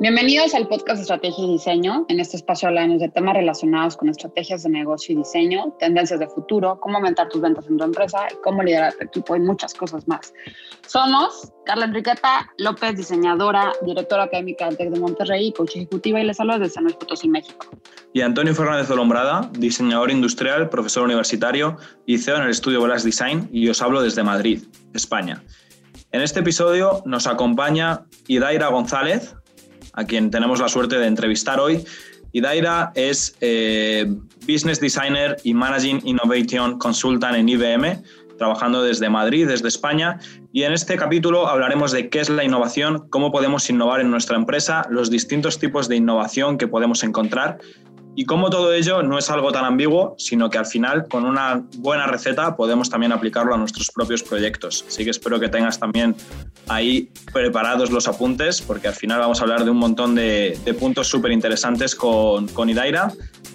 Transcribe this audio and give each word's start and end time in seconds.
Bienvenidos 0.00 0.54
al 0.54 0.68
podcast 0.68 1.00
Estrategia 1.00 1.44
y 1.44 1.50
Diseño. 1.54 2.06
En 2.08 2.20
este 2.20 2.36
espacio 2.36 2.68
hablamos 2.68 3.00
de 3.00 3.08
temas 3.08 3.34
relacionados 3.34 3.96
con 3.96 4.08
estrategias 4.08 4.62
de 4.62 4.68
negocio 4.68 5.12
y 5.12 5.18
diseño, 5.18 5.74
tendencias 5.80 6.20
de 6.20 6.28
futuro, 6.28 6.78
cómo 6.78 6.98
aumentar 6.98 7.28
tus 7.28 7.40
ventas 7.40 7.66
en 7.66 7.78
tu 7.78 7.82
empresa, 7.82 8.28
cómo 8.44 8.62
liderar 8.62 8.94
tu 8.94 9.06
equipo 9.06 9.34
y 9.34 9.40
muchas 9.40 9.74
cosas 9.74 10.06
más. 10.06 10.32
Somos 10.86 11.52
Carla 11.64 11.86
Enriqueta 11.86 12.48
López, 12.58 12.96
diseñadora, 12.96 13.72
directora 13.84 14.22
académica 14.22 14.66
del 14.66 14.76
TEC 14.76 14.90
de 14.90 15.00
Monterrey 15.00 15.52
coach 15.52 15.74
ejecutiva 15.74 16.20
y 16.20 16.26
les 16.26 16.38
hablo 16.38 16.56
desde 16.60 16.74
San 16.74 16.84
Luis 16.84 16.94
Potosí, 16.94 17.26
México. 17.28 17.66
Y 18.12 18.20
Antonio 18.20 18.54
Fernández 18.54 18.88
Olombrada, 18.90 19.50
diseñador 19.58 20.12
industrial, 20.12 20.68
profesor 20.68 21.02
universitario 21.02 21.76
y 22.06 22.18
CEO 22.18 22.36
en 22.36 22.42
el 22.44 22.50
estudio 22.50 22.80
Velas 22.80 23.02
Design 23.02 23.48
y 23.52 23.68
os 23.68 23.82
hablo 23.82 24.00
desde 24.00 24.22
Madrid, 24.22 24.62
España. 24.94 25.42
En 26.10 26.22
este 26.22 26.40
episodio 26.40 27.02
nos 27.04 27.26
acompaña 27.26 28.06
Idaira 28.28 28.68
González, 28.68 29.36
a 29.98 30.04
quien 30.04 30.30
tenemos 30.30 30.60
la 30.60 30.68
suerte 30.68 30.96
de 30.96 31.06
entrevistar 31.06 31.58
hoy. 31.58 31.84
Idaira 32.32 32.92
es 32.94 33.36
eh, 33.40 34.06
Business 34.46 34.80
Designer 34.80 35.36
y 35.42 35.54
Managing 35.54 36.02
Innovation 36.04 36.78
Consultant 36.78 37.34
en 37.34 37.48
IBM, 37.48 38.02
trabajando 38.38 38.82
desde 38.82 39.10
Madrid, 39.10 39.48
desde 39.48 39.66
España. 39.66 40.20
Y 40.52 40.62
en 40.62 40.72
este 40.72 40.96
capítulo 40.96 41.48
hablaremos 41.48 41.90
de 41.90 42.08
qué 42.10 42.20
es 42.20 42.30
la 42.30 42.44
innovación, 42.44 43.08
cómo 43.10 43.32
podemos 43.32 43.68
innovar 43.70 44.00
en 44.00 44.10
nuestra 44.10 44.36
empresa, 44.36 44.86
los 44.88 45.10
distintos 45.10 45.58
tipos 45.58 45.88
de 45.88 45.96
innovación 45.96 46.58
que 46.58 46.68
podemos 46.68 47.02
encontrar 47.02 47.58
y 48.18 48.24
cómo 48.24 48.50
todo 48.50 48.72
ello 48.72 49.00
no 49.04 49.16
es 49.16 49.30
algo 49.30 49.52
tan 49.52 49.64
ambiguo, 49.64 50.16
sino 50.18 50.50
que 50.50 50.58
al 50.58 50.66
final 50.66 51.06
con 51.06 51.24
una 51.24 51.62
buena 51.76 52.08
receta 52.08 52.56
podemos 52.56 52.90
también 52.90 53.12
aplicarlo 53.12 53.54
a 53.54 53.56
nuestros 53.56 53.92
propios 53.92 54.24
proyectos. 54.24 54.84
Así 54.88 55.04
que 55.04 55.10
espero 55.10 55.38
que 55.38 55.48
tengas 55.48 55.78
también 55.78 56.16
ahí 56.66 57.12
preparados 57.32 57.92
los 57.92 58.08
apuntes, 58.08 58.60
porque 58.60 58.88
al 58.88 58.94
final 58.94 59.20
vamos 59.20 59.38
a 59.38 59.44
hablar 59.44 59.64
de 59.64 59.70
un 59.70 59.76
montón 59.76 60.16
de, 60.16 60.58
puntos 60.80 61.06
súper 61.06 61.30
interesantes 61.30 61.94
con, 61.94 62.48
con 62.48 62.68
Idaira. 62.68 63.12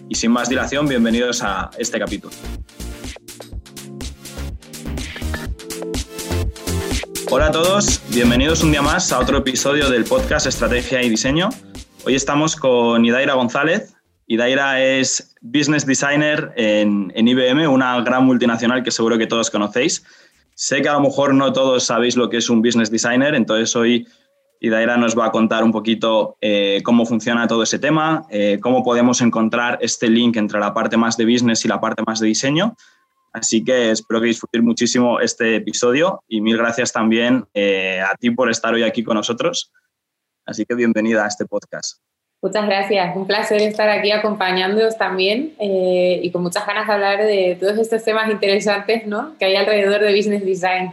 Y 0.08 0.16
sin 0.16 0.32
más 0.32 0.48
dilación, 0.48 0.88
bienvenidos 0.88 1.44
a 1.44 1.70
este 1.78 2.00
capítulo. 2.00 2.34
Hola 7.30 7.48
a 7.48 7.52
todos, 7.52 8.00
bienvenidos 8.12 8.64
un 8.64 8.72
día 8.72 8.82
más 8.82 9.12
a 9.12 9.20
otro 9.20 9.40
episodio 9.40 9.90
del 9.90 10.06
podcast 10.06 10.48
Estrategia 10.48 11.04
y 11.04 11.10
Diseño. 11.10 11.50
Hoy 12.06 12.16
estamos 12.16 12.56
con 12.56 13.04
Idaira 13.04 13.34
González, 13.34 13.93
Idaira 14.28 14.82
es 14.82 15.36
Business 15.42 15.86
Designer 15.86 16.54
en, 16.56 17.12
IBM, 17.16 17.68
una 17.68 18.00
gran 18.02 18.26
multinacional 18.26 18.84
que 18.84 18.92
seguro 18.92 19.18
que 19.18 19.28
todos 19.28 19.50
conocéis. 19.50 20.04
Sé 20.56 20.82
que 20.82 20.90
a 20.90 20.94
lo 20.94 21.02
mejor 21.02 21.34
no 21.34 21.52
todos 21.52 21.84
sabéis 21.84 22.16
lo 22.16 22.30
que 22.30 22.38
es 22.38 22.50
un 22.50 22.62
Business 22.62 22.92
Designer, 22.92 23.36
entonces 23.36 23.76
hoy 23.76 24.08
Idaira 24.60 24.96
nos 24.96 25.18
va 25.18 25.26
a 25.26 25.32
contar 25.32 25.64
un 25.64 25.72
poquito 25.72 26.38
eh, 26.40 26.82
cómo 26.84 27.06
funciona 27.06 27.48
todo 27.48 27.64
ese 27.64 27.80
tema, 27.80 28.26
eh, 28.30 28.60
cómo 28.62 28.84
podemos 28.84 29.20
encontrar 29.22 29.78
este 29.82 30.10
link 30.10 30.38
entre 30.38 30.60
la 30.60 30.74
parte 30.74 30.96
más 30.96 31.18
de 31.18 31.26
business 31.26 31.66
y 31.66 31.68
la 31.68 31.82
parte 31.82 32.04
más 32.06 32.20
de 32.20 32.28
diseño. 32.28 32.76
Así 33.34 33.64
que 33.64 33.92
espero 33.92 34.22
que 34.22 34.28
disfrutéis 34.28 34.64
muchísimo 34.64 35.20
este 35.20 35.56
episodio 35.56 36.24
y 36.28 36.40
mil 36.40 36.56
gracias 36.56 36.94
también 36.94 37.46
eh, 37.54 38.00
a 38.00 38.16
ti 38.16 38.30
por 38.30 38.50
estar 38.50 38.74
hoy 38.74 38.84
aquí 38.84 39.04
con 39.04 39.18
nosotros. 39.18 39.74
Así 40.46 40.66
que 40.66 40.76
bienvenida 40.76 41.26
a 41.26 41.28
este 41.28 41.46
podcast. 41.46 42.00
Muchas 42.44 42.66
gracias, 42.66 43.16
un 43.16 43.26
placer 43.26 43.62
estar 43.62 43.88
aquí 43.88 44.12
acompañándoos 44.12 44.98
también 44.98 45.54
eh, 45.62 46.20
y 46.22 46.30
con 46.30 46.44
muchas 46.44 46.68
ganas 46.68 46.86
de 46.86 46.94
hablar 46.94 47.24
de 47.24 47.58
todos 47.58 47.78
estos 47.78 48.04
temas 48.04 48.30
interesantes 48.30 49.08
¿no? 49.08 49.38
que 49.40 49.46
hay 49.46 49.56
alrededor 49.56 50.02
de 50.02 50.14
Business 50.14 50.44
Design. 50.44 50.92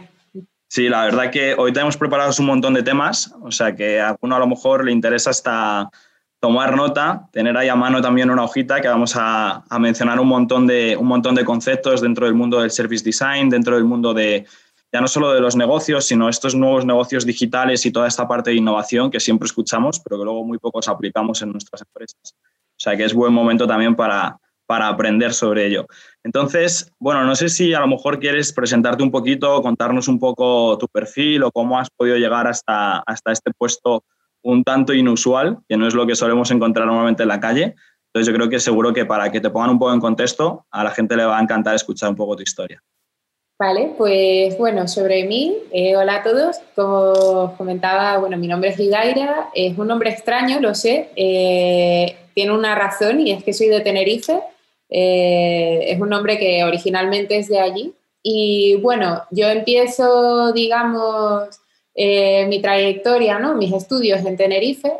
Sí, 0.69 0.87
la 0.87 1.03
verdad 1.03 1.29
que 1.29 1.53
hoy 1.55 1.73
tenemos 1.73 1.97
preparados 1.97 2.39
un 2.39 2.45
montón 2.45 2.73
de 2.73 2.83
temas, 2.83 3.35
o 3.41 3.51
sea 3.51 3.75
que 3.75 3.99
a 3.99 4.15
uno 4.21 4.37
a 4.37 4.39
lo 4.39 4.47
mejor 4.47 4.85
le 4.85 4.93
interesa 4.93 5.31
hasta 5.31 5.89
tomar 6.39 6.73
nota, 6.73 7.27
tener 7.33 7.57
ahí 7.57 7.67
a 7.67 7.75
mano 7.75 8.01
también 8.01 8.31
una 8.31 8.45
hojita 8.45 8.79
que 8.79 8.87
vamos 8.87 9.17
a, 9.17 9.65
a 9.69 9.77
mencionar 9.77 10.21
un 10.21 10.29
montón, 10.29 10.65
de, 10.65 10.95
un 10.95 11.07
montón 11.07 11.35
de 11.35 11.43
conceptos 11.43 11.99
dentro 11.99 12.27
del 12.27 12.33
mundo 12.33 12.61
del 12.61 12.71
service 12.71 13.03
design, 13.03 13.49
dentro 13.49 13.75
del 13.75 13.83
mundo 13.83 14.13
de, 14.13 14.45
ya 14.91 15.01
no 15.01 15.07
solo 15.07 15.31
de 15.33 15.39
los 15.39 15.55
negocios, 15.55 16.05
sino 16.05 16.27
estos 16.27 16.55
nuevos 16.55 16.85
negocios 16.85 17.25
digitales 17.25 17.85
y 17.85 17.91
toda 17.91 18.07
esta 18.07 18.27
parte 18.27 18.49
de 18.49 18.57
innovación 18.57 19.09
que 19.09 19.19
siempre 19.19 19.45
escuchamos, 19.45 19.99
pero 19.99 20.17
que 20.17 20.25
luego 20.25 20.43
muy 20.43 20.57
pocos 20.57 20.87
aplicamos 20.87 21.41
en 21.41 21.51
nuestras 21.51 21.81
empresas. 21.81 22.35
O 22.35 22.83
sea 22.83 22.97
que 22.97 23.05
es 23.05 23.13
buen 23.13 23.33
momento 23.33 23.67
también 23.67 23.95
para, 23.95 24.37
para 24.65 24.87
aprender 24.87 25.33
sobre 25.33 25.67
ello. 25.67 25.85
Entonces, 26.23 26.91
bueno, 26.99 27.23
no 27.23 27.35
sé 27.35 27.49
si 27.49 27.73
a 27.73 27.79
lo 27.79 27.87
mejor 27.87 28.19
quieres 28.19 28.51
presentarte 28.51 29.03
un 29.03 29.11
poquito, 29.11 29.61
contarnos 29.61 30.07
un 30.07 30.19
poco 30.19 30.77
tu 30.77 30.87
perfil 30.87 31.43
o 31.43 31.51
cómo 31.51 31.79
has 31.79 31.89
podido 31.89 32.17
llegar 32.17 32.47
hasta, 32.47 32.99
hasta 32.99 33.31
este 33.31 33.51
puesto 33.57 34.03
un 34.43 34.63
tanto 34.63 34.93
inusual, 34.93 35.59
que 35.69 35.77
no 35.77 35.87
es 35.87 35.93
lo 35.93 36.07
que 36.07 36.15
solemos 36.15 36.51
encontrar 36.51 36.87
normalmente 36.87 37.23
en 37.23 37.29
la 37.29 37.39
calle. 37.39 37.75
Entonces 38.07 38.27
yo 38.27 38.33
creo 38.33 38.49
que 38.49 38.59
seguro 38.59 38.93
que 38.93 39.05
para 39.05 39.31
que 39.31 39.39
te 39.39 39.49
pongan 39.49 39.69
un 39.69 39.79
poco 39.79 39.93
en 39.93 39.99
contexto, 39.99 40.65
a 40.71 40.83
la 40.83 40.91
gente 40.91 41.15
le 41.15 41.25
va 41.25 41.37
a 41.37 41.41
encantar 41.41 41.75
escuchar 41.75 42.09
un 42.09 42.15
poco 42.15 42.35
tu 42.35 42.43
historia. 42.43 42.81
Vale, 43.61 43.91
pues 43.95 44.57
bueno, 44.57 44.87
sobre 44.87 45.23
mí, 45.23 45.55
eh, 45.71 45.95
hola 45.95 46.15
a 46.15 46.23
todos. 46.23 46.57
Como 46.75 47.53
comentaba, 47.59 48.17
bueno, 48.17 48.35
mi 48.35 48.47
nombre 48.47 48.71
es 48.71 48.79
Hidaira, 48.79 49.51
es 49.53 49.77
un 49.77 49.85
nombre 49.85 50.09
extraño, 50.09 50.59
lo 50.59 50.73
sé, 50.73 51.09
eh, 51.15 52.15
tiene 52.33 52.53
una 52.53 52.73
razón 52.73 53.19
y 53.19 53.31
es 53.31 53.43
que 53.43 53.53
soy 53.53 53.67
de 53.67 53.81
Tenerife, 53.81 54.39
eh, 54.89 55.85
es 55.89 56.01
un 56.01 56.09
nombre 56.09 56.39
que 56.39 56.63
originalmente 56.63 57.37
es 57.37 57.49
de 57.49 57.59
allí. 57.59 57.93
Y 58.23 58.77
bueno, 58.77 59.25
yo 59.29 59.47
empiezo, 59.47 60.51
digamos, 60.53 61.49
mi 61.95 62.61
trayectoria, 62.63 63.37
¿no? 63.37 63.53
mis 63.53 63.73
estudios 63.73 64.25
en 64.25 64.37
Tenerife. 64.37 64.91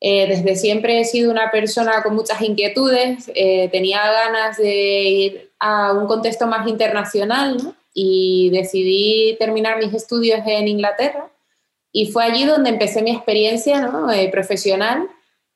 desde 0.00 0.56
siempre 0.56 1.00
he 1.00 1.04
sido 1.06 1.30
una 1.30 1.50
persona 1.50 2.02
con 2.02 2.14
muchas 2.14 2.42
inquietudes, 2.42 3.32
tenía 3.72 4.00
ganas 4.12 4.58
de 4.58 5.02
ir 5.02 5.50
a 5.58 5.92
un 5.92 6.06
contexto 6.06 6.46
más 6.46 6.68
internacional, 6.68 7.56
¿no? 7.56 7.81
Y 7.94 8.50
decidí 8.50 9.36
terminar 9.38 9.78
mis 9.78 9.92
estudios 9.94 10.40
en 10.46 10.68
Inglaterra 10.68 11.30
y 11.92 12.10
fue 12.10 12.24
allí 12.24 12.44
donde 12.44 12.70
empecé 12.70 13.02
mi 13.02 13.10
experiencia 13.10 13.92
eh, 14.14 14.30
profesional, 14.30 15.08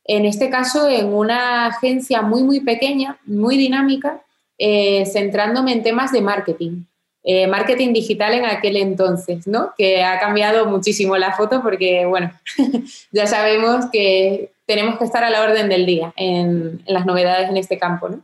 en 0.04 0.26
este 0.26 0.50
caso 0.50 0.88
en 0.88 1.06
una 1.06 1.66
agencia 1.66 2.20
muy, 2.22 2.42
muy 2.42 2.60
pequeña, 2.60 3.18
muy 3.24 3.56
dinámica, 3.56 4.22
eh, 4.58 5.04
centrándome 5.06 5.72
en 5.72 5.82
temas 5.82 6.12
de 6.12 6.20
marketing. 6.20 6.84
Eh, 7.24 7.48
marketing 7.48 7.92
digital 7.92 8.34
en 8.34 8.44
aquel 8.44 8.76
entonces, 8.76 9.48
¿no? 9.48 9.72
Que 9.76 10.04
ha 10.04 10.20
cambiado 10.20 10.66
muchísimo 10.66 11.16
la 11.16 11.32
foto 11.32 11.60
porque, 11.60 12.06
bueno, 12.06 12.30
ya 13.10 13.26
sabemos 13.26 13.86
que 13.90 14.52
tenemos 14.64 14.96
que 14.98 15.04
estar 15.04 15.24
a 15.24 15.30
la 15.30 15.42
orden 15.42 15.68
del 15.68 15.86
día 15.86 16.12
en, 16.16 16.82
en 16.86 16.94
las 16.94 17.04
novedades 17.04 17.48
en 17.48 17.56
este 17.56 17.78
campo, 17.78 18.08
¿no? 18.08 18.22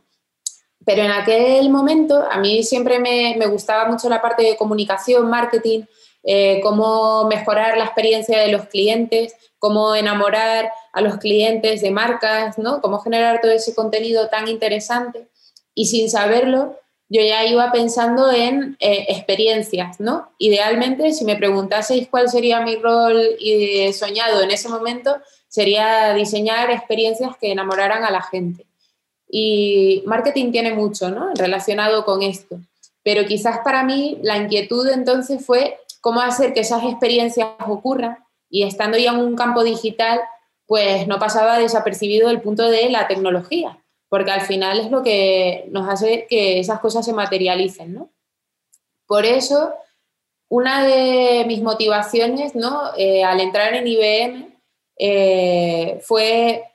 Pero 0.85 1.03
en 1.03 1.11
aquel 1.11 1.69
momento 1.69 2.23
a 2.29 2.37
mí 2.39 2.63
siempre 2.63 2.99
me, 2.99 3.45
gustaba 3.47 3.89
mucho 3.89 4.09
la 4.09 4.21
parte 4.21 4.43
de 4.43 4.57
comunicación, 4.57 5.29
marketing, 5.29 5.83
eh, 6.23 6.59
cómo 6.61 7.25
mejorar 7.25 7.77
la 7.77 7.85
experiencia 7.85 8.39
de 8.39 8.51
los 8.51 8.67
clientes, 8.67 9.35
cómo 9.59 9.95
enamorar 9.95 10.71
a 10.91 11.01
los 11.01 11.17
clientes 11.17 11.81
de 11.81 11.91
marcas, 11.91 12.57
¿no? 12.57 12.81
Cómo 12.81 12.99
generar 12.99 13.41
todo 13.41 13.51
ese 13.51 13.73
contenido 13.73 14.29
tan 14.29 14.47
interesante. 14.47 15.27
Y 15.73 15.85
sin 15.85 16.09
saberlo, 16.09 16.77
yo 17.09 17.21
ya 17.21 17.45
iba 17.45 17.71
pensando 17.71 18.31
en 18.31 18.75
eh, 18.79 19.05
experiencias, 19.09 19.99
¿no? 19.99 20.31
Idealmente, 20.37 21.13
si 21.13 21.25
me 21.25 21.35
preguntaseis 21.35 22.07
cuál 22.09 22.29
sería 22.29 22.61
mi 22.61 22.75
rol 22.75 23.21
eh, 23.39 23.93
soñado 23.93 24.41
en 24.41 24.51
ese 24.51 24.67
momento, 24.69 25.17
sería 25.47 26.13
diseñar 26.13 26.71
experiencias 26.71 27.37
que 27.37 27.51
enamoraran 27.51 28.03
a 28.03 28.11
la 28.11 28.21
gente. 28.21 28.65
Y 29.35 30.03
marketing 30.05 30.51
tiene 30.51 30.75
mucho 30.75 31.09
¿no? 31.09 31.33
relacionado 31.33 32.05
con 32.05 32.21
esto. 32.21 32.59
Pero 33.01 33.25
quizás 33.25 33.61
para 33.63 33.83
mí 33.83 34.19
la 34.21 34.37
inquietud 34.37 34.87
entonces 34.89 35.43
fue 35.43 35.79
cómo 36.01 36.21
hacer 36.21 36.53
que 36.53 36.59
esas 36.59 36.83
experiencias 36.83 37.47
ocurran 37.67 38.19
y 38.47 38.61
estando 38.61 38.95
ya 38.95 39.09
en 39.09 39.17
un 39.17 39.35
campo 39.35 39.63
digital, 39.63 40.21
pues 40.67 41.07
no 41.07 41.17
pasaba 41.17 41.57
desapercibido 41.57 42.29
el 42.29 42.41
punto 42.41 42.69
de 42.69 42.91
la 42.91 43.07
tecnología, 43.07 43.79
porque 44.07 44.29
al 44.29 44.41
final 44.41 44.79
es 44.79 44.91
lo 44.91 45.01
que 45.01 45.65
nos 45.71 45.89
hace 45.89 46.27
que 46.29 46.59
esas 46.59 46.79
cosas 46.79 47.03
se 47.03 47.13
materialicen. 47.13 47.91
¿no? 47.91 48.11
Por 49.07 49.25
eso, 49.25 49.73
una 50.47 50.85
de 50.85 51.45
mis 51.47 51.63
motivaciones 51.63 52.53
¿no? 52.53 52.91
Eh, 52.97 53.23
al 53.23 53.39
entrar 53.39 53.73
en 53.73 53.87
IBM 53.87 54.59
eh, 54.99 55.99
fue 56.03 56.65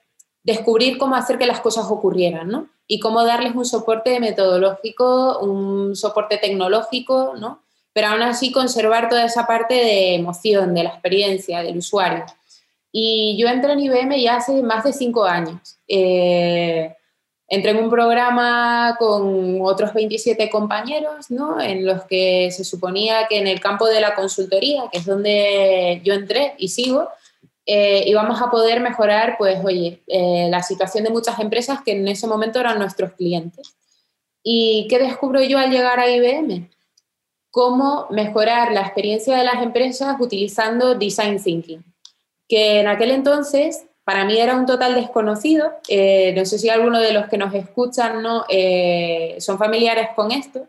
descubrir 0.42 0.98
cómo 0.98 1.16
hacer 1.16 1.38
que 1.38 1.46
las 1.46 1.60
cosas 1.60 1.86
ocurrieran, 1.90 2.48
¿no? 2.48 2.68
Y 2.86 3.00
cómo 3.00 3.24
darles 3.24 3.54
un 3.54 3.64
soporte 3.64 4.18
metodológico, 4.20 5.38
un 5.40 5.94
soporte 5.94 6.38
tecnológico, 6.38 7.34
¿no? 7.38 7.62
Pero 7.92 8.08
aún 8.08 8.22
así 8.22 8.52
conservar 8.52 9.08
toda 9.08 9.24
esa 9.24 9.46
parte 9.46 9.74
de 9.74 10.14
emoción, 10.14 10.74
de 10.74 10.84
la 10.84 10.90
experiencia, 10.90 11.62
del 11.62 11.78
usuario. 11.78 12.24
Y 12.92 13.36
yo 13.38 13.48
entré 13.48 13.72
en 13.72 13.80
IBM 13.80 14.20
ya 14.20 14.36
hace 14.36 14.62
más 14.62 14.84
de 14.84 14.92
cinco 14.92 15.24
años. 15.24 15.76
Eh, 15.86 16.94
entré 17.48 17.70
en 17.72 17.78
un 17.78 17.90
programa 17.90 18.96
con 18.98 19.60
otros 19.62 19.92
27 19.94 20.48
compañeros, 20.50 21.30
¿no? 21.30 21.60
En 21.60 21.84
los 21.84 22.04
que 22.04 22.50
se 22.50 22.64
suponía 22.64 23.26
que 23.28 23.38
en 23.38 23.46
el 23.46 23.60
campo 23.60 23.86
de 23.86 24.00
la 24.00 24.14
consultoría, 24.14 24.84
que 24.92 24.98
es 24.98 25.06
donde 25.06 26.00
yo 26.04 26.14
entré 26.14 26.54
y 26.58 26.68
sigo, 26.68 27.08
eh, 27.70 28.04
y 28.06 28.14
vamos 28.14 28.40
a 28.40 28.50
poder 28.50 28.80
mejorar, 28.80 29.36
pues, 29.36 29.62
oye, 29.62 30.00
eh, 30.06 30.48
la 30.50 30.62
situación 30.62 31.04
de 31.04 31.10
muchas 31.10 31.38
empresas 31.38 31.82
que 31.84 31.92
en 31.92 32.08
ese 32.08 32.26
momento 32.26 32.58
eran 32.58 32.78
nuestros 32.78 33.12
clientes. 33.12 33.76
¿Y 34.42 34.86
qué 34.88 34.98
descubro 34.98 35.42
yo 35.42 35.58
al 35.58 35.70
llegar 35.70 36.00
a 36.00 36.08
IBM? 36.08 36.70
Cómo 37.50 38.06
mejorar 38.08 38.72
la 38.72 38.80
experiencia 38.80 39.36
de 39.36 39.44
las 39.44 39.62
empresas 39.62 40.16
utilizando 40.18 40.94
Design 40.94 41.42
Thinking, 41.42 41.84
que 42.48 42.80
en 42.80 42.88
aquel 42.88 43.10
entonces 43.10 43.84
para 44.02 44.24
mí 44.24 44.38
era 44.38 44.56
un 44.56 44.64
total 44.64 44.94
desconocido. 44.94 45.70
Eh, 45.88 46.32
no 46.34 46.46
sé 46.46 46.58
si 46.58 46.70
alguno 46.70 46.98
de 46.98 47.12
los 47.12 47.28
que 47.28 47.36
nos 47.36 47.52
escuchan 47.52 48.22
¿no? 48.22 48.46
son 49.40 49.58
familiares 49.58 50.08
con 50.16 50.32
esto, 50.32 50.66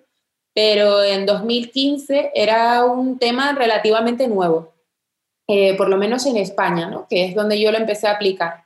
pero 0.54 1.02
en 1.02 1.26
2015 1.26 2.32
era 2.36 2.84
un 2.84 3.18
tema 3.18 3.54
relativamente 3.54 4.28
nuevo. 4.28 4.74
Eh, 5.52 5.76
por 5.76 5.90
lo 5.90 5.98
menos 5.98 6.28
en 6.28 6.38
España, 6.38 6.88
¿no? 6.88 7.08
que 7.10 7.26
es 7.26 7.34
donde 7.34 7.60
yo 7.60 7.72
lo 7.72 7.80
empecé 7.80 8.06
a 8.06 8.12
aplicar. 8.12 8.66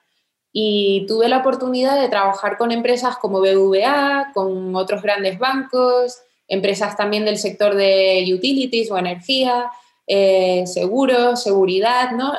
Y 0.52 1.06
tuve 1.08 1.30
la 1.30 1.38
oportunidad 1.38 1.98
de 1.98 2.10
trabajar 2.10 2.58
con 2.58 2.74
empresas 2.74 3.16
como 3.16 3.40
BVA, 3.40 4.32
con 4.34 4.76
otros 4.76 5.02
grandes 5.02 5.40
bancos, 5.40 6.20
empresas 6.46 6.98
también 6.98 7.24
del 7.24 7.38
sector 7.38 7.74
de 7.74 8.30
utilities 8.36 8.92
o 8.92 8.98
energía, 8.98 9.72
eh, 10.08 10.68
seguros, 10.68 11.42
seguridad. 11.42 12.12
¿no? 12.12 12.34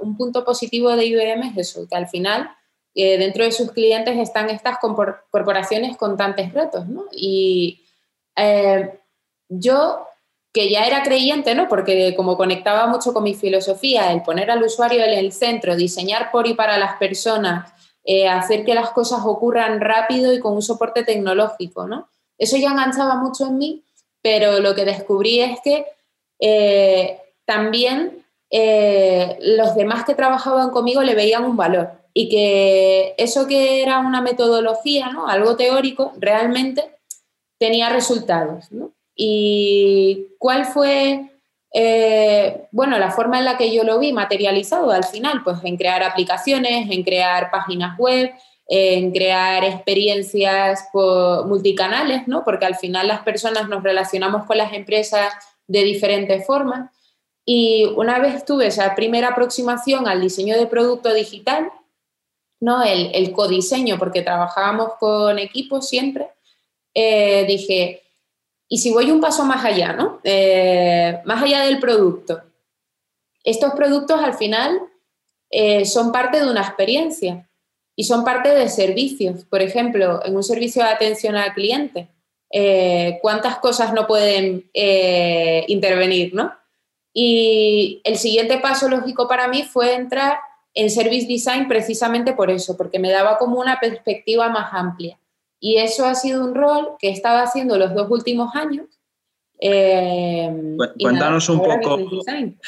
un 0.00 0.16
punto 0.16 0.44
positivo 0.44 0.96
de 0.96 1.06
IBM 1.06 1.50
es 1.50 1.68
eso, 1.68 1.86
que 1.88 1.94
al 1.94 2.08
final 2.08 2.50
eh, 2.96 3.18
dentro 3.18 3.44
de 3.44 3.52
sus 3.52 3.70
clientes 3.70 4.18
están 4.18 4.50
estas 4.50 4.78
corporaciones 5.30 5.96
con 5.96 6.16
tantos 6.16 6.52
retos. 6.52 6.88
¿no? 6.88 7.04
Y 7.12 7.84
yo 9.48 10.06
que 10.52 10.70
ya 10.70 10.84
era 10.84 11.02
creyente, 11.02 11.54
¿no? 11.54 11.68
Porque 11.68 12.14
como 12.16 12.36
conectaba 12.36 12.86
mucho 12.86 13.12
con 13.12 13.22
mi 13.22 13.34
filosofía, 13.34 14.12
el 14.12 14.22
poner 14.22 14.50
al 14.50 14.62
usuario 14.62 15.04
en 15.04 15.12
el 15.12 15.32
centro, 15.32 15.76
diseñar 15.76 16.30
por 16.30 16.46
y 16.46 16.54
para 16.54 16.76
las 16.78 16.96
personas, 16.96 17.72
eh, 18.04 18.28
hacer 18.28 18.64
que 18.64 18.74
las 18.74 18.90
cosas 18.90 19.20
ocurran 19.24 19.80
rápido 19.80 20.32
y 20.32 20.40
con 20.40 20.54
un 20.54 20.62
soporte 20.62 21.04
tecnológico, 21.04 21.86
¿no? 21.86 22.08
Eso 22.38 22.56
ya 22.56 22.70
enganchaba 22.70 23.16
mucho 23.16 23.46
en 23.46 23.58
mí, 23.58 23.84
pero 24.22 24.60
lo 24.60 24.74
que 24.74 24.84
descubrí 24.84 25.40
es 25.40 25.60
que 25.62 25.86
eh, 26.40 27.20
también 27.44 28.24
eh, 28.50 29.38
los 29.40 29.76
demás 29.76 30.04
que 30.04 30.14
trabajaban 30.14 30.70
conmigo 30.70 31.02
le 31.02 31.14
veían 31.14 31.44
un 31.44 31.56
valor 31.56 31.90
y 32.12 32.28
que 32.28 33.14
eso 33.18 33.46
que 33.46 33.82
era 33.82 34.00
una 34.00 34.20
metodología, 34.20 35.10
¿no? 35.10 35.28
Algo 35.28 35.56
teórico, 35.56 36.12
realmente 36.18 36.96
tenía 37.58 37.90
resultados, 37.90 38.72
¿no? 38.72 38.92
¿Y 39.22 40.28
cuál 40.38 40.64
fue, 40.64 41.30
eh, 41.74 42.68
bueno, 42.72 42.98
la 42.98 43.10
forma 43.10 43.38
en 43.38 43.44
la 43.44 43.58
que 43.58 43.70
yo 43.70 43.84
lo 43.84 43.98
vi 43.98 44.14
materializado 44.14 44.90
al 44.92 45.04
final? 45.04 45.42
Pues 45.44 45.58
en 45.62 45.76
crear 45.76 46.02
aplicaciones, 46.02 46.90
en 46.90 47.02
crear 47.02 47.50
páginas 47.50 47.98
web, 47.98 48.30
en 48.66 49.12
crear 49.12 49.62
experiencias 49.62 50.88
multicanales, 50.94 52.26
¿no? 52.28 52.44
Porque 52.46 52.64
al 52.64 52.76
final 52.76 53.08
las 53.08 53.20
personas 53.20 53.68
nos 53.68 53.82
relacionamos 53.82 54.46
con 54.46 54.56
las 54.56 54.72
empresas 54.72 55.34
de 55.66 55.84
diferentes 55.84 56.46
formas. 56.46 56.90
Y 57.44 57.92
una 57.96 58.20
vez 58.20 58.46
tuve 58.46 58.68
esa 58.68 58.94
primera 58.94 59.28
aproximación 59.28 60.08
al 60.08 60.22
diseño 60.22 60.56
de 60.56 60.66
producto 60.66 61.12
digital, 61.12 61.70
¿no? 62.58 62.82
El, 62.82 63.10
el 63.12 63.32
codiseño, 63.32 63.98
porque 63.98 64.22
trabajábamos 64.22 64.94
con 64.98 65.38
equipos 65.38 65.90
siempre, 65.90 66.30
eh, 66.94 67.44
dije, 67.46 68.02
y 68.72 68.78
si 68.78 68.92
voy 68.92 69.10
un 69.10 69.20
paso 69.20 69.44
más 69.44 69.64
allá, 69.64 69.92
¿no? 69.92 70.20
Eh, 70.22 71.20
más 71.24 71.42
allá 71.42 71.62
del 71.62 71.80
producto, 71.80 72.40
estos 73.42 73.72
productos 73.72 74.22
al 74.22 74.34
final 74.34 74.80
eh, 75.50 75.84
son 75.84 76.12
parte 76.12 76.38
de 76.38 76.48
una 76.48 76.60
experiencia 76.60 77.50
y 77.96 78.04
son 78.04 78.24
parte 78.24 78.50
de 78.54 78.68
servicios. 78.68 79.44
Por 79.44 79.60
ejemplo, 79.60 80.24
en 80.24 80.36
un 80.36 80.44
servicio 80.44 80.84
de 80.84 80.88
atención 80.88 81.34
al 81.34 81.52
cliente, 81.52 82.10
eh, 82.52 83.18
¿cuántas 83.22 83.58
cosas 83.58 83.92
no 83.92 84.06
pueden 84.06 84.70
intervenir, 84.72 86.32
¿no? 86.32 86.52
Y 87.12 88.00
el 88.04 88.18
siguiente 88.18 88.58
paso 88.58 88.88
lógico 88.88 89.26
para 89.26 89.48
mí 89.48 89.64
fue 89.64 89.94
entrar 89.94 90.38
en 90.74 90.90
Service 90.90 91.26
Design 91.26 91.66
precisamente 91.66 92.34
por 92.34 92.52
eso, 92.52 92.76
porque 92.76 93.00
me 93.00 93.10
daba 93.10 93.36
como 93.36 93.58
una 93.58 93.80
perspectiva 93.80 94.48
más 94.48 94.72
amplia. 94.72 95.19
Y 95.60 95.76
eso 95.76 96.06
ha 96.06 96.14
sido 96.14 96.42
un 96.42 96.54
rol 96.54 96.96
que 96.98 97.08
he 97.08 97.12
estado 97.12 97.38
haciendo 97.44 97.76
los 97.78 97.94
dos 97.94 98.10
últimos 98.10 98.56
años. 98.56 98.86
Eh, 99.60 100.50
cuéntanos 100.98 101.48
un 101.50 101.58
poco. 101.58 101.98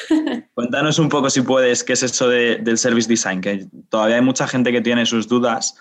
cuéntanos 0.54 0.98
un 0.98 1.08
poco, 1.08 1.30
si 1.30 1.40
puedes, 1.40 1.82
qué 1.82 1.94
es 1.94 2.02
eso 2.02 2.28
del 2.28 2.78
service 2.78 3.08
design, 3.08 3.40
que 3.40 3.66
todavía 3.88 4.16
hay 4.16 4.22
mucha 4.22 4.46
gente 4.46 4.70
que 4.70 4.82
tiene 4.82 5.06
sus 5.06 5.26
dudas. 5.26 5.74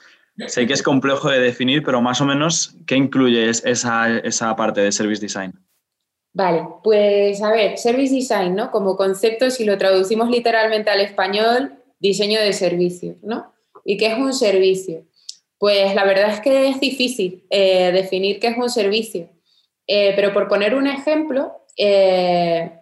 Sé 0.47 0.65
que 0.65 0.73
es 0.73 0.81
complejo 0.81 1.29
de 1.29 1.39
definir, 1.39 1.83
pero 1.83 2.01
más 2.01 2.21
o 2.21 2.25
menos, 2.25 2.75
¿qué 2.87 2.95
incluye 2.95 3.49
esa, 3.49 4.17
esa 4.19 4.55
parte 4.55 4.81
de 4.81 4.91
service 4.91 5.21
design? 5.21 5.53
Vale, 6.33 6.65
pues 6.83 7.41
a 7.43 7.51
ver, 7.51 7.77
service 7.77 8.15
design, 8.15 8.55
¿no? 8.55 8.71
Como 8.71 8.95
concepto, 8.95 9.51
si 9.51 9.65
lo 9.65 9.77
traducimos 9.77 10.29
literalmente 10.29 10.89
al 10.89 11.01
español, 11.01 11.73
diseño 11.99 12.39
de 12.39 12.53
servicios, 12.53 13.17
¿no? 13.21 13.51
¿Y 13.83 13.97
qué 13.97 14.07
es 14.07 14.17
un 14.17 14.33
servicio? 14.33 15.03
Pues 15.61 15.93
la 15.93 16.05
verdad 16.05 16.31
es 16.31 16.39
que 16.39 16.69
es 16.69 16.79
difícil 16.79 17.45
eh, 17.51 17.91
definir 17.91 18.39
qué 18.39 18.47
es 18.47 18.57
un 18.57 18.71
servicio. 18.71 19.29
Eh, 19.85 20.11
pero 20.15 20.33
por 20.33 20.47
poner 20.47 20.73
un 20.73 20.87
ejemplo, 20.87 21.55
eh, 21.77 22.81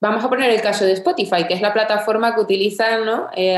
vamos 0.00 0.24
a 0.24 0.28
poner 0.28 0.50
el 0.50 0.60
caso 0.60 0.84
de 0.84 0.94
Spotify, 0.94 1.46
que 1.46 1.54
es 1.54 1.60
la 1.60 1.72
plataforma 1.72 2.34
que 2.34 2.40
utilizan 2.40 3.08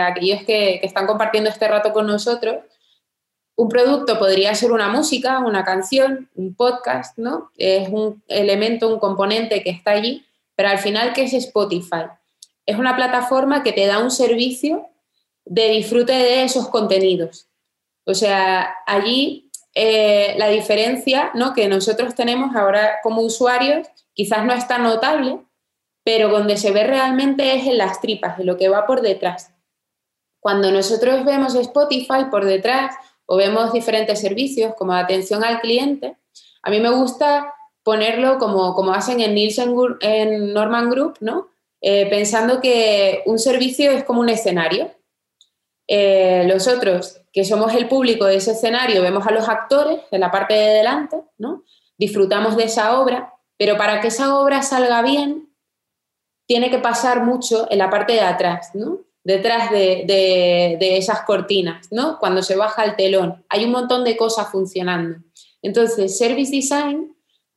aquellos 0.03 0.41
que, 0.41 0.81
que, 0.83 0.87
están 0.87 1.07
compartiendo 1.07 1.49
este 1.49 1.67
rato 1.67 1.95
con 1.95 2.07
nosotros. 2.07 2.57
Un 3.57 3.71
producto 3.71 4.19
podría 4.19 4.55
ser 4.55 4.71
una 4.71 4.89
música, 4.89 5.39
una 5.39 5.65
canción, 5.65 6.29
un 6.35 6.55
podcast, 6.55 7.17
¿no? 7.17 7.51
Es 7.57 7.89
un 7.89 8.23
elemento, 8.29 8.93
un 8.93 9.01
componente 9.01 9.63
que 9.63 9.71
está 9.71 9.93
allí, 9.93 10.27
pero 10.55 10.69
al 10.69 10.79
final, 10.79 11.15
¿qué 11.15 11.23
es 11.23 11.33
Spotify? 11.33 12.05
Es 12.67 12.77
una 12.77 12.95
plataforma 12.97 13.63
que 13.63 13.73
te 13.73 13.87
da 13.87 13.99
un 14.01 14.11
servicio 14.11 14.91
de 15.47 15.71
disfrute 15.71 16.13
de 16.13 16.43
esos 16.43 16.69
contenidos. 16.69 17.48
O 18.09 18.15
sea, 18.15 18.75
allí 18.87 19.51
eh, 19.75 20.35
la 20.39 20.49
diferencia 20.49 21.31
¿no? 21.35 21.53
que 21.53 21.69
nosotros 21.69 22.15
tenemos 22.15 22.57
ahora 22.57 23.01
como 23.03 23.21
usuarios 23.21 23.87
quizás 24.15 24.47
no 24.47 24.55
es 24.55 24.67
tan 24.67 24.83
notable, 24.83 25.41
pero 26.03 26.31
donde 26.31 26.57
se 26.57 26.71
ve 26.71 26.85
realmente 26.85 27.55
es 27.55 27.67
en 27.67 27.77
las 27.77 28.01
tripas, 28.01 28.41
en 28.41 28.47
lo 28.47 28.57
que 28.57 28.71
va 28.71 28.87
por 28.87 29.03
detrás. 29.03 29.53
Cuando 30.41 30.73
nosotros 30.73 31.25
vemos 31.27 31.55
Spotify 31.55 32.25
por 32.31 32.47
detrás 32.47 32.95
o 33.27 33.37
vemos 33.37 33.75
diferentes 33.75 34.19
servicios 34.21 34.75
como 34.75 34.95
atención 34.95 35.45
al 35.45 35.61
cliente, 35.61 36.17
a 36.63 36.71
mí 36.71 36.81
me 36.81 36.91
gusta 36.91 37.55
ponerlo 37.83 38.39
como, 38.39 38.75
como 38.75 38.93
hacen 38.93 39.21
en 39.21 39.35
Nielsen 39.35 39.75
en 40.01 40.55
Norman 40.55 40.89
Group, 40.89 41.19
¿no? 41.21 41.49
Eh, 41.81 42.09
pensando 42.09 42.61
que 42.61 43.23
un 43.27 43.39
servicio 43.39 43.91
es 43.91 44.05
como 44.05 44.21
un 44.21 44.31
escenario. 44.31 44.91
Eh, 45.89 46.45
los 46.47 46.69
otros 46.69 47.23
que 47.33 47.45
somos 47.45 47.75
el 47.75 47.89
público 47.89 48.27
de 48.27 48.37
ese 48.37 48.53
escenario, 48.53 49.03
vemos 49.03 49.27
a 49.27 49.33
los 49.33 49.49
actores 49.49 50.01
en 50.11 50.21
la 50.21 50.31
parte 50.31 50.55
de 50.55 50.75
delante, 50.75 51.17
¿no? 51.39 51.65
disfrutamos 51.97 52.57
de 52.57 52.65
esa 52.65 53.01
obra, 53.01 53.35
pero 53.57 53.77
para 53.77 54.01
que 54.01 54.09
esa 54.09 54.39
obra 54.39 54.63
salga 54.63 55.03
bien, 55.03 55.49
tiene 56.47 56.71
que 56.71 56.79
pasar 56.79 57.25
mucho 57.25 57.67
en 57.71 57.79
la 57.79 57.91
parte 57.91 58.13
de 58.13 58.21
atrás, 58.21 58.71
¿no? 58.75 59.01
detrás 59.25 59.71
de, 59.71 60.05
de, 60.07 60.97
esas 60.97 61.23
cortinas, 61.23 61.89
¿no? 61.91 62.19
cuando 62.19 62.43
se 62.43 62.57
baja 62.57 62.85
el 62.85 62.97
telón. 62.97 63.45
Hay 63.51 63.65
un 63.65 63.73
montón 63.73 64.05
de 64.05 64.17
cosas 64.17 64.51
funcionando. 64.51 65.19
Entonces, 65.61 66.17
Service 66.17 66.51
Design 66.51 67.15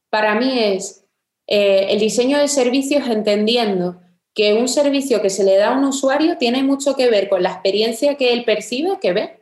para 0.09 0.35
mí 0.35 0.59
es 0.59 1.05
eh, 1.47 1.87
el 1.89 1.99
diseño 1.99 2.37
de 2.37 2.47
servicios 2.47 3.07
entendiendo 3.07 4.01
que 4.33 4.53
un 4.53 4.67
servicio 4.67 5.21
que 5.21 5.29
se 5.29 5.43
le 5.43 5.57
da 5.57 5.69
a 5.69 5.77
un 5.77 5.83
usuario 5.83 6.37
tiene 6.37 6.63
mucho 6.63 6.95
que 6.95 7.09
ver 7.09 7.29
con 7.29 7.43
la 7.43 7.51
experiencia 7.51 8.15
que 8.15 8.33
él 8.33 8.45
percibe, 8.45 8.99
que 9.01 9.13
ve, 9.13 9.39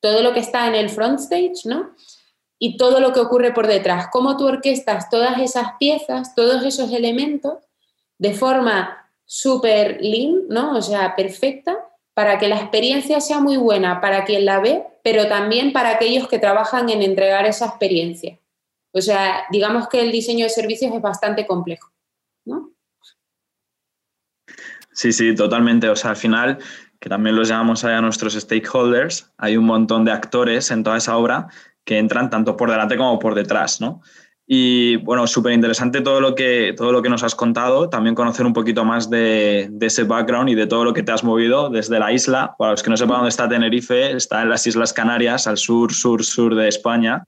todo 0.00 0.22
lo 0.22 0.32
que 0.32 0.40
está 0.40 0.66
en 0.66 0.74
el 0.74 0.88
front 0.88 1.20
stage, 1.20 1.66
¿no? 1.66 1.94
Y 2.58 2.76
todo 2.76 3.00
lo 3.00 3.12
que 3.12 3.20
ocurre 3.20 3.52
por 3.52 3.66
detrás, 3.66 4.08
cómo 4.10 4.36
tú 4.36 4.46
orquestas 4.46 5.10
todas 5.10 5.38
esas 5.38 5.72
piezas, 5.78 6.34
todos 6.34 6.64
esos 6.64 6.92
elementos 6.92 7.54
de 8.18 8.32
forma 8.32 9.10
súper 9.24 9.98
lean, 10.00 10.48
¿no? 10.48 10.76
O 10.76 10.82
sea, 10.82 11.14
perfecta, 11.16 11.76
para 12.14 12.38
que 12.38 12.48
la 12.48 12.56
experiencia 12.56 13.20
sea 13.20 13.40
muy 13.40 13.56
buena 13.56 14.00
para 14.00 14.24
quien 14.24 14.44
la 14.44 14.60
ve, 14.60 14.84
pero 15.02 15.28
también 15.28 15.72
para 15.72 15.90
aquellos 15.90 16.28
que 16.28 16.38
trabajan 16.38 16.88
en 16.90 17.02
entregar 17.02 17.46
esa 17.46 17.66
experiencia. 17.66 18.38
O 18.92 19.00
sea, 19.00 19.44
digamos 19.50 19.88
que 19.88 20.00
el 20.00 20.10
diseño 20.10 20.44
de 20.44 20.50
servicios 20.50 20.92
es 20.94 21.00
bastante 21.00 21.46
complejo. 21.46 21.90
Sí, 24.92 25.12
sí, 25.12 25.34
totalmente. 25.34 25.88
O 25.88 25.96
sea, 25.96 26.10
al 26.10 26.16
final 26.16 26.58
que 27.00 27.08
también 27.08 27.34
los 27.34 27.48
llamamos 27.48 27.82
a 27.84 28.00
nuestros 28.02 28.34
stakeholders, 28.34 29.32
hay 29.38 29.56
un 29.56 29.64
montón 29.64 30.04
de 30.04 30.12
actores 30.12 30.70
en 30.70 30.84
toda 30.84 30.98
esa 30.98 31.16
obra 31.16 31.48
que 31.84 31.98
entran 31.98 32.28
tanto 32.28 32.56
por 32.56 32.70
delante 32.70 32.96
como 32.98 33.18
por 33.18 33.34
detrás, 33.34 33.80
¿no? 33.80 34.02
Y 34.46 34.96
bueno, 34.96 35.26
súper 35.26 35.52
interesante 35.52 36.00
todo, 36.00 36.20
lo 36.20 36.34
que, 36.34 36.74
todo 36.76 36.92
lo 36.92 37.02
que 37.02 37.08
nos 37.08 37.22
has 37.22 37.34
contado, 37.36 37.88
también 37.88 38.16
conocer 38.16 38.44
un 38.44 38.52
poquito 38.52 38.84
más 38.84 39.08
de, 39.08 39.68
de, 39.70 39.86
ese 39.86 40.02
background 40.02 40.50
y 40.50 40.56
de 40.56 40.66
todo 40.66 40.84
lo 40.84 40.92
que 40.92 41.04
te 41.04 41.12
has 41.12 41.22
movido 41.22 41.70
desde 41.70 42.00
la 42.00 42.12
isla. 42.12 42.54
Para 42.58 42.72
los 42.72 42.82
que 42.82 42.90
no 42.90 42.96
sepan 42.96 43.18
dónde 43.18 43.28
está 43.28 43.48
Tenerife, 43.48 44.10
está 44.10 44.42
en 44.42 44.50
las 44.50 44.66
Islas 44.66 44.92
Canarias, 44.92 45.46
al 45.46 45.56
sur, 45.56 45.94
sur, 45.94 46.24
sur 46.24 46.56
de 46.56 46.66
España, 46.66 47.24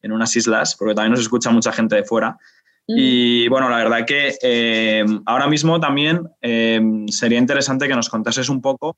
en 0.00 0.12
unas 0.12 0.34
islas, 0.34 0.74
porque 0.74 0.94
también 0.94 1.12
nos 1.12 1.20
escucha 1.20 1.50
mucha 1.50 1.72
gente 1.72 1.94
de 1.94 2.04
fuera. 2.04 2.38
Y 2.86 3.48
bueno, 3.48 3.68
la 3.68 3.78
verdad 3.78 4.06
que 4.06 4.36
eh, 4.42 5.04
ahora 5.26 5.46
mismo 5.46 5.80
también 5.80 6.28
eh, 6.40 6.80
sería 7.08 7.38
interesante 7.38 7.88
que 7.88 7.94
nos 7.94 8.08
contases 8.08 8.48
un 8.48 8.60
poco 8.60 8.96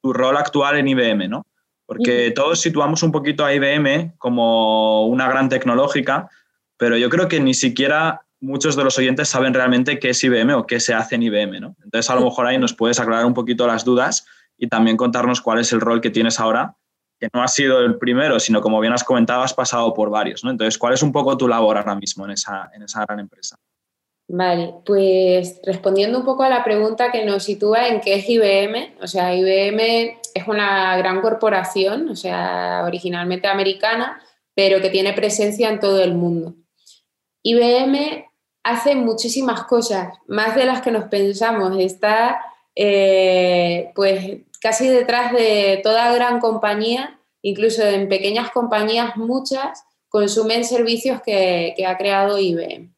tu 0.00 0.12
rol 0.12 0.36
actual 0.36 0.78
en 0.78 0.88
IBM, 0.88 1.28
¿no? 1.28 1.46
Porque 1.86 2.30
todos 2.30 2.60
situamos 2.60 3.02
un 3.02 3.12
poquito 3.12 3.44
a 3.44 3.52
IBM 3.52 4.14
como 4.16 5.06
una 5.06 5.28
gran 5.28 5.48
tecnológica, 5.48 6.30
pero 6.78 6.96
yo 6.96 7.10
creo 7.10 7.28
que 7.28 7.40
ni 7.40 7.54
siquiera 7.54 8.22
muchos 8.40 8.76
de 8.76 8.84
los 8.84 8.98
oyentes 8.98 9.28
saben 9.28 9.52
realmente 9.52 9.98
qué 9.98 10.10
es 10.10 10.24
IBM 10.24 10.54
o 10.54 10.66
qué 10.66 10.80
se 10.80 10.94
hace 10.94 11.16
en 11.16 11.24
IBM, 11.24 11.60
¿no? 11.60 11.76
Entonces, 11.84 12.10
a 12.10 12.14
lo 12.14 12.22
mejor 12.22 12.46
ahí 12.46 12.58
nos 12.58 12.74
puedes 12.74 13.00
aclarar 13.00 13.26
un 13.26 13.34
poquito 13.34 13.66
las 13.66 13.84
dudas 13.84 14.26
y 14.56 14.68
también 14.68 14.96
contarnos 14.96 15.40
cuál 15.40 15.58
es 15.58 15.72
el 15.72 15.80
rol 15.80 16.00
que 16.00 16.10
tienes 16.10 16.40
ahora 16.40 16.76
que 17.18 17.28
no 17.32 17.42
ha 17.42 17.48
sido 17.48 17.80
el 17.80 17.96
primero, 17.96 18.38
sino 18.40 18.60
como 18.60 18.80
bien 18.80 18.92
has 18.92 19.04
comentado, 19.04 19.42
has 19.42 19.54
pasado 19.54 19.92
por 19.94 20.10
varios. 20.10 20.44
¿no? 20.44 20.50
Entonces, 20.50 20.78
¿cuál 20.78 20.94
es 20.94 21.02
un 21.02 21.12
poco 21.12 21.36
tu 21.36 21.48
labor 21.48 21.76
ahora 21.76 21.94
mismo 21.94 22.24
en 22.24 22.32
esa, 22.32 22.70
en 22.74 22.82
esa 22.82 23.04
gran 23.04 23.20
empresa? 23.20 23.56
Vale, 24.26 24.74
pues 24.86 25.60
respondiendo 25.64 26.18
un 26.18 26.24
poco 26.24 26.44
a 26.44 26.48
la 26.48 26.64
pregunta 26.64 27.12
que 27.12 27.26
nos 27.26 27.44
sitúa 27.44 27.88
en 27.88 28.00
qué 28.00 28.14
es 28.14 28.28
IBM, 28.28 28.96
o 29.02 29.06
sea, 29.06 29.34
IBM 29.34 30.18
es 30.34 30.48
una 30.48 30.96
gran 30.96 31.20
corporación, 31.20 32.08
o 32.08 32.16
sea, 32.16 32.82
originalmente 32.86 33.48
americana, 33.48 34.20
pero 34.54 34.80
que 34.80 34.88
tiene 34.88 35.12
presencia 35.12 35.68
en 35.68 35.78
todo 35.78 36.02
el 36.02 36.14
mundo. 36.14 36.54
IBM 37.42 38.24
hace 38.62 38.96
muchísimas 38.96 39.64
cosas, 39.64 40.18
más 40.26 40.56
de 40.56 40.64
las 40.64 40.80
que 40.80 40.90
nos 40.90 41.04
pensamos. 41.04 41.78
Está, 41.78 42.40
eh, 42.74 43.92
pues, 43.94 44.38
casi 44.64 44.88
detrás 44.88 45.30
de 45.34 45.80
toda 45.82 46.14
gran 46.14 46.40
compañía, 46.40 47.20
incluso 47.42 47.82
en 47.82 48.08
pequeñas 48.08 48.50
compañías, 48.50 49.14
muchas 49.14 49.84
consumen 50.08 50.64
servicios 50.64 51.20
que, 51.20 51.74
ha 51.86 51.98
creado 51.98 52.38
IBM. 52.38 52.94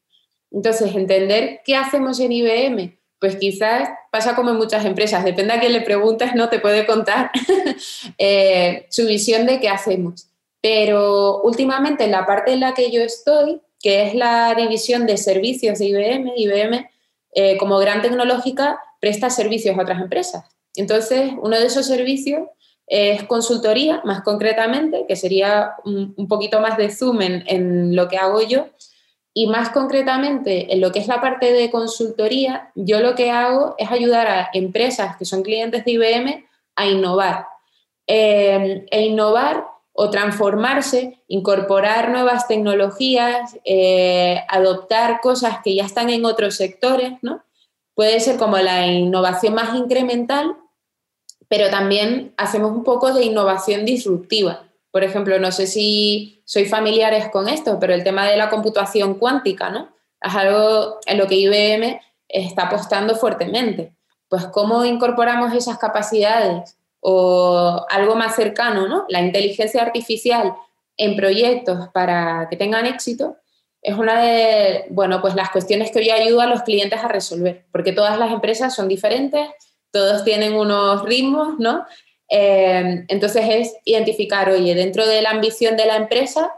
Entonces, 0.49 0.95
entender 0.95 1.59
qué 1.65 1.75
hacemos 1.75 2.21
en 2.21 2.31
IBM, 2.31 2.97
pues 3.19 3.35
quizás 3.35 3.89
pasa 4.13 4.33
como 4.33 4.51
en 4.51 4.55
muchas 4.55 4.85
empresas, 4.85 5.25
depende 5.25 5.55
a 5.55 5.59
quién 5.59 5.73
le 5.73 5.81
preguntes, 5.81 6.35
no 6.35 6.47
te 6.47 6.59
puede 6.59 6.85
contar 6.85 7.31
eh, 8.17 8.85
su 8.89 9.05
visión 9.05 9.45
de 9.45 9.59
qué 9.59 9.67
hacemos. 9.67 10.29
Pero 10.61 11.41
últimamente 11.41 12.05
en 12.05 12.11
la 12.11 12.25
parte 12.25 12.53
en 12.53 12.61
la 12.61 12.73
que 12.73 12.91
yo 12.91 13.01
estoy, 13.01 13.59
que 13.81 14.07
es 14.07 14.15
la 14.15 14.55
división 14.55 15.05
de 15.05 15.17
servicios 15.17 15.79
de 15.79 15.87
IBM, 15.87 16.31
IBM 16.37 16.89
eh, 17.33 17.57
como 17.57 17.77
gran 17.77 18.01
tecnológica 18.01 18.79
presta 19.01 19.29
servicios 19.29 19.77
a 19.77 19.81
otras 19.81 19.99
empresas. 19.99 20.56
Entonces, 20.77 21.31
uno 21.41 21.57
de 21.57 21.65
esos 21.65 21.85
servicios 21.85 22.47
es 22.87 23.23
consultoría, 23.23 24.01
más 24.05 24.21
concretamente, 24.21 25.05
que 25.07 25.17
sería 25.17 25.73
un, 25.83 26.27
poquito 26.27 26.61
más 26.61 26.77
de 26.77 26.89
zoom 26.89 27.21
en, 27.21 27.95
lo 27.95 28.07
que 28.07 28.17
hago 28.17 28.41
yo. 28.41 28.67
Y 29.33 29.47
más 29.47 29.69
concretamente, 29.69 30.73
en 30.73 30.81
lo 30.81 30.91
que 30.91 30.99
es 30.99 31.07
la 31.07 31.21
parte 31.21 31.51
de 31.51 31.69
consultoría, 31.69 32.71
yo 32.75 33.01
lo 33.01 33.13
que 33.13 33.29
hago 33.29 33.75
es 33.77 33.91
ayudar 33.91 34.27
a 34.27 34.49
empresas 34.53 35.17
que 35.17 35.25
son 35.25 35.43
clientes 35.43 35.83
de 35.83 35.91
IBM 35.91 36.47
a 36.75 36.87
innovar. 36.87 37.45
Eh, 38.07 38.85
e 38.89 39.01
innovar 39.01 39.65
o 39.91 40.09
transformarse, 40.09 41.21
incorporar 41.27 42.09
nuevas 42.09 42.47
tecnologías, 42.47 43.57
eh, 43.65 44.41
adoptar 44.47 45.19
cosas 45.21 45.57
que 45.63 45.75
ya 45.75 45.85
están 45.85 46.09
en 46.09 46.23
otros 46.23 46.55
sectores, 46.55 47.13
¿no? 47.21 47.43
Puede 47.95 48.19
ser 48.19 48.37
como 48.37 48.57
la 48.59 48.87
innovación 48.87 49.55
más 49.55 49.75
incremental 49.75 50.55
pero 51.47 51.69
también 51.69 52.33
hacemos 52.37 52.71
un 52.71 52.83
poco 52.83 53.13
de 53.13 53.25
innovación 53.25 53.85
disruptiva. 53.85 54.63
Por 54.91 55.03
ejemplo, 55.03 55.39
no 55.39 55.51
sé 55.51 55.67
si 55.67 56.41
soy 56.45 56.65
familiares 56.65 57.29
con 57.29 57.47
esto, 57.47 57.79
pero 57.79 57.93
el 57.93 58.03
tema 58.03 58.25
de 58.25 58.37
la 58.37 58.49
computación 58.49 59.15
cuántica, 59.15 59.69
¿no? 59.69 59.89
Es 60.21 60.33
algo 60.35 60.99
en 61.05 61.17
lo 61.17 61.27
que 61.27 61.35
IBM 61.35 62.01
está 62.27 62.63
apostando 62.63 63.15
fuertemente. 63.15 63.93
Pues 64.27 64.45
cómo 64.47 64.83
incorporamos 64.83 65.53
esas 65.53 65.77
capacidades 65.77 66.77
o 66.99 67.85
algo 67.89 68.15
más 68.15 68.35
cercano, 68.35 68.87
¿no? 68.87 69.05
La 69.07 69.21
inteligencia 69.21 69.81
artificial 69.81 70.53
en 70.97 71.15
proyectos 71.15 71.89
para 71.89 72.47
que 72.49 72.57
tengan 72.57 72.85
éxito, 72.85 73.37
es 73.81 73.95
una 73.95 74.21
de, 74.21 74.85
bueno, 74.89 75.21
pues 75.21 75.35
las 75.35 75.51
cuestiones 75.51 75.91
que 75.91 76.05
yo 76.05 76.13
ayudo 76.13 76.41
a 76.41 76.47
los 76.47 76.63
clientes 76.63 76.99
a 76.99 77.07
resolver, 77.07 77.65
porque 77.71 77.93
todas 77.93 78.17
las 78.17 78.31
empresas 78.31 78.75
son 78.75 78.87
diferentes, 78.87 79.47
todos 79.97 80.23
tienen 80.23 80.53
unos 80.53 81.03
ritmos, 81.03 81.57
¿no? 81.57 81.83
Eh, 82.29 83.03
entonces 83.07 83.43
es 83.49 83.75
identificar, 83.83 84.47
oye, 84.51 84.75
dentro 84.75 85.07
de 85.07 85.23
la 85.23 85.31
ambición 85.31 85.75
de 85.75 85.87
la 85.87 85.95
empresa, 85.95 86.51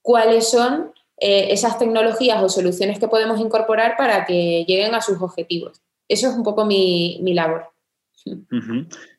cuáles 0.00 0.50
son 0.50 0.92
eh, 1.18 1.48
esas 1.50 1.78
tecnologías 1.78 2.42
o 2.42 2.48
soluciones 2.48 2.98
que 2.98 3.06
podemos 3.06 3.38
incorporar 3.38 3.98
para 3.98 4.24
que 4.24 4.64
lleguen 4.66 4.94
a 4.94 5.02
sus 5.02 5.20
objetivos. 5.20 5.82
Eso 6.08 6.30
es 6.30 6.34
un 6.34 6.42
poco 6.42 6.64
mi, 6.64 7.20
labor. 7.34 7.66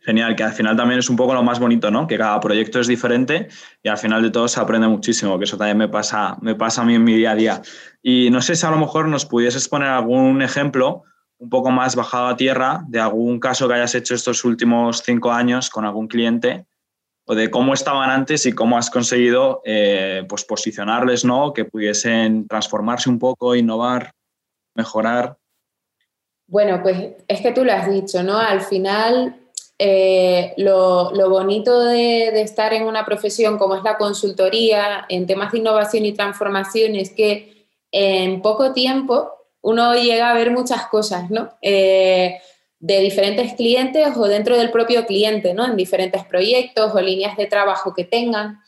Genial, 0.02 0.36
que 0.36 0.44
al 0.44 0.54
final 0.54 0.76
también 0.76 1.00
es 1.00 1.10
un 1.10 1.16
poco 1.16 1.36
lo 1.36 1.44
más 1.44 1.60
bonito, 1.60 1.92
¿no? 1.92 2.08
Que 2.08 2.18
cada 2.18 2.40
proyecto 2.40 2.80
es 2.80 2.88
diferente 2.88 3.48
y 3.84 3.90
al 3.90 3.98
final 3.98 4.24
de 4.24 4.32
todo 4.32 4.48
se 4.48 4.60
aprende 4.60 4.88
muchísimo, 4.88 5.38
que 5.38 5.46
eso 5.46 5.58
también 5.58 5.78
me 5.78 5.88
pasa, 5.88 6.38
me 6.42 6.56
pasa 6.56 6.82
a 6.82 6.86
mí 6.86 6.96
en 6.96 7.04
mi 7.04 7.14
día 7.14 7.32
a 7.32 7.36
día. 7.36 7.62
Y 8.02 8.32
no 8.32 8.42
sé 8.42 8.56
si 8.56 8.66
a 8.66 8.72
lo 8.72 8.78
mejor 8.78 9.08
nos 9.08 9.28
pudieses 9.28 9.68
poner 9.70 9.90
algún 9.90 10.42
ejemplo 10.42 11.04
un 11.42 11.50
poco 11.50 11.72
más 11.72 11.96
bajado 11.96 12.28
a 12.28 12.38
tierra 12.38 12.84
de 12.88 13.00
algún 13.00 13.40
caso 13.40 13.68
que 13.68 13.74
hayas 13.74 13.96
hecho 13.96 14.14
estos 14.14 14.46
últimos 14.46 15.02
cinco 15.04 15.32
años 15.32 15.72
con 15.72 15.86
algún 15.86 16.08
cliente 16.08 16.68
o 17.26 17.34
de 17.34 17.50
cómo 17.50 17.74
estaban 17.74 18.12
antes 18.12 18.46
y 18.46 18.54
cómo 18.54 18.78
has 18.78 18.92
conseguido 18.92 19.62
eh, 19.66 20.24
pues 20.30 20.44
posicionarles, 20.44 21.26
¿no? 21.26 21.52
Que 21.52 21.66
pudiesen 21.66 22.48
transformarse 22.48 23.10
un 23.10 23.18
poco, 23.18 23.56
innovar, 23.56 24.12
mejorar. 24.76 25.38
Bueno, 26.48 26.80
pues 26.84 27.16
es 27.28 27.42
que 27.42 27.52
tú 27.52 27.66
lo 27.66 27.74
has 27.74 27.90
dicho, 27.90 28.22
¿no? 28.22 28.38
Al 28.38 28.62
final, 28.62 29.36
eh, 29.80 30.54
lo, 30.58 31.12
bonito 31.28 31.86
de, 31.86 32.30
de, 32.32 32.42
estar 32.42 32.72
en 32.74 32.84
una 32.84 33.04
profesión 33.04 33.58
como 33.58 33.76
es 33.76 33.84
la 33.84 33.98
consultoría 33.98 35.06
en 35.10 35.26
temas 35.26 35.54
de 35.54 35.58
innovación 35.58 36.06
y 36.06 36.14
transformación 36.14 36.96
es 36.96 37.10
que 37.10 37.68
en 37.92 38.44
poco 38.44 38.74
tiempo 38.74 39.41
uno 39.62 39.94
llega 39.96 40.30
a 40.30 40.34
ver 40.34 40.52
muchas 40.52 40.88
cosas, 40.88 41.30
¿no? 41.30 41.52
Eh, 41.62 42.40
de 42.80 43.00
diferentes 43.00 43.54
clientes 43.54 44.08
o 44.18 44.28
dentro 44.28 44.58
del 44.58 44.72
propio 44.72 45.06
cliente, 45.06 45.54
¿no? 45.54 45.66
En 45.66 45.78
diferentes 45.78 46.26
proyectos 46.26 46.94
o 46.96 47.02
líneas 47.02 47.38
de 47.38 47.46
trabajo 47.46 47.94
que 47.94 48.06
tengan. 48.06 48.60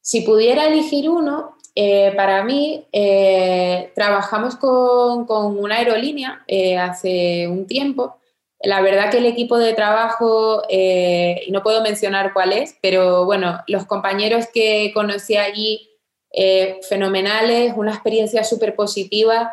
Si 0.00 0.20
pudiera 0.20 0.66
elegir 0.66 1.10
uno, 1.10 1.56
eh, 1.74 2.12
para 2.14 2.44
mí, 2.44 2.86
eh, 2.92 3.90
trabajamos 3.96 4.56
con, 4.56 5.26
con, 5.26 5.58
una 5.58 5.76
aerolínea 5.76 6.44
hace 6.80 7.48
un 7.48 7.66
tiempo. 7.66 8.16
La 8.60 8.80
verdad 8.80 9.10
que 9.10 9.18
el 9.18 9.26
equipo 9.26 9.58
de 9.58 9.72
trabajo, 9.72 10.62
y 10.70 11.50
no 11.50 11.64
puedo 11.64 11.82
mencionar 11.82 12.32
cuál 12.32 12.52
es, 12.52 12.76
pero 12.80 13.24
bueno, 13.24 13.60
los 13.66 13.86
compañeros 13.86 14.46
que 14.54 14.92
conocí 14.94 15.36
allí, 15.36 15.88
fenomenales, 16.88 17.72
una 17.76 17.92
experiencia 17.92 18.44
súper 18.44 18.76
positiva 18.76 19.52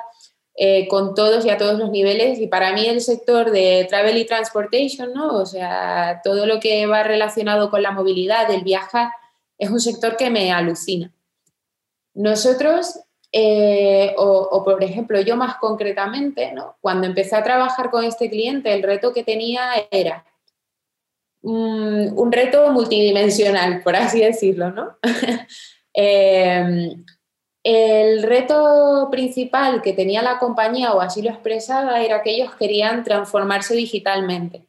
eh, 0.62 0.90
con 0.90 1.16
todos 1.16 1.46
y 1.46 1.50
a 1.50 1.58
todos 1.58 1.80
los 1.80 1.90
niveles. 1.90 2.38
Y 2.42 2.48
para 2.48 2.74
mí 2.74 2.86
el 2.86 3.00
sector 3.00 3.50
de 3.50 3.88
travel 3.90 4.18
y 4.18 4.26
transportation, 4.26 5.14
¿no? 5.14 5.38
O 5.38 5.46
sea, 5.46 6.20
todo 6.22 6.46
lo 6.46 6.60
que 6.60 6.86
va 6.86 7.02
relacionado 7.02 7.70
con 7.70 7.82
la 7.82 7.92
movilidad, 7.92 8.52
el 8.52 8.66
viajar, 8.66 9.10
es 9.58 9.70
un 9.70 9.80
sector 9.80 10.18
que 10.18 10.30
me 10.30 10.52
alucina. 10.52 11.14
Nosotros, 12.14 13.00
eh, 13.32 14.14
o, 14.18 14.62
por 14.66 14.84
ejemplo, 14.84 15.22
yo 15.22 15.38
más 15.38 15.56
concretamente, 15.56 16.52
¿no? 16.52 16.76
cuando 16.82 17.08
empecé 17.08 17.38
a 17.38 17.44
trabajar 17.44 17.90
con 17.90 18.04
este 18.04 18.30
cliente, 18.30 18.74
el 18.74 18.84
reto 18.84 19.14
que 19.14 19.24
tenía 19.24 19.72
era 19.90 20.26
un 21.42 22.32
reto 22.34 22.70
multidimensional, 22.74 23.82
por 23.82 23.96
así 23.96 24.20
decirlo, 24.20 24.72
¿no? 24.72 24.98
Eh, 26.02 26.96
el 27.64 28.24
reto 28.24 29.10
principal 29.12 29.82
que 29.82 29.94
tenía 29.94 30.22
la 30.22 30.40
compañía, 30.40 30.94
o 30.94 31.02
así 31.02 31.22
lo 31.22 31.30
expresaba, 31.30 32.02
era 32.02 32.24
que 32.24 32.32
ellos 32.32 32.56
querían 32.56 33.04
transformarse 33.04 33.76
digitalmente, 33.76 34.66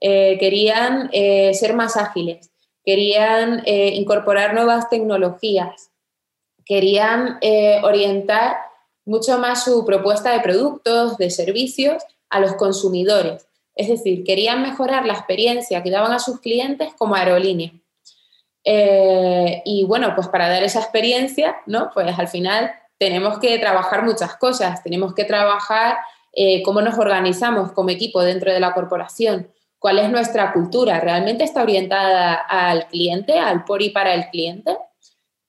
eh, 0.00 0.36
querían 0.38 1.08
eh, 1.12 1.54
ser 1.54 1.74
más 1.74 1.96
ágiles, 1.96 2.50
querían 2.84 3.62
eh, 3.66 3.94
incorporar 3.94 4.54
nuevas 4.54 4.88
tecnologías, 4.88 5.90
querían 6.64 7.38
orientar 7.82 8.58
mucho 9.06 9.38
más 9.38 9.64
su 9.64 9.86
propuesta 9.86 10.32
de 10.32 10.40
productos, 10.40 11.16
de 11.16 11.30
servicios 11.30 12.02
a 12.28 12.40
los 12.40 12.56
consumidores. 12.56 13.46
Es 13.74 13.88
decir, 13.88 14.22
querían 14.22 14.60
mejorar 14.60 15.06
la 15.06 15.14
experiencia 15.14 15.82
que 15.82 15.90
daban 15.90 16.12
a 16.12 16.18
sus 16.18 16.40
clientes 16.40 16.90
como 16.98 17.14
aerolínea. 17.14 17.72
Eh, 18.64 19.62
y 19.64 19.84
bueno, 19.84 20.14
pues 20.14 20.28
para 20.28 20.48
dar 20.48 20.62
esa 20.62 20.80
experiencia, 20.80 21.56
¿no? 21.66 21.90
Pues 21.92 22.18
al 22.18 22.28
final 22.28 22.72
tenemos 22.98 23.38
que 23.38 23.58
trabajar 23.58 24.04
muchas 24.04 24.36
cosas, 24.36 24.82
tenemos 24.82 25.14
que 25.14 25.24
trabajar 25.24 25.98
eh, 26.32 26.62
cómo 26.62 26.80
nos 26.82 26.98
organizamos 26.98 27.72
como 27.72 27.90
equipo 27.90 28.22
dentro 28.22 28.52
de 28.52 28.60
la 28.60 28.74
corporación, 28.74 29.50
cuál 29.78 29.98
es 29.98 30.10
nuestra 30.10 30.52
cultura, 30.52 31.00
realmente 31.00 31.44
está 31.44 31.62
orientada 31.62 32.34
al 32.34 32.88
cliente, 32.88 33.38
al 33.38 33.64
por 33.64 33.82
y 33.82 33.90
para 33.90 34.14
el 34.14 34.28
cliente. 34.30 34.76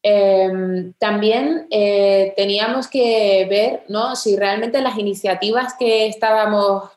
Em, 0.01 0.94
también 0.94 1.68
eh, 1.72 2.34
teníamos 2.38 2.88
que 2.88 3.46
ver 3.50 3.84
¿no? 3.89 4.16
si 4.16 4.38
realmente 4.38 4.82
las 4.82 4.98
iniciativas 4.98 5.74
que 5.78 6.08
estábamos 6.08 6.89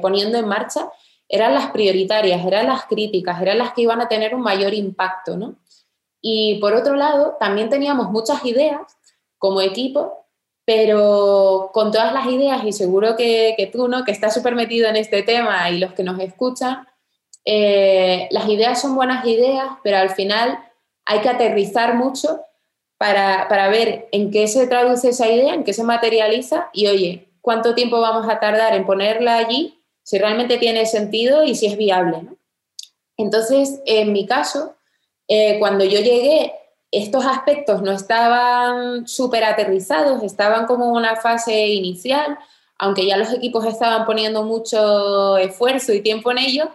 poniendo 0.00 0.38
en 0.38 0.48
marcha 0.48 0.88
eran 1.28 1.54
las 1.54 1.70
prioritarias, 1.70 2.44
eran 2.44 2.66
las 2.66 2.84
críticas, 2.84 3.40
eran 3.40 3.58
las 3.58 3.72
que 3.72 3.82
iban 3.82 4.00
a 4.00 4.08
tener 4.08 4.34
un 4.34 4.42
mayor 4.42 4.74
impacto. 4.74 5.36
¿no? 5.36 5.56
Y 6.20 6.58
por 6.60 6.74
otro 6.74 6.96
lado, 6.96 7.36
también 7.38 7.70
teníamos 7.70 8.10
muchas 8.10 8.44
ideas 8.44 8.80
como 9.38 9.60
equipo, 9.60 10.26
pero 10.64 11.70
con 11.72 11.92
todas 11.92 12.12
las 12.12 12.26
ideas, 12.26 12.64
y 12.64 12.72
seguro 12.72 13.16
que, 13.16 13.70
tú, 13.72 13.88
¿no? 13.88 14.04
que 14.04 14.12
estás 14.12 14.32
súper 14.32 14.54
metido 14.54 14.88
en 14.88 14.96
este 14.96 15.22
tema 15.22 15.68
y 15.70 15.78
los 15.78 15.92
que 15.92 16.02
nos 16.02 16.18
escuchan, 16.20 16.86
eh, 17.44 18.28
las 18.30 18.48
ideas 18.48 18.80
son 18.80 18.94
buenas 18.94 19.26
ideas, 19.26 19.66
pero 19.82 19.98
al 19.98 20.10
final 20.10 20.58
hay 21.04 21.20
que 21.20 21.28
aterrizar 21.28 21.94
mucho 21.94 22.40
para, 22.96 23.48
para, 23.48 23.68
ver 23.68 24.08
en 24.12 24.30
qué 24.30 24.46
se 24.48 24.66
traduce 24.66 25.10
esa 25.10 25.28
idea, 25.28 25.52
en 25.52 25.64
qué 25.64 25.74
se 25.74 25.84
materializa 25.84 26.70
y, 26.72 26.86
oye, 26.86 27.28
cuánto 27.42 27.74
tiempo 27.74 28.00
vamos 28.00 28.26
a 28.26 28.40
tardar 28.40 28.74
en 28.74 28.86
ponerla 28.86 29.36
allí, 29.36 29.73
si 30.04 30.18
realmente 30.18 30.58
tiene 30.58 30.86
sentido 30.86 31.42
y 31.42 31.56
si 31.56 31.66
es 31.66 31.76
viable. 31.76 32.22
¿no? 32.22 32.36
Entonces, 33.16 33.80
en 33.86 34.12
mi 34.12 34.26
caso, 34.26 34.76
eh, 35.26 35.58
cuando 35.58 35.84
yo 35.84 35.98
llegué, 35.98 36.52
estos 36.90 37.24
aspectos 37.26 37.82
no 37.82 37.90
estaban 37.90 39.08
súper 39.08 39.42
aterrizados, 39.42 40.22
estaban 40.22 40.66
como 40.66 40.84
en 40.84 40.92
una 40.92 41.16
fase 41.16 41.68
inicial, 41.68 42.38
aunque 42.78 43.06
ya 43.06 43.16
los 43.16 43.32
equipos 43.32 43.64
estaban 43.64 44.04
poniendo 44.04 44.44
mucho 44.44 45.36
esfuerzo 45.38 45.92
y 45.92 46.02
tiempo 46.02 46.30
en 46.30 46.38
ello. 46.38 46.70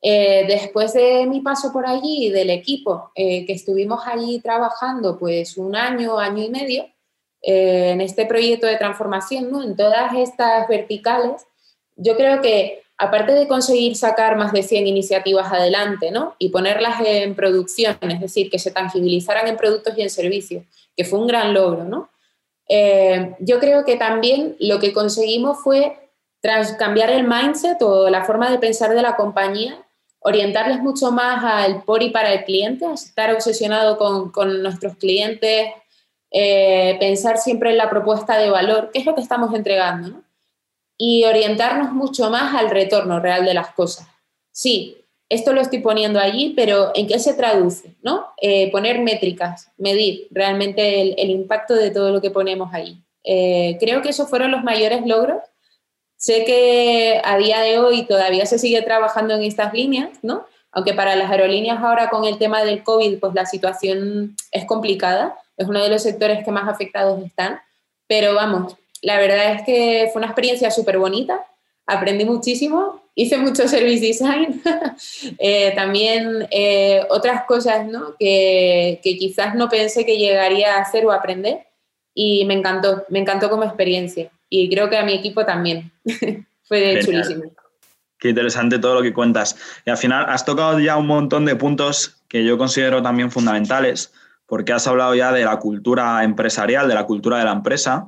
Eh, 0.00 0.44
después 0.48 0.94
de 0.94 1.26
mi 1.26 1.40
paso 1.40 1.72
por 1.72 1.86
allí, 1.86 2.30
del 2.30 2.50
equipo, 2.50 3.10
eh, 3.14 3.44
que 3.44 3.52
estuvimos 3.52 4.02
allí 4.06 4.40
trabajando 4.40 5.18
pues 5.18 5.56
un 5.56 5.76
año, 5.76 6.18
año 6.18 6.42
y 6.42 6.50
medio, 6.50 6.86
en 7.44 8.00
este 8.00 8.24
proyecto 8.24 8.68
de 8.68 8.76
transformación, 8.76 9.50
¿no? 9.50 9.64
en 9.64 9.74
todas 9.74 10.14
estas 10.14 10.68
verticales, 10.68 11.44
yo 11.96 12.16
creo 12.16 12.40
que 12.40 12.82
aparte 12.98 13.32
de 13.32 13.48
conseguir 13.48 13.96
sacar 13.96 14.36
más 14.36 14.52
de 14.52 14.62
100 14.62 14.86
iniciativas 14.86 15.52
adelante 15.52 16.10
¿no? 16.10 16.36
y 16.38 16.50
ponerlas 16.50 17.00
en 17.04 17.34
producción, 17.34 17.96
es 18.02 18.20
decir, 18.20 18.50
que 18.50 18.58
se 18.58 18.70
tangibilizaran 18.70 19.48
en 19.48 19.56
productos 19.56 19.94
y 19.96 20.02
en 20.02 20.10
servicios, 20.10 20.64
que 20.96 21.04
fue 21.04 21.18
un 21.18 21.26
gran 21.26 21.52
logro, 21.52 21.84
¿no? 21.84 22.10
Eh, 22.68 23.34
yo 23.40 23.58
creo 23.58 23.84
que 23.84 23.96
también 23.96 24.56
lo 24.60 24.78
que 24.78 24.92
conseguimos 24.92 25.58
fue 25.62 25.98
cambiar 26.78 27.10
el 27.10 27.26
mindset 27.26 27.80
o 27.82 28.08
la 28.08 28.24
forma 28.24 28.50
de 28.50 28.58
pensar 28.58 28.94
de 28.94 29.02
la 29.02 29.16
compañía, 29.16 29.84
orientarles 30.20 30.80
mucho 30.80 31.10
más 31.10 31.44
al 31.44 31.82
por 31.82 32.02
y 32.02 32.10
para 32.10 32.32
el 32.32 32.44
cliente, 32.44 32.86
estar 32.92 33.32
obsesionado 33.32 33.98
con, 33.98 34.30
con 34.30 34.62
nuestros 34.62 34.96
clientes, 34.96 35.68
eh, 36.30 36.96
pensar 36.98 37.38
siempre 37.38 37.70
en 37.70 37.78
la 37.78 37.90
propuesta 37.90 38.38
de 38.38 38.48
valor, 38.48 38.90
qué 38.92 39.00
es 39.00 39.06
lo 39.06 39.14
que 39.14 39.20
estamos 39.20 39.54
entregando, 39.54 40.08
¿no? 40.08 40.24
Y 41.04 41.24
orientarnos 41.24 41.90
mucho 41.90 42.30
más 42.30 42.54
al 42.54 42.70
retorno 42.70 43.18
real 43.18 43.44
de 43.44 43.54
las 43.54 43.74
cosas. 43.74 44.06
Sí, 44.52 44.98
esto 45.28 45.52
lo 45.52 45.60
estoy 45.60 45.80
poniendo 45.80 46.20
allí, 46.20 46.52
pero 46.54 46.92
¿en 46.94 47.08
qué 47.08 47.18
se 47.18 47.34
traduce? 47.34 47.96
¿no? 48.02 48.28
Eh, 48.40 48.70
poner 48.70 49.00
métricas, 49.00 49.68
medir 49.76 50.28
realmente 50.30 51.20
el, 51.20 51.30
impacto 51.30 51.74
de 51.74 51.90
todo 51.90 52.12
lo 52.12 52.20
que 52.20 52.30
ponemos 52.30 52.72
ahí. 52.72 53.02
Eh, 53.24 53.78
creo 53.80 54.00
que 54.00 54.10
esos 54.10 54.30
fueron 54.30 54.52
los 54.52 54.62
mayores 54.62 55.04
logros. 55.04 55.42
Sé 56.16 56.44
que 56.44 57.20
a 57.24 57.36
día 57.36 57.62
de 57.62 57.80
hoy 57.80 58.04
todavía 58.06 58.46
se 58.46 58.60
sigue 58.60 58.80
trabajando 58.82 59.34
en 59.34 59.42
estas 59.42 59.74
líneas, 59.74 60.10
¿no? 60.22 60.46
aunque 60.70 60.94
para 60.94 61.16
las 61.16 61.32
aerolíneas 61.32 61.82
ahora 61.82 62.10
con 62.10 62.26
el 62.26 62.38
tema 62.38 62.62
del 62.62 62.84
COVID, 62.84 63.18
pues 63.18 63.34
la 63.34 63.44
situación 63.44 64.36
es 64.52 64.64
complicada, 64.66 65.36
es 65.56 65.66
uno 65.66 65.82
de 65.82 65.90
los 65.90 66.02
sectores 66.02 66.44
que 66.44 66.52
más 66.52 66.68
afectados 66.68 67.20
están, 67.24 67.60
pero 68.06 68.34
vamos, 68.34 68.76
la 69.02 69.18
verdad 69.18 69.52
es 69.52 69.62
que 69.62 70.08
fue 70.12 70.20
una 70.20 70.28
experiencia 70.28 70.70
súper 70.70 70.98
bonita, 70.98 71.44
aprendí 71.86 72.24
muchísimo, 72.24 73.02
hice 73.14 73.36
mucho 73.36 73.68
service 73.68 74.00
design, 74.00 74.62
eh, 75.38 75.72
también 75.74 76.46
eh, 76.50 77.02
otras 77.10 77.44
cosas 77.44 77.86
¿no? 77.86 78.14
que, 78.18 79.00
quizás 79.02 79.54
no 79.54 79.68
pensé 79.68 80.06
que 80.06 80.16
llegaría 80.16 80.76
a 80.76 80.80
hacer 80.80 81.04
o 81.04 81.12
aprender 81.12 81.66
y 82.14 82.44
me 82.46 82.54
encantó, 82.54 83.04
me 83.08 83.18
encantó 83.18 83.50
como 83.50 83.64
experiencia 83.64 84.30
y 84.48 84.70
creo 84.70 84.88
que 84.88 84.96
a 84.96 85.04
mi 85.04 85.14
equipo 85.14 85.44
también, 85.44 85.90
fue 86.64 87.00
chulísimo. 87.04 87.44
Qué 88.18 88.28
interesante 88.28 88.78
todo 88.78 88.94
lo 88.94 89.02
que 89.02 89.12
cuentas. 89.12 89.56
Y 89.84 89.90
al 89.90 89.96
final 89.96 90.26
has 90.28 90.44
tocado 90.44 90.78
ya 90.78 90.96
un 90.96 91.08
montón 91.08 91.44
de 91.44 91.56
puntos 91.56 92.22
que 92.28 92.44
yo 92.44 92.56
considero 92.56 93.02
también 93.02 93.32
fundamentales, 93.32 94.12
porque 94.46 94.72
has 94.72 94.86
hablado 94.86 95.14
ya 95.16 95.32
de 95.32 95.44
la 95.44 95.58
cultura 95.58 96.22
empresarial, 96.22 96.86
de 96.86 96.94
la 96.94 97.04
cultura 97.04 97.38
de 97.38 97.44
la 97.46 97.52
empresa, 97.52 98.06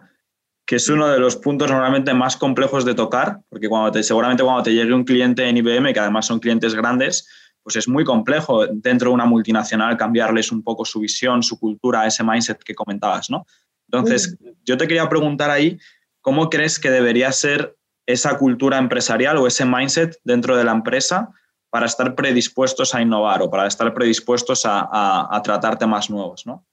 que 0.67 0.77
es 0.77 0.89
uno 0.89 1.09
de 1.09 1.19
los 1.19 1.37
puntos 1.37 1.71
normalmente 1.71 2.15
más 2.15 2.37
complejos 2.37 2.85
de 2.85 2.95
tocar, 2.95 3.41
porque 3.49 3.69
cuando 3.69 3.93
te, 3.93 4.03
seguramente 4.03 4.43
cuando 4.43 4.63
te 4.63 4.73
llegue 4.73 4.95
un 4.95 5.05
cliente 5.05 5.47
en 5.47 5.57
IBM, 5.59 5.93
que 5.93 6.01
además 6.01 6.27
son 6.27 6.41
clientes 6.41 6.75
grandes, 6.75 7.29
pues 7.63 7.77
es 7.77 7.89
muy 7.89 8.05
complejo 8.05 8.67
dentro 8.67 9.11
de 9.11 9.15
una 9.15 9.27
multinacional 9.27 9.97
cambiarles 9.97 10.53
un 10.53 10.63
poco 10.63 10.85
su 10.85 11.01
visión, 11.01 11.43
su 11.43 11.59
cultura, 11.59 12.07
ese 12.07 12.25
mindset 12.25 12.63
que 12.63 12.75
comentabas, 12.75 13.31
¿no? 13.31 13.47
Entonces, 13.91 14.37
yo 14.65 14.77
te 14.77 14.89
quería 14.89 15.09
preguntar 15.09 15.51
ahí, 15.51 15.79
¿cómo 16.21 16.49
crees 16.51 16.79
que 16.79 16.91
debería 16.91 17.31
ser 17.33 17.77
esa 18.07 18.37
cultura 18.39 18.79
empresarial 18.79 19.37
o 19.39 19.47
ese 19.47 19.65
mindset 19.65 20.19
dentro 20.25 20.57
de 20.57 20.65
la 20.65 20.73
empresa 20.73 21.31
para 21.71 21.87
estar 21.87 22.15
predispuestos 22.15 22.95
a 22.95 23.03
innovar 23.03 23.43
o 23.43 23.51
para 23.51 23.67
estar 23.67 23.93
predispuestos 23.95 24.65
a, 24.65 24.81
a, 24.81 25.29
a 25.35 25.43
tratar 25.43 25.79
temas 25.79 26.11
nuevos, 26.11 26.47
¿no? 26.47 26.67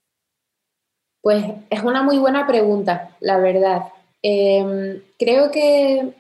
Pues 1.22 1.46
es 1.70 1.84
una 1.84 2.04
muy 2.04 2.18
buena 2.18 2.48
pregunta, 2.48 3.16
la 3.20 3.38
verdad. 3.38 3.84
Em, 4.22 5.02
creo 5.18 5.52
que 5.52 6.14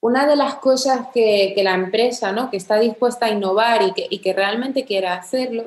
una 0.00 0.26
de 0.26 0.36
las 0.36 0.56
cosas 0.56 1.08
que, 1.12 1.54
la 1.62 1.74
empresa, 1.74 2.32
¿no? 2.32 2.50
que 2.50 2.56
está 2.56 2.78
dispuesta 2.78 3.26
a 3.26 3.30
innovar 3.30 3.80
y 4.10 4.18
que, 4.18 4.32
realmente 4.32 4.84
quiere 4.84 5.08
hacerlo, 5.08 5.64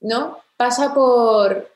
¿no? 0.00 0.38
pasa 0.56 0.92
por, 0.92 1.70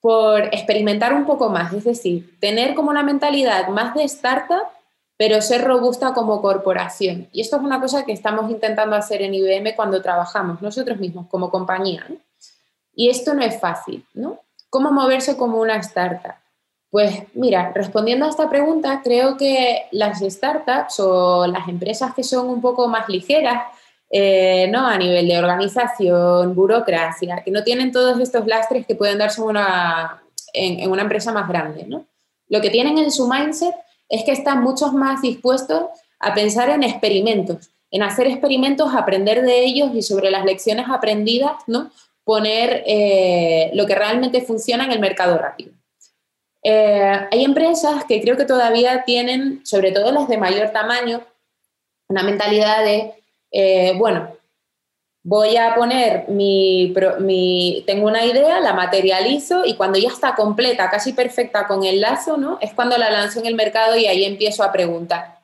por 0.00 0.42
experimentar 0.46 1.14
un 1.14 1.26
poco 1.26 1.48
más, 1.48 1.72
es 1.72 1.84
decir, 1.84 2.38
tener 2.40 2.74
como 2.74 2.90
una 2.90 3.02
mentalidad 3.02 3.68
más 3.68 3.94
de 3.94 4.04
startup, 4.04 4.66
pero 5.16 5.40
ser 5.40 5.64
robusta 5.64 6.14
como 6.14 6.40
corporación. 6.40 7.28
Y 7.30 7.42
esto 7.42 7.56
es 7.56 7.62
una 7.62 7.80
cosa 7.80 8.04
que 8.04 8.12
estamos 8.12 8.50
intentando 8.50 8.96
hacer 8.96 9.22
en 9.22 9.34
IBM 9.34 9.76
cuando 9.76 10.02
trabajamos 10.02 10.62
nosotros 10.62 10.98
mismos 10.98 11.26
como 11.28 11.50
compañía. 11.50 12.06
Y 12.94 13.08
esto 13.08 13.34
no 13.34 13.42
es 13.42 13.60
fácil, 13.60 14.04
¿no? 14.14 14.40
¿Cómo 14.70 14.92
moverse 14.92 15.36
como 15.36 15.60
una 15.60 15.76
startup? 15.76 16.34
Pues 16.90 17.22
mira, 17.34 17.72
respondiendo 17.74 18.24
a 18.24 18.30
esta 18.30 18.48
pregunta, 18.48 19.00
creo 19.02 19.36
que 19.36 19.86
las 19.92 20.20
startups 20.20 20.98
o 21.00 21.46
las 21.46 21.68
empresas 21.68 22.14
que 22.14 22.24
son 22.24 22.48
un 22.48 22.60
poco 22.60 22.88
más 22.88 23.08
ligeras, 23.08 23.64
eh, 24.10 24.68
¿no? 24.72 24.86
a 24.86 24.98
nivel 24.98 25.28
de 25.28 25.38
organización, 25.38 26.54
burocracia, 26.54 27.42
que 27.44 27.50
no 27.52 27.62
tienen 27.62 27.92
todos 27.92 28.18
estos 28.18 28.46
lastres 28.46 28.86
que 28.86 28.96
pueden 28.96 29.18
darse 29.18 29.40
una, 29.40 30.20
en, 30.52 30.80
en, 30.80 30.90
una 30.90 31.02
empresa 31.02 31.32
más 31.32 31.48
grande. 31.48 31.84
¿no? 31.86 32.06
Lo 32.48 32.60
que 32.60 32.70
tienen 32.70 32.98
en 32.98 33.12
su 33.12 33.28
mindset 33.28 33.74
es 34.08 34.24
que 34.24 34.32
están 34.32 34.62
muchos 34.62 34.92
más 34.92 35.22
dispuestos 35.22 35.84
a 36.18 36.34
pensar 36.34 36.70
en 36.70 36.82
experimentos, 36.82 37.70
en 37.90 38.02
hacer 38.02 38.26
experimentos, 38.26 38.92
aprender 38.94 39.42
de 39.42 39.64
ellos 39.64 39.90
y 39.94 40.02
sobre 40.02 40.30
las 40.30 40.44
lecciones 40.44 40.86
aprendidas, 40.88 41.52
¿no? 41.66 41.90
Poner 42.30 42.84
eh, 42.86 43.72
lo 43.74 43.88
que 43.88 43.96
realmente 43.96 44.40
funciona 44.42 44.84
en 44.84 44.92
el 44.92 45.00
mercado 45.00 45.36
rápido. 45.36 45.72
Eh, 46.62 47.26
hay 47.28 47.44
empresas 47.44 48.04
que 48.04 48.20
creo 48.20 48.36
que 48.36 48.44
todavía 48.44 49.02
tienen, 49.02 49.66
sobre 49.66 49.90
todo 49.90 50.12
las 50.12 50.28
de 50.28 50.38
mayor 50.38 50.70
tamaño, 50.70 51.26
una 52.06 52.22
mentalidad 52.22 52.84
de, 52.84 53.14
eh, 53.50 53.94
bueno, 53.96 54.28
voy 55.24 55.56
a 55.56 55.74
poner 55.74 56.28
mi, 56.28 56.94
mi, 57.18 57.82
tengo 57.84 58.06
una 58.06 58.24
idea, 58.24 58.60
la 58.60 58.74
materializo 58.74 59.64
y 59.64 59.74
cuando 59.74 59.98
ya 59.98 60.10
está 60.10 60.36
completa, 60.36 60.88
casi 60.88 61.12
perfecta 61.12 61.66
con 61.66 61.82
el 61.82 62.00
lazo, 62.00 62.36
¿no? 62.36 62.58
Es 62.60 62.72
cuando 62.74 62.96
la 62.96 63.10
lanzo 63.10 63.40
en 63.40 63.46
el 63.46 63.56
mercado 63.56 63.96
y 63.96 64.06
ahí 64.06 64.24
empiezo 64.24 64.62
a 64.62 64.70
preguntar. 64.70 65.40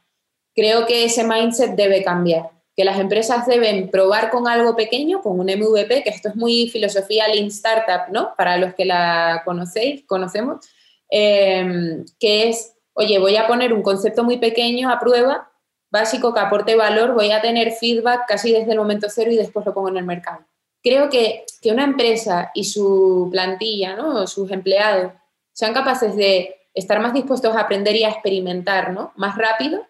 Creo 0.55 0.87
que 0.87 1.05
ese 1.05 1.25
mindset 1.25 1.73
debe 1.73 2.05
cambiar 2.05 2.56
que 2.77 2.85
las 2.85 3.01
empresas 3.01 3.47
deben 3.47 3.91
probar 3.91 4.31
con 4.31 4.47
algo 4.47 4.77
pequeño, 4.77 5.23
con 5.23 5.41
un 5.41 5.47
MVP, 5.47 6.03
que 6.03 6.11
esto 6.11 6.29
es 6.29 6.37
muy 6.37 6.69
filosofía 6.69 7.27
Lean 7.27 7.47
Startup, 7.47 8.13
¿no? 8.13 8.35
Para 8.37 8.59
los 8.59 8.75
que 8.75 8.85
la 8.85 9.43
conocéis, 9.47 10.05
conocemos, 10.07 10.67
em, 11.09 12.05
que 12.21 12.51
es, 12.51 12.75
oye, 12.93 13.19
voy 13.19 13.37
a 13.37 13.47
poner 13.47 13.73
un 13.73 13.83
concepto 13.83 14.25
muy 14.25 14.37
pequeño 14.37 14.91
a 14.91 14.99
prueba, 14.99 15.51
básico, 15.91 16.35
que 16.35 16.41
aporte 16.41 16.77
valor, 16.77 17.15
voy 17.15 17.31
a 17.33 17.41
tener 17.41 17.73
feedback 17.73 18.27
casi 18.29 18.53
desde 18.53 18.73
el 18.73 18.79
momento 18.79 19.07
cero 19.09 19.31
y 19.31 19.37
después 19.37 19.65
lo 19.65 19.73
pongo 19.73 19.89
en 19.89 19.97
el 19.97 20.05
mercado. 20.05 20.45
Creo 20.83 21.09
que, 21.09 21.47
que 21.63 21.73
una 21.73 21.85
empresa 21.85 22.51
y 22.55 22.65
su 22.65 23.29
plantilla, 23.33 23.97
¿no? 23.97 24.27
sus 24.27 24.51
empleados, 24.51 25.13
sean 25.53 25.73
capaces 25.73 26.15
de 26.15 26.55
estar 26.75 27.01
más 27.01 27.15
dispuestos 27.15 27.57
a 27.57 27.61
aprender 27.61 27.97
y 27.97 28.05
a 28.05 28.11
experimentar 28.11 28.93
¿no? 28.93 29.13
más 29.17 29.39
rápido, 29.39 29.87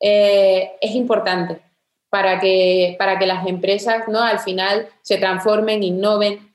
eh, 0.00 0.72
es 0.80 0.94
importante 0.96 1.67
para 2.10 2.40
que, 2.40 2.96
para 2.98 3.18
que 3.18 3.26
las 3.26 3.46
empresas 3.46 4.08
¿no? 4.08 4.20
al 4.20 4.38
final 4.38 4.88
se 5.02 5.18
transformen, 5.18 5.82
innoven. 5.82 6.54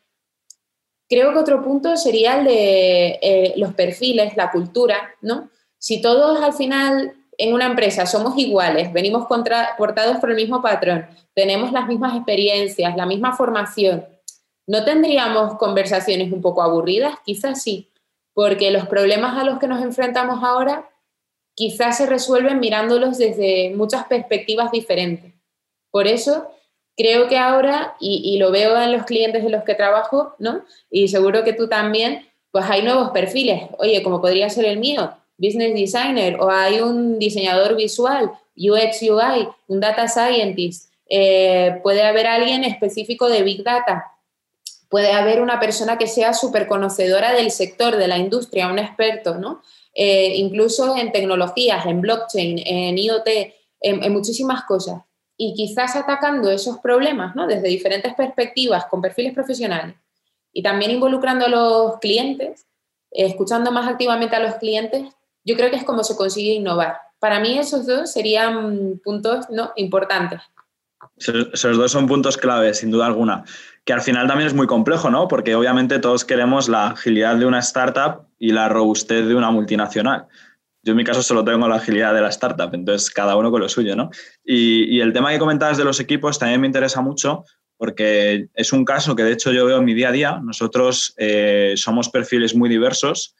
Creo 1.08 1.32
que 1.34 1.40
otro 1.40 1.64
punto 1.64 1.96
sería 1.96 2.40
el 2.40 2.46
de 2.46 3.20
eh, 3.22 3.54
los 3.58 3.74
perfiles, 3.74 4.36
la 4.36 4.52
cultura, 4.52 5.16
¿no? 5.22 5.50
Si 5.78 6.02
todos 6.02 6.42
al 6.42 6.54
final 6.54 7.14
en 7.38 7.54
una 7.54 7.66
empresa 7.66 8.06
somos 8.06 8.38
iguales, 8.38 8.92
venimos 8.94 9.28
portados 9.28 10.18
por 10.18 10.30
el 10.30 10.38
mismo 10.38 10.62
patrón, 10.62 11.08
tenemos 11.36 11.72
las 11.72 11.88
mismas 11.88 12.16
experiencias, 12.16 12.96
la 12.96 13.06
misma 13.06 13.36
formación, 13.36 14.06
¿no 14.66 14.86
tendríamos 14.86 15.58
conversaciones 15.58 16.32
un 16.32 16.42
poco 16.42 16.62
aburridas? 16.62 17.16
Quizás 17.26 17.62
sí, 17.62 17.92
porque 18.34 18.72
los 18.72 18.88
problemas 18.88 19.38
a 19.38 19.44
los 19.44 19.60
que 19.60 19.68
nos 19.68 19.84
enfrentamos 19.84 20.44
ahora 20.44 20.90
quizás 21.56 21.98
se 21.98 22.06
resuelven 22.06 22.60
mirándolos 22.60 23.18
desde 23.18 23.74
muchas 23.76 24.06
perspectivas 24.06 24.72
diferentes. 24.72 25.34
Por 25.94 26.08
eso 26.08 26.48
creo 26.98 27.28
que 27.28 27.38
ahora, 27.38 27.96
y, 28.00 28.36
lo 28.40 28.50
veo 28.50 28.82
en 28.82 28.92
los 28.92 29.04
clientes 29.06 29.44
en 29.44 29.52
los 29.52 29.64
que 29.64 29.76
trabajo, 29.76 30.34
¿no? 30.40 30.66
Y 30.90 31.08
seguro 31.08 31.44
que 31.44 31.54
tú 31.54 31.70
también, 31.70 32.26
pues 32.50 32.66
hay 32.68 32.82
nuevos 32.82 33.12
perfiles. 33.12 33.70
Oye, 33.78 34.02
como 34.02 34.20
podría 34.20 34.50
ser 34.50 34.66
el 34.66 34.80
mío, 34.80 35.14
business 35.38 35.76
designer, 35.76 36.40
o 36.40 36.50
hay 36.50 36.82
un 36.82 37.20
diseñador 37.20 37.76
visual, 37.76 38.32
UX, 38.56 39.04
UI, 39.04 39.48
un 39.68 39.80
data 39.80 40.08
scientist, 40.08 40.92
eh, 41.08 41.80
puede 41.84 42.02
haber 42.02 42.26
alguien 42.26 42.64
específico 42.64 43.30
de 43.30 43.44
Big 43.44 43.64
Data, 43.64 44.04
puede 44.90 45.12
haber 45.12 45.44
una 45.44 45.60
persona 45.60 46.00
que 46.00 46.08
sea 46.08 46.34
súper 46.34 46.66
conocedora 46.68 47.34
del 47.34 47.52
sector, 47.52 47.98
de 47.98 48.08
la 48.08 48.18
industria, 48.18 48.68
un 48.68 48.80
experto, 48.80 49.36
¿no? 49.36 49.62
Eh, 49.94 50.38
incluso 50.38 50.98
en 50.98 51.12
tecnologías, 51.12 51.86
en 51.86 52.02
blockchain, 52.02 52.64
en 52.66 52.98
IoT, 52.98 53.28
en, 53.80 54.12
muchísimas 54.12 54.64
cosas. 54.64 55.04
Y 55.38 55.54
quizás 55.56 55.96
atacando 55.96 56.52
esos 56.52 56.80
problemas, 56.80 57.36
¿no? 57.36 57.48
Desde 57.48 57.68
diferentes 57.68 58.14
perspectivas, 58.14 58.86
con 58.86 59.02
perfiles 59.02 59.34
profesionales, 59.34 59.96
y 60.54 60.62
también 60.62 60.92
involucrando 60.92 61.46
a 61.46 61.50
los 61.50 61.98
clientes, 62.00 62.68
escuchando 63.12 63.72
más 63.72 63.88
activamente 63.88 64.36
a 64.36 64.40
los 64.40 64.56
clientes, 64.56 65.14
yo 65.44 65.56
creo 65.56 65.70
que 65.70 65.78
es 65.78 65.84
como 65.84 66.04
se 66.04 66.16
consigue 66.16 66.54
innovar. 66.54 66.98
Para 67.20 67.40
mí 67.40 67.58
esos 67.58 67.86
dos 67.86 68.12
serían 68.12 69.00
puntos 69.04 69.50
¿no? 69.50 69.72
importantes. 69.76 70.42
Esos 71.18 71.78
dos 71.78 71.92
son 71.92 72.08
puntos 72.08 72.38
clave, 72.38 72.74
sin 72.74 72.92
duda 72.92 73.06
alguna. 73.06 73.44
Que 73.84 73.94
al 73.94 74.02
final 74.02 74.28
también 74.28 74.48
es 74.48 74.54
muy 74.54 74.68
complejo, 74.68 75.10
¿no? 75.10 75.28
Porque 75.28 75.56
obviamente 75.56 76.00
todos 76.00 76.24
queremos 76.24 76.70
la 76.70 76.88
agilidad 76.88 77.36
de 77.36 77.46
una 77.46 77.60
startup 77.60 78.28
y 78.40 78.52
la 78.52 78.70
robustez 78.70 79.28
de 79.28 79.36
una 79.36 79.52
multinacional. 79.52 80.28
Yo 80.84 80.92
en 80.92 80.98
mi 80.98 81.04
caso 81.04 81.24
solo 81.24 81.44
tengo 81.44 81.68
la 81.68 81.76
agilidad 81.76 82.14
de 82.14 82.22
la 82.22 82.30
startup, 82.30 82.74
entonces 82.74 83.10
cada 83.10 83.36
uno 83.36 83.52
con 83.52 83.62
lo 83.62 83.70
suyo, 83.70 83.96
¿no? 83.96 84.10
Y, 84.44 85.00
el 85.00 85.14
tema 85.14 85.32
que 85.32 85.40
comentabas 85.40 85.78
de 85.78 85.86
los 85.86 86.00
equipos 86.00 86.38
también 86.38 86.62
me 86.62 86.68
interesa 86.68 87.02
mucho 87.02 87.46
porque 87.78 88.48
es 88.54 88.72
un 88.72 88.86
caso 88.86 89.16
que 89.16 89.24
de 89.24 89.34
hecho 89.34 89.52
yo 89.52 89.66
veo 89.66 89.80
en 89.80 89.86
mi 89.86 89.94
día 89.94 90.10
a 90.10 90.12
día. 90.12 90.40
Nosotros 90.44 91.14
eh, 91.18 91.74
somos 91.76 92.10
perfiles 92.10 92.56
muy 92.56 92.70
diversos 92.70 93.36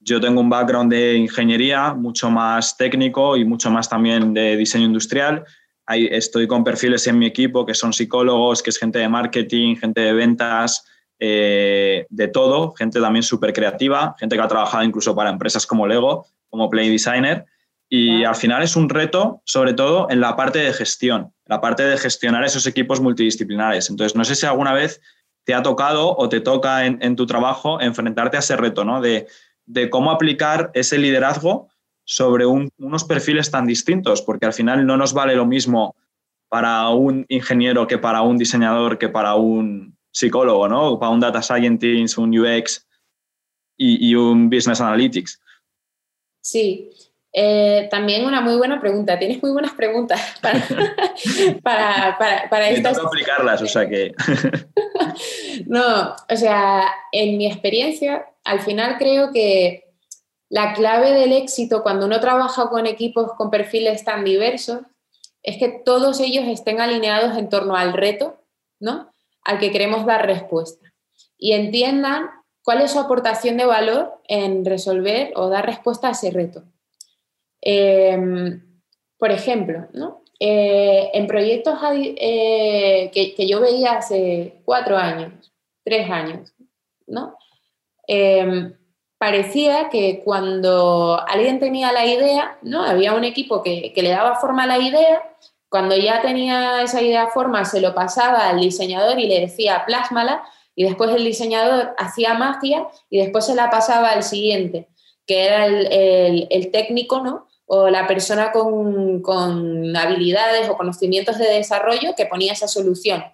yo 0.00 0.20
tengo 0.20 0.40
un 0.40 0.48
background 0.48 0.90
de 0.92 1.16
ingeniería 1.16 1.92
mucho 1.94 2.30
más 2.30 2.76
técnico 2.76 3.36
y 3.36 3.44
mucho 3.44 3.70
más 3.70 3.88
también 3.88 4.32
de 4.32 4.56
diseño 4.56 4.86
industrial. 4.86 5.44
Ahí 5.86 6.08
estoy 6.10 6.46
con 6.46 6.64
perfiles 6.64 7.06
en 7.06 7.18
mi 7.18 7.26
equipo 7.26 7.66
que 7.66 7.74
son 7.74 7.92
psicólogos, 7.92 8.62
que 8.62 8.70
es 8.70 8.78
gente 8.78 8.98
de 8.98 9.08
marketing, 9.08 9.76
gente 9.76 10.00
de 10.00 10.12
ventas, 10.12 10.84
eh, 11.18 12.06
de 12.08 12.28
todo, 12.28 12.72
gente 12.72 13.00
también 13.00 13.22
súper 13.22 13.52
creativa, 13.52 14.14
gente 14.18 14.36
que 14.36 14.42
ha 14.42 14.48
trabajado 14.48 14.84
incluso 14.84 15.14
para 15.14 15.30
empresas 15.30 15.66
como 15.66 15.86
Lego, 15.86 16.26
como 16.50 16.70
Play 16.70 16.90
Designer. 16.90 17.46
Y 17.90 18.24
al 18.24 18.34
final 18.34 18.62
es 18.62 18.76
un 18.76 18.88
reto, 18.88 19.40
sobre 19.44 19.72
todo 19.72 20.08
en 20.10 20.20
la 20.20 20.36
parte 20.36 20.58
de 20.58 20.72
gestión, 20.72 21.32
la 21.46 21.60
parte 21.60 21.84
de 21.84 21.96
gestionar 21.96 22.44
esos 22.44 22.66
equipos 22.66 23.00
multidisciplinares. 23.00 23.88
Entonces, 23.88 24.14
no 24.14 24.24
sé 24.24 24.34
si 24.34 24.44
alguna 24.44 24.74
vez 24.74 25.00
te 25.44 25.54
ha 25.54 25.62
tocado 25.62 26.14
o 26.14 26.28
te 26.28 26.40
toca 26.40 26.84
en, 26.84 26.98
en 27.00 27.16
tu 27.16 27.24
trabajo 27.24 27.80
enfrentarte 27.80 28.36
a 28.36 28.40
ese 28.40 28.56
reto, 28.56 28.84
¿no? 28.84 29.00
De 29.00 29.26
de 29.68 29.90
cómo 29.90 30.10
aplicar 30.10 30.70
ese 30.74 30.98
liderazgo 30.98 31.68
sobre 32.04 32.46
unos 32.46 33.04
perfiles 33.04 33.50
tan 33.50 33.66
distintos, 33.66 34.22
porque 34.22 34.46
al 34.46 34.54
final 34.54 34.86
no 34.86 34.96
nos 34.96 35.12
vale 35.12 35.36
lo 35.36 35.44
mismo 35.44 35.94
para 36.48 36.88
un 36.88 37.26
ingeniero 37.28 37.86
que 37.86 37.98
para 37.98 38.22
un 38.22 38.38
diseñador 38.38 38.96
que 38.96 39.10
para 39.10 39.34
un 39.34 39.94
psicólogo, 40.10 40.68
¿no? 40.68 40.98
Para 40.98 41.12
un 41.12 41.20
data 41.20 41.42
scientist, 41.42 42.16
un 42.16 42.36
UX 42.36 42.88
y, 43.76 44.14
un 44.14 44.48
business 44.48 44.80
analytics. 44.80 45.38
Sí, 46.50 46.90
eh, 47.30 47.88
también 47.90 48.24
una 48.24 48.40
muy 48.40 48.56
buena 48.56 48.80
pregunta. 48.80 49.18
Tienes 49.18 49.42
muy 49.42 49.52
buenas 49.52 49.72
preguntas 49.72 50.18
para, 50.40 50.62
para, 51.62 52.18
para, 52.18 52.48
para 52.48 52.70
estas. 52.70 52.98
aplicarlas, 52.98 53.60
o 53.60 53.66
sea 53.66 53.86
que. 53.86 54.14
no, 55.66 56.16
o 56.28 56.36
sea, 56.36 56.88
en 57.12 57.36
mi 57.36 57.46
experiencia, 57.46 58.26
al 58.44 58.60
final 58.60 58.96
creo 58.98 59.30
que 59.30 59.84
la 60.48 60.72
clave 60.72 61.12
del 61.12 61.34
éxito 61.34 61.82
cuando 61.82 62.06
uno 62.06 62.18
trabaja 62.18 62.70
con 62.70 62.86
equipos 62.86 63.32
con 63.36 63.50
perfiles 63.50 64.04
tan 64.04 64.24
diversos 64.24 64.80
es 65.42 65.58
que 65.58 65.68
todos 65.68 66.20
ellos 66.20 66.46
estén 66.46 66.80
alineados 66.80 67.36
en 67.36 67.50
torno 67.50 67.76
al 67.76 67.92
reto, 67.92 68.42
¿no? 68.80 69.12
Al 69.44 69.58
que 69.58 69.70
queremos 69.70 70.06
dar 70.06 70.24
respuesta 70.24 70.88
y 71.36 71.52
entiendan 71.52 72.30
cuál 72.62 72.82
es 72.82 72.92
su 72.92 72.98
aportación 72.98 73.56
de 73.56 73.66
valor 73.66 74.20
en 74.28 74.64
resolver 74.64 75.32
o 75.36 75.48
dar 75.48 75.66
respuesta 75.66 76.08
a 76.08 76.12
ese 76.12 76.30
reto. 76.30 76.64
Em, 77.60 78.62
por 79.18 79.30
ejemplo, 79.30 79.88
¿no? 79.92 80.22
Eh, 80.40 81.10
en 81.14 81.26
proyectos 81.26 81.78
eh, 81.92 83.10
que, 83.12 83.34
que, 83.34 83.48
yo 83.48 83.60
veía 83.60 83.94
hace 83.94 84.60
cuatro 84.64 84.96
años, 84.96 85.52
tres 85.82 86.08
años, 86.08 86.54
¿no? 87.08 87.36
Em, 88.06 88.74
parecía 89.18 89.90
que 89.90 90.22
cuando 90.24 91.20
alguien 91.28 91.60
tenía 91.60 91.92
la 91.92 92.06
idea, 92.06 92.58
¿no? 92.62 92.82
Había 92.82 93.14
un 93.14 93.24
equipo 93.24 93.62
que, 93.62 93.92
le 93.94 94.08
daba 94.10 94.36
forma 94.36 94.62
a 94.62 94.66
la 94.66 94.78
idea, 94.78 95.22
cuando 95.68 95.96
ya 95.96 96.22
tenía 96.22 96.82
esa 96.82 97.02
idea 97.02 97.26
forma, 97.28 97.64
se 97.64 97.80
lo 97.80 97.94
pasaba 97.94 98.48
al 98.48 98.60
diseñador 98.60 99.18
y 99.18 99.26
le 99.26 99.40
decía, 99.40 99.84
plásmala, 99.86 100.42
y 100.78 100.84
después 100.84 101.10
el 101.10 101.24
diseñador 101.24 101.94
hacía 101.98 102.34
magia 102.34 102.86
y 103.10 103.18
después 103.18 103.46
se 103.46 103.56
la 103.56 103.68
pasaba 103.68 104.10
al 104.10 104.22
siguiente, 104.22 104.88
que 105.26 105.44
era 105.44 105.66
el, 105.66 106.70
técnico, 106.70 107.20
¿no? 107.20 107.48
O 107.66 107.88
la 107.90 108.06
persona 108.06 108.52
con, 108.52 109.20
con 109.20 109.96
habilidades 109.96 110.68
o 110.68 110.76
conocimientos 110.76 111.36
de 111.38 111.48
desarrollo 111.48 112.14
que 112.16 112.26
ponía 112.26 112.52
esa 112.52 112.68
solución 112.68 113.24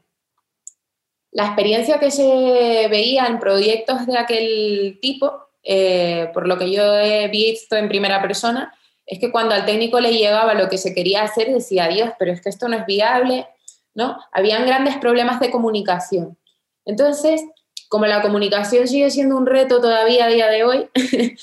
la 1.35 1.47
experiencia 1.47 1.99
que 1.99 2.13
se 2.13 2.87
veía 2.89 3.27
en 3.27 3.41
proyectos 3.41 4.07
de 4.07 4.17
aquel 4.17 4.99
tipo, 5.03 5.49
eh, 5.65 6.31
por 6.33 6.47
lo 6.47 6.57
que 6.57 6.71
yo 6.71 6.97
he 6.97 7.27
visto 7.27 7.75
en 7.75 7.89
primera 7.89 8.23
persona, 8.23 8.73
es 9.05 9.19
que 9.19 9.33
cuando 9.33 9.53
al 9.53 9.67
técnico 9.67 9.99
le 9.99 10.13
llegaba 10.13 10.55
lo 10.55 10.69
que 10.69 10.79
se 10.79 10.95
quería 10.95 11.23
hacer, 11.25 11.53
decía, 11.53 11.89
Dios, 11.89 12.11
pero 12.21 12.33
es 12.33 12.41
que 12.41 12.51
esto 12.51 12.69
no 12.69 12.77
es 12.77 12.87
viable, 12.87 13.49
¿no? 13.95 14.17
Habían 14.31 14.65
grandes 14.65 14.97
problemas 14.99 15.41
de 15.41 15.51
comunicación. 15.51 16.39
Entonces, 16.85 17.42
como 17.88 18.07
la 18.07 18.23
comunicación 18.23 18.88
sigue 18.88 19.11
siendo 19.11 19.37
un 19.37 19.47
reto 19.47 19.81
todavía 19.81 20.27
a 20.27 20.29
día 20.29 20.49
de 20.49 20.64
hoy, 20.64 20.88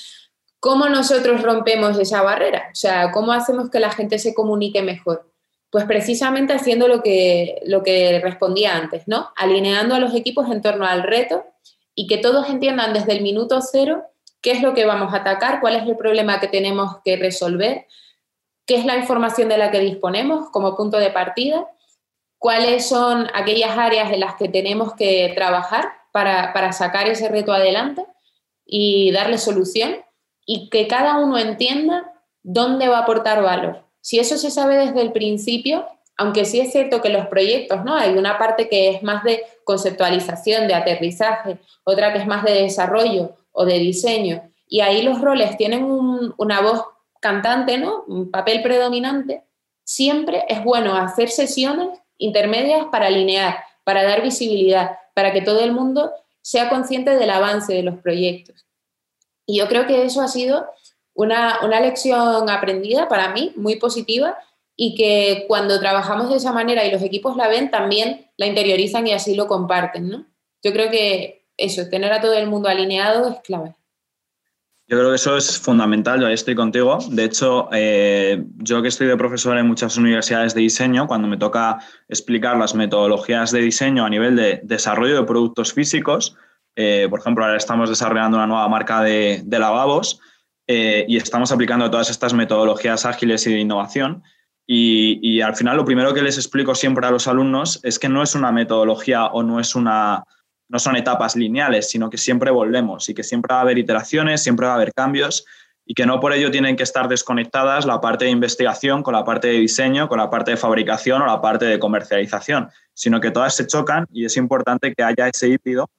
¿cómo 0.60 0.88
nosotros 0.88 1.42
rompemos 1.42 1.98
esa 1.98 2.22
barrera? 2.22 2.68
O 2.72 2.74
sea, 2.74 3.10
¿cómo 3.10 3.32
hacemos 3.32 3.70
que 3.70 3.80
la 3.80 3.90
gente 3.90 4.18
se 4.18 4.34
comunique 4.34 4.82
mejor? 4.82 5.30
Pues 5.70 5.84
precisamente 5.84 6.52
haciendo 6.52 6.86
lo 6.88 7.02
que, 7.02 7.62
lo 7.64 7.82
que 7.82 8.20
respondía 8.20 8.76
antes, 8.76 9.08
¿no? 9.08 9.30
Alineando 9.36 9.94
a 9.94 9.98
los 9.98 10.14
equipos 10.14 10.50
en 10.50 10.60
torno 10.60 10.86
al 10.86 11.02
reto 11.02 11.44
y 11.94 12.06
que 12.06 12.18
todos 12.18 12.48
entiendan 12.48 12.92
desde 12.92 13.12
el 13.12 13.22
minuto 13.22 13.60
cero 13.60 14.04
qué 14.42 14.50
es 14.52 14.60
lo 14.60 14.74
que 14.74 14.84
vamos 14.84 15.14
a 15.14 15.18
atacar, 15.18 15.60
cuál 15.60 15.76
es 15.76 15.86
el 15.86 15.96
problema 15.96 16.40
que 16.40 16.48
tenemos 16.48 16.96
que 17.04 17.16
resolver, 17.16 17.86
qué 18.66 18.74
es 18.74 18.84
la 18.84 18.96
información 18.96 19.48
de 19.48 19.56
la 19.56 19.70
que 19.70 19.78
disponemos 19.78 20.50
como 20.50 20.76
punto 20.76 20.98
de 20.98 21.10
partida, 21.10 21.66
cuáles 22.42 22.88
son 22.88 23.28
aquellas 23.34 23.78
áreas 23.78 24.12
en 24.12 24.18
las 24.18 24.34
que 24.34 24.48
tenemos 24.48 24.94
que 24.94 25.30
trabajar 25.36 25.92
para, 26.10 26.52
para 26.52 26.72
sacar 26.72 27.08
ese 27.08 27.28
reto 27.28 27.52
adelante 27.52 28.04
y 28.66 29.12
darle 29.12 29.38
solución 29.38 29.98
y 30.44 30.68
que 30.68 30.88
cada 30.88 31.18
uno 31.18 31.38
entienda 31.38 32.12
dónde 32.42 32.88
va 32.88 32.98
a 32.98 33.02
aportar 33.02 33.44
valor. 33.44 33.84
Si 34.00 34.18
eso 34.18 34.36
se 34.36 34.50
sabe 34.50 34.76
desde 34.76 35.02
el 35.02 35.12
principio, 35.12 35.86
aunque 36.16 36.44
sí 36.44 36.58
es 36.58 36.72
cierto 36.72 37.00
que 37.00 37.10
los 37.10 37.28
proyectos, 37.28 37.84
¿no? 37.84 37.94
Hay 37.94 38.16
una 38.18 38.36
parte 38.38 38.68
que 38.68 38.90
es 38.90 39.04
más 39.04 39.22
de 39.22 39.44
conceptualización, 39.62 40.66
de 40.66 40.74
aterrizaje, 40.74 41.60
otra 41.84 42.12
que 42.12 42.18
es 42.18 42.26
más 42.26 42.42
de 42.42 42.54
desarrollo 42.54 43.36
o 43.52 43.64
de 43.64 43.78
diseño, 43.78 44.50
y 44.66 44.80
ahí 44.80 45.02
los 45.02 45.20
roles 45.20 45.56
tienen 45.56 45.84
una 46.36 46.60
voz 46.60 46.86
cantante, 47.20 47.78
¿no? 47.78 48.02
Un 48.08 48.32
papel 48.32 48.62
predominante. 48.62 49.44
Siempre 49.84 50.44
es 50.48 50.64
bueno 50.64 50.96
hacer 50.96 51.30
sesiones 51.30 52.02
intermedias 52.18 52.86
para 52.90 53.06
alinear, 53.06 53.58
para 53.84 54.02
dar 54.02 54.22
visibilidad, 54.22 54.98
para 55.14 55.32
que 55.32 55.42
todo 55.42 55.60
el 55.60 55.72
mundo 55.72 56.12
sea 56.40 56.68
consciente 56.68 57.16
del 57.16 57.30
avance 57.30 57.72
de 57.72 57.82
los 57.82 57.98
proyectos. 57.98 58.66
Y 59.46 59.58
yo 59.58 59.68
creo 59.68 59.86
que 59.86 60.04
eso 60.04 60.20
ha 60.20 60.28
sido 60.28 60.66
una, 61.14 61.60
una 61.62 61.80
lección 61.80 62.48
aprendida 62.48 63.08
para 63.08 63.32
mí, 63.32 63.52
muy 63.56 63.76
positiva, 63.76 64.38
y 64.76 64.94
que 64.94 65.44
cuando 65.48 65.78
trabajamos 65.78 66.30
de 66.30 66.36
esa 66.36 66.52
manera 66.52 66.84
y 66.84 66.90
los 66.90 67.02
equipos 67.02 67.36
la 67.36 67.48
ven, 67.48 67.70
también 67.70 68.30
la 68.36 68.46
interiorizan 68.46 69.06
y 69.06 69.12
así 69.12 69.34
lo 69.34 69.46
comparten, 69.46 70.08
¿no? 70.08 70.26
Yo 70.62 70.72
creo 70.72 70.90
que 70.90 71.44
eso, 71.56 71.88
tener 71.88 72.12
a 72.12 72.20
todo 72.20 72.34
el 72.34 72.46
mundo 72.46 72.68
alineado 72.68 73.28
es 73.28 73.40
clave. 73.40 73.74
Yo 74.92 74.98
creo 74.98 75.08
que 75.08 75.16
eso 75.16 75.38
es 75.38 75.58
fundamental, 75.58 76.20
yo 76.20 76.26
ahí 76.26 76.34
estoy 76.34 76.54
contigo. 76.54 76.98
De 77.08 77.24
hecho, 77.24 77.70
eh, 77.72 78.44
yo 78.58 78.82
que 78.82 78.88
estoy 78.88 79.06
de 79.06 79.16
profesor 79.16 79.56
en 79.56 79.66
muchas 79.66 79.96
universidades 79.96 80.54
de 80.54 80.60
diseño, 80.60 81.06
cuando 81.06 81.28
me 81.28 81.38
toca 81.38 81.78
explicar 82.10 82.58
las 82.58 82.74
metodologías 82.74 83.52
de 83.52 83.62
diseño 83.62 84.04
a 84.04 84.10
nivel 84.10 84.36
de 84.36 84.60
desarrollo 84.64 85.16
de 85.16 85.24
productos 85.24 85.72
físicos, 85.72 86.36
eh, 86.76 87.06
por 87.08 87.20
ejemplo, 87.20 87.42
ahora 87.42 87.56
estamos 87.56 87.88
desarrollando 87.88 88.36
una 88.36 88.46
nueva 88.46 88.68
marca 88.68 89.00
de, 89.00 89.42
lavabos 89.48 90.20
eh, 90.66 91.06
y 91.08 91.16
estamos 91.16 91.52
aplicando 91.52 91.90
todas 91.90 92.10
estas 92.10 92.34
metodologías 92.34 93.06
ágiles 93.06 93.46
y 93.46 93.52
de 93.54 93.60
innovación. 93.60 94.22
Y, 94.66 95.18
y, 95.22 95.40
al 95.40 95.56
final 95.56 95.78
lo 95.78 95.86
primero 95.86 96.12
que 96.12 96.20
les 96.20 96.36
explico 96.36 96.74
siempre 96.74 97.06
a 97.06 97.10
los 97.10 97.28
alumnos 97.28 97.80
es 97.82 97.98
que 97.98 98.10
no 98.10 98.22
es 98.22 98.34
una 98.34 98.52
metodología 98.52 99.24
o 99.24 99.42
no 99.42 99.58
es 99.58 99.74
una 99.74 100.24
no 100.72 100.78
son 100.78 100.96
etapas 100.96 101.36
lineales, 101.36 101.90
sino 101.90 102.08
que 102.08 102.16
siempre 102.16 102.50
volvemos 102.50 103.06
y 103.10 103.14
que 103.14 103.22
siempre 103.22 103.52
va 103.52 103.58
a 103.58 103.62
haber 103.62 103.76
iteraciones, 103.76 104.42
siempre 104.42 104.66
va 104.66 104.72
a 104.72 104.76
haber 104.76 104.94
cambios 104.94 105.44
y 105.84 105.92
que 105.92 106.06
no 106.06 106.18
por 106.18 106.32
ello 106.32 106.50
tienen 106.50 106.76
que 106.76 106.82
estar 106.82 107.08
desconectadas 107.08 107.84
la 107.84 108.00
parte 108.00 108.24
de 108.24 108.30
investigación 108.30 109.02
con 109.02 109.12
la 109.12 109.22
parte 109.22 109.48
de 109.48 109.58
diseño, 109.58 110.08
con 110.08 110.18
la 110.18 110.30
parte 110.30 110.52
de 110.52 110.56
fabricación 110.56 111.20
o 111.20 111.26
la 111.26 111.42
parte 111.42 111.66
de 111.66 111.78
comercialización, 111.78 112.70
sino 112.94 113.20
que 113.20 113.30
todas 113.30 113.54
se 113.54 113.66
chocan 113.66 114.06
y 114.10 114.24
es 114.24 114.38
importante 114.38 114.94
que 114.94 115.02
haya 115.02 115.28
ese 115.28 115.48
híbrido 115.48 115.90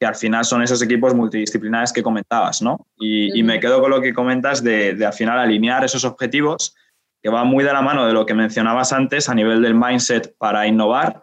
que 0.00 0.06
al 0.06 0.14
final 0.14 0.44
son 0.46 0.62
esos 0.62 0.80
equipos 0.80 1.14
multidisciplinares 1.14 1.92
que 1.92 2.02
comentabas, 2.02 2.62
¿no? 2.62 2.86
Y, 2.98 3.42
me 3.42 3.60
quedo 3.60 3.80
con 3.80 3.90
lo 3.90 4.00
que 4.00 4.14
comentas 4.14 4.64
de, 4.64 4.94
de 4.94 5.06
al 5.06 5.12
final 5.12 5.38
alinear 5.38 5.84
esos 5.84 6.04
objetivos 6.04 6.74
que 7.22 7.28
va 7.28 7.44
muy 7.44 7.62
de 7.62 7.72
la 7.72 7.82
mano 7.82 8.06
de 8.06 8.12
lo 8.12 8.26
que 8.26 8.34
mencionabas 8.34 8.92
antes 8.92 9.28
a 9.28 9.34
nivel 9.34 9.62
del 9.62 9.74
mindset 9.74 10.34
para 10.38 10.66
innovar 10.66 11.22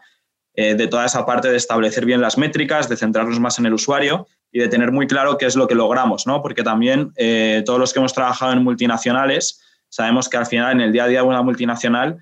eh, 0.53 0.75
de 0.75 0.87
toda 0.87 1.05
esa 1.05 1.25
parte 1.25 1.49
de 1.49 1.57
establecer 1.57 2.05
bien 2.05 2.21
las 2.21 2.37
métricas, 2.37 2.89
de 2.89 2.97
centrarnos 2.97 3.39
más 3.39 3.57
en 3.59 3.65
el 3.65 3.73
usuario 3.73 4.27
y 4.51 4.59
de 4.59 4.67
tener 4.67 4.91
muy 4.91 5.07
claro 5.07 5.37
qué 5.37 5.45
es 5.45 5.55
lo 5.55 5.67
que 5.67 5.75
logramos, 5.75 6.27
¿no? 6.27 6.41
Porque 6.41 6.63
también 6.63 7.13
eh, 7.15 7.63
todos 7.65 7.79
los 7.79 7.93
que 7.93 7.99
hemos 7.99 8.13
trabajado 8.13 8.51
en 8.53 8.63
multinacionales 8.63 9.61
sabemos 9.87 10.29
que 10.29 10.37
al 10.37 10.45
final 10.45 10.73
en 10.73 10.81
el 10.81 10.91
día 10.91 11.05
a 11.05 11.07
día 11.07 11.21
de 11.21 11.27
una 11.27 11.41
multinacional 11.41 12.17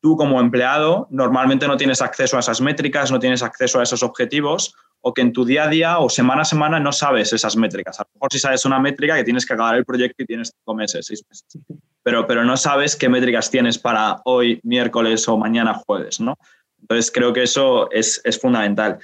tú 0.00 0.16
como 0.16 0.40
empleado 0.40 1.08
normalmente 1.10 1.66
no 1.66 1.76
tienes 1.76 2.02
acceso 2.02 2.36
a 2.36 2.40
esas 2.40 2.60
métricas, 2.60 3.10
no 3.10 3.18
tienes 3.18 3.42
acceso 3.42 3.80
a 3.80 3.82
esos 3.82 4.02
objetivos 4.02 4.74
o 5.00 5.14
que 5.14 5.22
en 5.22 5.32
tu 5.32 5.44
día 5.44 5.64
a 5.64 5.68
día 5.68 5.98
o 5.98 6.08
semana 6.08 6.42
a 6.42 6.44
semana 6.44 6.80
no 6.80 6.92
sabes 6.92 7.32
esas 7.32 7.56
métricas. 7.56 8.00
A 8.00 8.02
lo 8.04 8.10
mejor 8.14 8.32
si 8.32 8.38
sabes 8.38 8.64
una 8.64 8.80
métrica 8.80 9.14
que 9.16 9.24
tienes 9.24 9.46
que 9.46 9.54
acabar 9.54 9.76
el 9.76 9.84
proyecto 9.84 10.22
y 10.22 10.26
tienes 10.26 10.52
cinco 10.56 10.74
meses, 10.74 11.06
seis 11.06 11.24
meses, 11.28 11.46
pero, 12.02 12.26
pero 12.26 12.44
no 12.44 12.56
sabes 12.56 12.96
qué 12.96 13.08
métricas 13.08 13.50
tienes 13.50 13.78
para 13.78 14.20
hoy, 14.24 14.60
miércoles 14.62 15.28
o 15.28 15.36
mañana 15.36 15.74
jueves, 15.74 16.20
¿no? 16.20 16.38
Entonces, 16.88 17.10
creo 17.10 17.32
que 17.32 17.42
eso 17.42 17.90
es, 17.90 18.22
fundamental. 18.40 18.98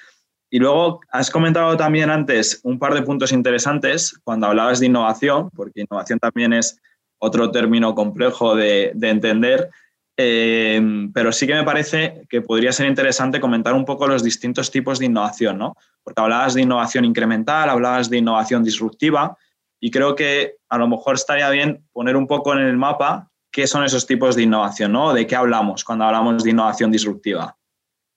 Y 0.51 0.61
luego, 0.61 1.01
has 1.11 1.31
comentado 1.31 1.77
también 1.77 2.11
antes 2.11 2.61
un 2.62 2.79
par 2.79 2.95
de 2.95 3.03
puntos 3.03 3.33
interesantes 3.33 4.16
cuando 4.23 4.47
hablabas 4.47 4.79
de 4.79 4.87
innovación, 4.87 5.51
porque 5.51 5.81
innovación 5.81 6.21
también 6.21 6.53
es 6.53 6.81
otro 7.18 7.51
término 7.51 7.92
complejo 7.97 8.55
de, 8.55 8.92
entender, 9.01 9.68
eh, 10.16 10.81
pero 11.12 11.33
sí 11.33 11.49
que 11.49 11.55
me 11.55 11.64
parece 11.64 12.23
que 12.29 12.40
podría 12.40 12.71
ser 12.71 12.87
interesante 12.87 13.40
comentar 13.40 13.75
un 13.75 13.85
poco 13.85 14.07
los 14.07 14.23
distintos 14.23 14.71
tipos 14.71 15.01
de 15.01 15.07
innovación, 15.07 15.59
¿no? 15.59 15.75
Porque 16.05 16.21
hablabas 16.21 16.55
de 16.55 16.62
innovación 16.62 17.05
incremental, 17.05 17.68
hablabas 17.68 18.09
de 18.11 18.18
innovación 18.18 18.62
disruptiva, 18.62 19.37
y 19.81 19.90
creo 19.90 20.14
que 20.14 20.59
a 20.68 20.79
lo 20.79 20.87
mejor 20.87 21.16
estaría 21.16 21.51
bien 21.51 21.85
poner 21.92 22.14
un 22.14 22.29
poco 22.29 22.53
en 22.53 22.61
el 22.61 22.77
mapa 22.77 23.29
qué 23.51 23.66
son 23.66 23.83
esos 23.83 24.07
tipos 24.07 24.37
de 24.37 24.42
innovación, 24.42 24.92
¿no? 24.92 25.12
¿De 25.12 25.27
qué 25.27 25.35
hablamos 25.35 25.83
cuando 25.83 26.05
hablamos 26.05 26.45
de 26.45 26.51
innovación 26.51 26.92
disruptiva? 26.92 27.57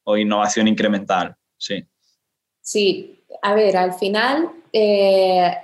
O 0.06 0.18
innovación 0.18 0.68
incremental, 0.68 1.36
sí. 1.58 1.86
Sí, 2.62 3.24
a 3.41 3.54
ver, 3.54 3.78
al 3.78 3.94
final, 3.94 4.50
eh, 4.74 5.56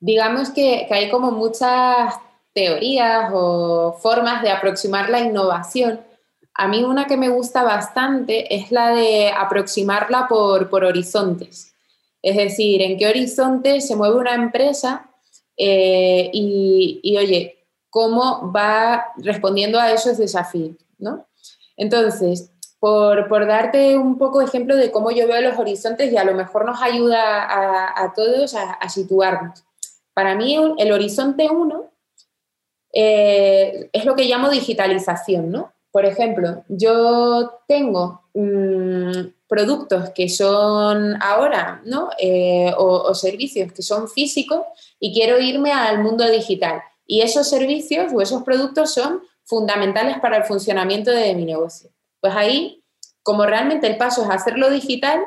digamos 0.00 0.50
que, 0.50 0.86
hay 0.90 1.10
como 1.10 1.30
muchas 1.32 2.14
teorías 2.54 3.30
o 3.34 3.92
formas 4.00 4.42
de 4.42 4.50
aproximar 4.50 5.10
la 5.10 5.20
innovación. 5.20 6.00
A 6.54 6.68
mí 6.68 6.82
una 6.84 7.06
que 7.06 7.18
me 7.18 7.28
gusta 7.28 7.62
bastante 7.62 8.54
es 8.54 8.72
la 8.72 8.90
de 8.90 9.30
aproximarla 9.30 10.26
por, 10.28 10.72
horizontes. 10.72 11.74
Es 12.22 12.36
decir, 12.36 12.80
en 12.80 12.96
qué 12.98 13.08
horizonte 13.08 13.80
se 13.80 13.96
mueve 13.96 14.16
una 14.16 14.34
empresa 14.34 15.10
eh, 15.58 16.30
y, 16.32 17.00
y, 17.02 17.16
oye, 17.18 17.66
cómo 17.90 18.50
va 18.50 19.08
respondiendo 19.18 19.78
a 19.78 19.92
esos 19.92 20.16
desafíos, 20.16 20.76
¿no? 20.98 21.26
Entonces, 21.76 22.50
por, 23.28 23.46
darte 23.46 23.98
un 23.98 24.16
poco 24.16 24.40
ejemplo 24.40 24.76
de 24.76 24.92
cómo 24.92 25.10
yo 25.10 25.26
veo 25.26 25.40
los 25.40 25.58
horizontes 25.58 26.12
y 26.12 26.16
a 26.16 26.24
lo 26.24 26.34
mejor 26.34 26.64
nos 26.64 26.80
ayuda 26.80 27.98
a, 28.00 28.12
todos 28.14 28.54
a, 28.54 28.88
situarnos. 28.88 29.64
Para 30.14 30.36
mí 30.36 30.56
el 30.78 30.92
horizonte 30.92 31.48
1 31.50 31.90
eh, 32.92 33.90
es 33.92 34.04
lo 34.04 34.14
que 34.14 34.26
llamo 34.26 34.50
digitalización, 34.50 35.50
¿no? 35.50 35.72
Por 35.90 36.04
ejemplo, 36.04 36.64
yo 36.68 37.60
tengo 37.66 38.22
mm, 38.34 39.32
productos 39.48 40.10
que 40.10 40.28
son 40.28 41.20
ahora, 41.20 41.82
¿no? 41.84 42.10
Eh, 42.20 42.72
o, 42.78 43.12
servicios 43.14 43.72
que 43.72 43.82
son 43.82 44.08
físicos 44.08 44.60
y 45.00 45.12
quiero 45.12 45.40
irme 45.40 45.72
al 45.72 46.04
mundo 46.04 46.24
digital. 46.30 46.82
Y 47.04 47.22
esos 47.22 47.48
servicios 47.48 48.12
o 48.14 48.20
esos 48.20 48.44
productos 48.44 48.94
son 48.94 49.22
fundamentales 49.42 50.20
para 50.20 50.36
el 50.36 50.44
funcionamiento 50.44 51.10
de 51.10 51.34
mi 51.34 51.44
negocio. 51.44 51.90
Pues 52.26 52.36
ahí, 52.36 52.82
como 53.22 53.46
realmente 53.46 53.86
el 53.86 53.98
paso 53.98 54.24
es 54.24 54.30
hacerlo 54.30 54.68
digital, 54.68 55.20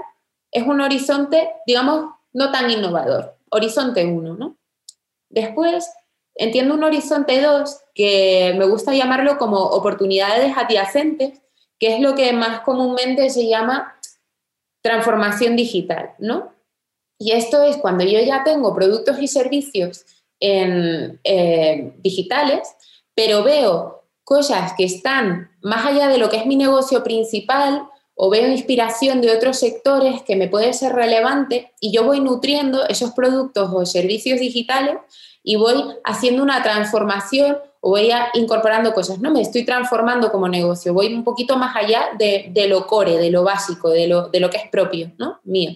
es 0.52 0.68
un 0.68 0.82
horizonte, 0.82 1.50
digamos, 1.66 2.14
no 2.34 2.52
tan 2.52 2.70
innovador. 2.70 3.38
Horizonte 3.52 4.06
1, 4.06 4.34
¿no? 4.36 4.58
Después, 5.30 5.90
entiendo 6.36 6.74
un 6.74 6.84
horizonte 6.84 7.42
2 7.42 7.80
que 7.96 8.54
me 8.58 8.66
gusta 8.66 8.94
llamarlo 8.94 9.38
como 9.38 9.60
oportunidades 9.60 10.58
adyacentes, 10.58 11.42
que 11.80 11.96
es 11.96 12.02
lo 12.02 12.16
que 12.16 12.34
más 12.34 12.60
comúnmente 12.62 13.30
se 13.30 13.48
llama 13.48 13.98
transformación 14.82 15.56
digital, 15.56 16.16
¿no? 16.20 16.52
Y 17.18 17.32
esto 17.32 17.64
es 17.64 17.78
cuando 17.78 18.04
yo 18.04 18.20
ya 18.20 18.44
tengo 18.44 18.76
productos 18.76 19.22
y 19.22 19.30
servicios 19.30 20.06
en, 20.42 21.22
eh, 21.24 21.94
digitales, 22.00 22.68
pero 23.16 23.42
veo 23.42 23.99
cosas 24.30 24.74
que 24.78 24.84
están 24.84 25.50
más 25.64 25.88
allá 25.88 26.08
de 26.08 26.20
lo 26.20 26.30
que 26.30 26.38
es 26.38 26.46
mi 26.46 26.56
negocio 26.56 27.04
principal 27.04 27.90
o 28.14 28.30
veo 28.30 28.48
inspiración 28.48 29.22
de 29.22 29.36
otros 29.36 29.58
sectores 29.58 30.22
que 30.22 30.36
me 30.36 30.48
puede 30.48 30.74
ser 30.74 30.94
relevante 30.94 31.74
y 31.80 31.92
yo 31.92 32.04
voy 32.04 32.20
nutriendo 32.20 32.88
esos 32.88 33.10
productos 33.14 33.72
o 33.74 33.88
servicios 33.88 34.40
digitales 34.40 34.98
y 35.42 35.56
voy 35.56 35.84
haciendo 36.04 36.44
una 36.44 36.62
transformación 36.62 37.58
o 37.82 37.90
voy 37.90 38.12
incorporando 38.36 38.94
cosas. 38.94 39.20
No 39.20 39.32
me 39.32 39.42
estoy 39.42 39.66
transformando 39.66 40.32
como 40.32 40.48
negocio, 40.48 40.94
voy 40.94 41.12
un 41.12 41.24
poquito 41.24 41.58
más 41.58 41.76
allá 41.76 42.10
de, 42.20 42.68
lo 42.68 42.86
core, 42.86 43.18
de 43.18 43.32
lo 43.32 43.44
básico, 43.44 43.90
de 43.90 44.08
lo, 44.08 44.30
de 44.30 44.40
lo 44.40 44.52
que 44.52 44.58
es 44.58 44.70
propio, 44.70 45.12
¿no? 45.18 45.40
Mío. 45.44 45.72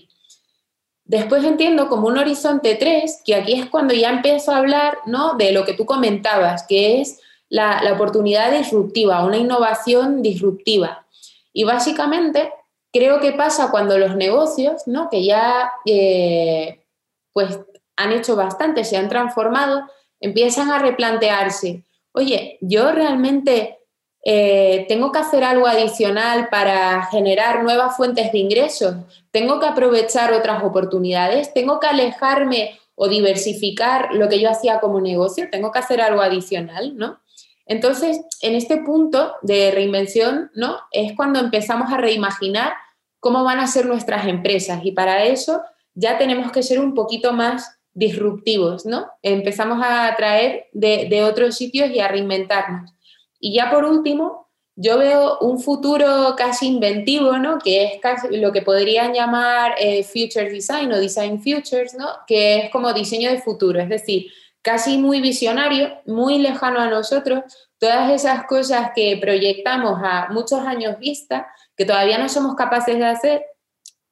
Después 1.05 1.43
entiendo 1.43 1.89
como 1.89 2.07
un 2.07 2.19
horizonte 2.19 2.75
3, 2.75 3.23
que 3.25 3.33
aquí 3.33 3.53
es 3.53 3.65
cuando 3.67 3.95
ya 3.95 4.11
empiezo 4.11 4.51
a 4.51 4.57
hablar 4.57 4.99
¿no? 5.07 5.33
de 5.33 5.51
lo 5.51 5.65
que 5.65 5.73
tú 5.73 5.87
comentabas, 5.87 6.67
que 6.67 7.01
es 7.01 7.19
la, 7.49 7.93
oportunidad 7.93 8.51
disruptiva, 8.51 9.23
una 9.23 9.37
innovación 9.37 10.21
disruptiva. 10.21 11.05
Y 11.51 11.63
básicamente 11.63 12.51
creo 12.91 13.19
que 13.19 13.31
pasa 13.31 13.71
cuando 13.71 13.97
los 13.97 14.15
negocios, 14.15 14.83
¿no? 14.87 15.09
que 15.09 15.23
ya 15.23 15.71
eh, 15.85 16.85
pues 17.31 17.59
han 17.95 18.11
hecho 18.11 18.35
bastante, 18.35 18.83
se 18.83 18.97
han 18.97 19.09
transformado, 19.09 19.83
empiezan 20.19 20.71
a 20.71 20.79
replantearse, 20.79 21.83
oye, 22.13 22.57
yo 22.61 22.91
realmente 22.91 23.79
eh, 24.23 24.85
tengo 24.87 25.11
que 25.11 25.19
hacer 25.19 25.43
algo 25.43 25.67
adicional 25.67 26.47
para 26.49 27.05
generar 27.07 27.63
nuevas 27.63 27.97
fuentes 27.97 28.31
de 28.31 28.39
ingresos, 28.39 28.95
tengo 29.31 29.59
que 29.59 29.65
aprovechar 29.65 30.31
otras 30.31 30.63
oportunidades, 30.63 31.53
tengo 31.53 31.79
que 31.79 31.87
alejarme 31.87 32.79
o 32.95 33.09
diversificar 33.09 34.13
lo 34.13 34.29
que 34.29 34.39
yo 34.39 34.49
hacía 34.49 34.79
como 34.79 35.01
negocio, 35.01 35.49
tengo 35.51 35.71
que 35.71 35.79
hacer 35.79 35.99
algo 35.99 36.21
adicional, 36.21 36.95
¿no? 36.95 37.19
Entonces, 37.65 38.21
en 38.41 38.55
este 38.55 38.77
punto 38.77 39.33
de 39.41 39.71
reinvención, 39.71 40.51
¿no? 40.53 40.77
Es 40.91 41.13
cuando 41.15 41.39
empezamos 41.39 41.91
a 41.91 41.97
reimaginar 41.97 42.73
cómo 43.19 43.43
van 43.43 43.59
a 43.59 43.67
ser 43.67 43.85
nuestras 43.85 44.27
empresas 44.27 44.81
y 44.83 44.91
para 44.91 45.23
eso 45.23 45.61
ya 45.95 46.17
tenemos 46.17 46.51
que 46.51 46.63
ser 46.63 46.79
un 46.79 46.93
poquito 46.93 47.31
más 47.31 47.79
disruptivos, 47.93 48.85
¿no? 48.85 49.07
Empezamos 49.21 49.79
a 49.83 50.13
traer 50.17 50.65
de, 50.73 51.23
otros 51.23 51.55
sitios 51.55 51.89
y 51.91 51.99
a 51.99 52.07
reinventarnos. 52.07 52.91
Y 53.39 53.53
ya 53.53 53.69
por 53.69 53.85
último, 53.85 54.49
yo 54.75 54.97
veo 54.97 55.37
un 55.39 55.59
futuro 55.59 56.33
casi 56.35 56.67
inventivo, 56.67 57.37
¿no? 57.37 57.59
Que 57.59 57.83
es 57.85 58.01
casi 58.01 58.35
lo 58.37 58.51
que 58.51 58.63
podrían 58.63 59.13
llamar 59.13 59.75
eh, 59.77 60.03
Future 60.03 60.49
Design 60.49 60.91
o 60.91 60.99
Design 60.99 61.37
Futures, 61.41 61.93
¿no? 61.93 62.07
Que 62.25 62.57
es 62.57 62.71
como 62.71 62.91
diseño 62.93 63.29
de 63.29 63.41
futuro, 63.41 63.79
es 63.79 63.89
decir, 63.89 64.25
casi 64.63 64.97
muy 64.97 65.21
visionario, 65.21 66.01
muy 66.05 66.39
lejano 66.39 66.79
a 66.79 66.89
nosotros, 66.89 67.43
todas 67.77 68.11
esas 68.11 68.45
cosas 68.45 68.91
que 68.95 69.17
proyectamos 69.21 69.99
a 70.01 70.29
muchos 70.31 70.61
años 70.61 70.97
vista, 70.97 71.47
que 71.75 71.85
todavía 71.85 72.17
no 72.17 72.29
somos 72.29 72.55
capaces 72.55 72.97
de 72.97 73.05
hacer 73.05 73.45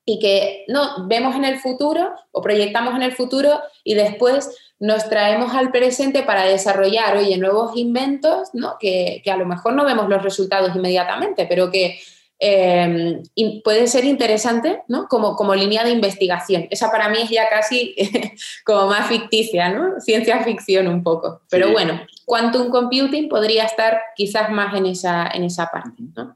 y 0.06 0.20
que 0.20 0.66
no 0.68 1.08
vemos 1.08 1.36
en 1.36 1.46
el 1.46 1.60
futuro 1.60 2.14
o 2.32 2.42
proyectamos 2.42 2.96
en 2.96 3.04
el 3.04 3.14
futuro 3.14 3.62
y 3.84 3.94
después 3.94 4.74
nos 4.78 5.08
traemos 5.08 5.56
al 5.56 5.72
presente 5.72 6.24
para 6.24 6.44
desarrollar, 6.44 7.16
oye, 7.16 7.38
nuevos 7.38 7.78
inventos, 7.78 8.50
¿no? 8.54 8.78
que, 8.78 9.24
a 9.32 9.38
lo 9.38 9.46
mejor 9.46 9.74
no 9.74 9.86
vemos 9.86 10.10
los 10.10 10.22
resultados 10.22 10.76
inmediatamente, 10.76 11.46
pero 11.48 11.72
que 11.72 12.02
eh, 12.44 13.22
puede 13.64 13.86
ser 13.86 14.04
interesante 14.04 14.82
¿no? 14.88 15.08
como, 15.08 15.36
como 15.36 15.54
línea 15.54 15.84
de 15.84 15.92
investigación. 15.92 16.68
Esa 16.72 16.90
para 16.90 17.08
mí 17.08 17.20
es 17.22 17.30
ya 17.30 17.48
casi 17.48 17.96
como 18.66 18.88
más 18.88 19.08
ficticia, 19.08 19.70
¿no? 19.70 20.00
ciencia 20.00 20.44
ficción 20.44 20.88
un 20.88 21.04
poco. 21.04 21.42
Pero 21.52 21.72
bueno, 21.72 22.02
quantum 22.26 22.72
computing 22.72 23.30
podría 23.30 23.66
estar 23.66 24.02
quizás 24.16 24.50
más 24.50 24.76
en 24.76 24.88
esa, 24.88 25.28
en 25.28 25.44
esa 25.44 25.68
parte. 25.68 26.02
¿no? 26.16 26.36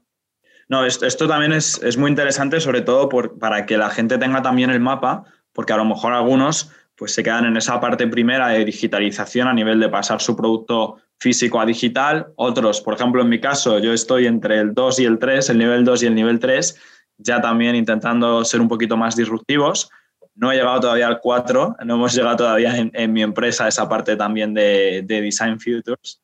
No, 0.68 0.84
esto, 0.84 1.26
también 1.26 1.52
es, 1.52 1.82
es, 1.82 1.96
muy 1.96 2.10
interesante, 2.10 2.60
sobre 2.60 2.82
todo 2.82 3.08
por, 3.08 3.38
para 3.38 3.66
que 3.66 3.76
la 3.76 3.90
gente 3.90 4.18
tenga 4.18 4.42
también 4.42 4.70
el 4.70 4.80
mapa, 4.80 5.24
porque 5.52 5.72
a 5.72 5.76
lo 5.76 5.84
mejor 5.84 6.12
algunos 6.12 6.70
pues 6.96 7.12
se 7.12 7.22
quedan 7.22 7.44
en 7.44 7.56
esa 7.56 7.78
parte 7.78 8.06
primera 8.06 8.48
de 8.48 8.64
digitalización 8.64 9.48
a 9.48 9.52
nivel 9.52 9.78
de 9.78 9.88
pasar 9.88 10.20
su 10.20 10.34
producto 10.34 10.96
físico 11.18 11.60
a 11.60 11.66
digital. 11.66 12.28
Otros, 12.36 12.80
por 12.80 12.94
ejemplo, 12.94 13.22
en 13.22 13.28
mi 13.28 13.38
caso, 13.38 13.78
yo 13.78 13.92
estoy 13.92 14.26
entre 14.26 14.58
el 14.60 14.74
2 14.74 15.00
y 15.00 15.04
el 15.04 15.18
3, 15.18 15.50
el 15.50 15.58
nivel 15.58 15.84
2 15.84 16.02
y 16.02 16.06
el 16.06 16.14
nivel 16.14 16.40
3, 16.40 16.80
ya 17.18 17.40
también 17.40 17.76
intentando 17.76 18.44
ser 18.44 18.60
un 18.60 18.68
poquito 18.68 18.96
más 18.96 19.14
disruptivos. 19.14 19.90
No 20.34 20.52
he 20.52 20.56
llegado 20.56 20.80
todavía 20.80 21.06
al 21.06 21.20
4, 21.20 21.76
no 21.84 21.94
hemos 21.94 22.14
llegado 22.14 22.36
todavía 22.36 22.74
en, 22.76 23.12
mi 23.12 23.22
empresa 23.22 23.66
a 23.66 23.68
esa 23.68 23.88
parte 23.88 24.16
también 24.16 24.54
de, 24.54 25.02
Design 25.06 25.58
Futures, 25.60 26.20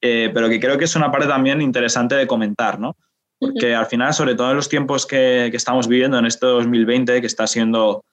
eh, 0.00 0.30
pero 0.32 0.48
que 0.48 0.60
creo 0.60 0.78
que 0.78 0.84
es 0.84 0.94
una 0.94 1.10
parte 1.10 1.26
también 1.26 1.60
interesante 1.60 2.14
de 2.14 2.26
comentar, 2.26 2.78
¿no? 2.78 2.96
Porque 3.40 3.74
al 3.74 3.86
final, 3.86 4.14
sobre 4.14 4.34
todo 4.34 4.50
en 4.50 4.56
los 4.56 4.68
tiempos 4.68 5.06
que, 5.06 5.48
que 5.50 5.56
estamos 5.56 5.86
viviendo 5.86 6.18
en 6.18 6.26
este 6.26 6.46
2020, 6.46 7.20
que 7.20 7.26
está 7.26 7.46
siendo 7.46 8.04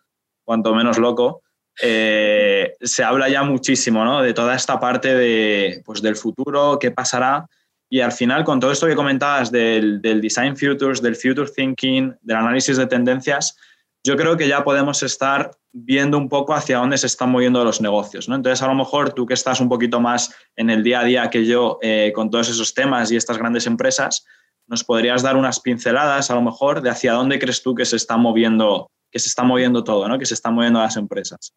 cuanto 0.44 0.74
menos 0.74 0.98
loco, 0.98 1.42
eh, 1.82 2.74
se 2.82 3.04
habla 3.04 3.30
ya 3.30 3.44
muchísimo 3.44 4.04
¿no? 4.04 4.22
de 4.22 4.34
toda 4.34 4.56
esta 4.56 4.80
parte 4.80 5.14
de, 5.14 5.82
pues, 5.86 6.02
del 6.02 6.16
futuro, 6.16 6.78
qué 6.80 6.92
pasará. 6.92 7.48
Y 7.90 8.02
al 8.02 8.12
final, 8.12 8.44
con 8.44 8.60
todo 8.60 8.72
esto 8.72 8.88
que 8.88 8.96
comentabas 8.96 9.52
del, 9.52 10.02
del, 10.02 10.22
design 10.22 10.58
futures, 10.58 11.02
del 11.02 11.16
future 11.16 11.50
thinking, 11.50 12.16
del 12.22 12.38
análisis 12.38 12.78
de 12.78 12.88
tendencias, 12.88 13.56
yo 14.04 14.16
creo 14.16 14.38
que 14.38 14.48
ya 14.48 14.64
podemos 14.64 15.02
estar 15.04 15.52
viendo 15.72 16.18
un 16.18 16.30
poco 16.30 16.54
hacia 16.54 16.78
dónde 16.78 16.98
se 16.98 17.08
están 17.08 17.32
moviendo 17.32 17.64
los 17.64 17.82
negocios. 17.82 18.30
¿no? 18.30 18.36
Entonces, 18.36 18.62
a 18.62 18.68
lo 18.68 18.76
mejor 18.76 19.14
tú 19.14 19.26
que 19.26 19.34
estás 19.34 19.60
un 19.60 19.68
poquito 19.68 20.00
más 20.00 20.34
en 20.56 20.70
el 20.70 20.84
día 20.84 21.02
a 21.02 21.04
día 21.04 21.30
que 21.30 21.46
yo 21.46 21.80
eh, 21.82 22.12
con 22.16 22.30
todos 22.30 22.50
esos 22.50 22.74
temas 22.74 23.12
y 23.12 23.18
estas 23.18 23.38
grandes 23.38 23.68
empresas, 23.68 24.26
nos 24.68 24.84
podrías 24.84 25.22
dar 25.22 25.36
unas 25.36 25.60
pinceladas 25.60 26.32
a 26.32 26.36
lo 26.36 26.42
mejor 26.42 26.82
de 26.82 26.90
hacia 26.90 27.14
dónde 27.14 27.40
crees 27.40 27.62
tú 27.62 27.76
que 27.76 27.86
se 27.86 27.98
está 27.98 28.18
moviendo, 28.18 28.90
que 29.16 29.20
se 29.20 29.30
está 29.30 29.44
moviendo 29.44 29.82
todo, 29.82 30.10
¿no? 30.10 30.20
que 30.20 30.26
se 30.26 30.34
están 30.34 30.54
moviendo 30.54 30.82
las 30.82 30.98
empresas. 30.98 31.54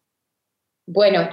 Bueno, 0.87 1.27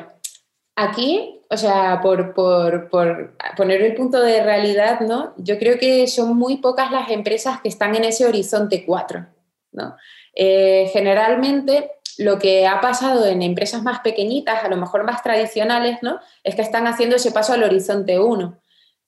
aquí, 0.74 1.40
o 1.48 1.56
sea, 1.56 2.00
por, 2.02 2.34
poner 2.34 3.82
el 3.82 3.94
punto 3.94 4.20
de 4.20 4.42
realidad, 4.42 4.98
¿no? 5.02 5.34
Yo 5.36 5.56
creo 5.56 5.78
que 5.78 6.08
son 6.08 6.36
muy 6.36 6.56
pocas 6.56 6.90
las 6.90 7.12
empresas 7.12 7.60
que 7.60 7.68
están 7.68 7.94
en 7.94 8.02
ese 8.02 8.26
horizonte 8.26 8.84
4, 8.84 9.24
¿no? 9.70 9.96
Eh, 10.34 10.90
generalmente 10.92 11.92
lo 12.18 12.40
que 12.40 12.66
ha 12.66 12.80
pasado 12.80 13.24
en 13.24 13.40
empresas 13.42 13.84
más 13.84 14.00
pequeñitas, 14.00 14.64
a 14.64 14.68
lo 14.68 14.78
mejor 14.78 15.04
más 15.04 15.22
tradicionales, 15.22 15.98
¿no? 16.02 16.18
Es 16.42 16.56
que 16.56 16.62
están 16.62 16.88
haciendo 16.88 17.14
ese 17.14 17.30
paso 17.30 17.52
al 17.52 17.62
horizonte 17.62 18.18
1. 18.18 18.60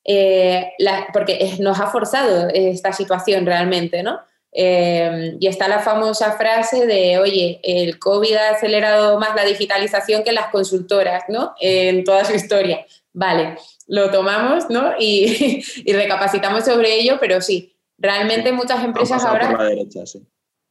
Eh, 0.04 0.70
porque 1.12 1.56
nos 1.58 1.80
ha 1.80 1.88
forzado 1.88 2.48
esta 2.54 2.92
situación 2.92 3.44
realmente, 3.44 4.04
¿no? 4.04 4.20
Em, 4.50 5.36
y 5.38 5.46
está 5.46 5.68
la 5.68 5.80
famosa 5.80 6.32
frase 6.32 6.86
de, 6.86 7.18
oye, 7.18 7.60
el 7.62 7.98
COVID 7.98 8.34
ha 8.34 8.50
acelerado 8.50 9.18
más 9.18 9.34
la 9.36 9.44
digitalización 9.44 10.24
que 10.24 10.32
las 10.32 10.48
consultoras, 10.48 11.24
¿no? 11.28 11.54
En 11.60 12.04
toda 12.04 12.24
su 12.24 12.34
historia. 12.34 12.86
Vale, 13.12 13.56
lo 13.86 14.10
tomamos, 14.10 14.70
¿no? 14.70 14.94
Y, 14.98 15.62
recapacitamos 15.92 16.64
sobre 16.64 16.94
ello, 16.94 17.18
pero 17.20 17.40
sí, 17.40 17.76
realmente 17.98 18.52
muchas 18.52 18.82
empresas 18.84 19.24
ahora... 19.24 19.50
Por 19.50 19.60
la 19.60 19.68
derecha, 19.68 20.06
sí. 20.06 20.26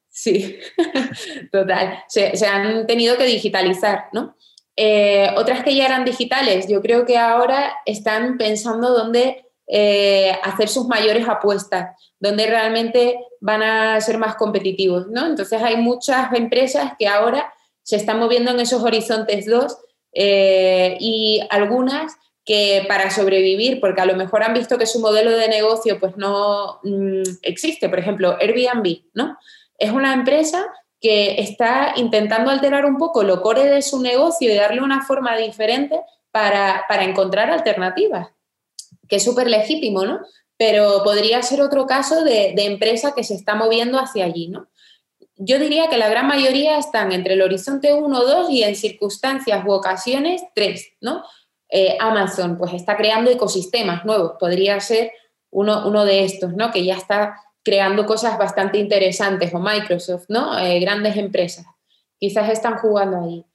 Sí, 0.09 0.57
total. 1.51 2.03
Se, 2.07 2.31
han 2.47 2.87
tenido 2.87 3.17
que 3.17 3.25
digitalizar, 3.25 4.05
¿no? 4.13 4.35
Eh, 4.75 5.29
otras 5.35 5.63
que 5.63 5.75
ya 5.75 5.85
eran 5.85 6.05
digitales, 6.05 6.67
yo 6.67 6.81
creo 6.81 7.05
que 7.05 7.17
ahora 7.17 7.75
están 7.85 8.37
pensando 8.37 8.89
dónde 8.89 9.46
eh, 9.69 10.31
hacer 10.43 10.69
sus 10.69 10.87
mayores 10.87 11.27
apuestas, 11.27 11.93
donde 12.19 12.47
realmente 12.47 13.19
van 13.41 13.61
a 13.61 13.99
ser 13.99 14.17
más 14.17 14.35
competitivos, 14.35 15.07
¿no? 15.09 15.25
Entonces 15.25 15.61
hay 15.61 15.75
muchas 15.75 16.31
empresas 16.33 16.93
que 16.97 17.05
ahora 17.05 17.53
se 17.83 17.97
están 17.97 18.17
moviendo 18.17 18.51
en 18.51 18.61
esos 18.61 18.81
horizontes 18.81 19.45
2 19.45 19.77
eh, 20.13 20.95
y 21.01 21.41
algunas 21.49 22.15
que 22.45 22.85
para 22.87 23.11
sobrevivir, 23.11 23.81
porque 23.81 23.99
a 23.99 24.05
lo 24.05 24.15
mejor 24.15 24.41
han 24.41 24.53
visto 24.53 24.77
que 24.77 24.85
su 24.85 25.01
modelo 25.01 25.31
de 25.31 25.49
negocio 25.49 25.99
pues 25.99 26.15
no 26.15 26.79
mm, 26.83 27.23
existe, 27.41 27.89
por 27.89 27.99
ejemplo, 27.99 28.37
Airbnb, 28.39 29.01
¿no? 29.13 29.37
Es 29.77 29.91
una 29.91 30.13
empresa 30.13 30.65
que 31.01 31.41
está 31.41 31.93
intentando 31.97 32.51
alterar 32.51 32.85
un 32.85 32.97
poco 32.97 33.21
lo 33.23 33.41
core 33.41 33.65
de 33.65 33.81
su 33.81 34.01
negocio 34.01 34.49
y 34.49 34.55
darle 34.55 34.81
una 34.81 35.03
forma 35.05 35.35
diferente 35.35 35.99
para, 36.31 36.85
para 36.87 37.03
encontrar 37.03 37.51
alternativas 37.51 38.29
que 39.07 39.17
es 39.17 39.23
súper 39.23 39.49
legítimo, 39.49 40.05
¿no? 40.05 40.19
Pero 40.57 41.03
podría 41.03 41.41
ser 41.43 41.61
otro 41.61 41.85
caso 41.85 42.23
de, 42.23 42.53
empresa 42.57 43.13
que 43.15 43.23
se 43.23 43.35
está 43.35 43.55
moviendo 43.55 43.99
hacia 43.99 44.25
allí, 44.25 44.47
¿no? 44.47 44.67
Yo 45.35 45.59
diría 45.59 45.87
que 45.87 45.97
la 45.97 46.09
gran 46.09 46.27
mayoría 46.27 46.79
están 46.79 47.11
entre 47.11 47.35
el 47.35 47.43
horizonte 47.43 47.93
1, 47.93 48.23
2 48.23 48.49
y 48.49 48.63
en 48.63 48.75
circunstancias 48.75 49.63
u 49.65 49.71
ocasiones 49.71 50.41
3, 50.55 50.93
¿no? 51.01 51.23
Eh, 51.69 51.97
Amazon 51.99 52.57
pues 52.57 52.73
está 52.73 52.97
creando 52.97 53.29
ecosistemas 53.29 54.05
nuevos, 54.05 54.33
podría 54.39 54.79
ser 54.79 55.11
uno, 55.51 55.87
uno, 55.87 56.05
de 56.05 56.23
estos, 56.23 56.53
¿no? 56.53 56.71
Que 56.71 56.83
ya 56.83 56.95
está 56.95 57.35
creando 57.63 58.05
cosas 58.05 58.37
bastante 58.37 58.77
interesantes, 58.77 59.53
o 59.53 59.59
Microsoft, 59.59 60.25
¿no? 60.29 60.57
Eh, 60.57 60.79
grandes 60.79 61.17
empresas, 61.17 61.65
quizás 62.17 62.49
están 62.49 62.77
jugando 62.77 63.21
ahí. 63.21 63.45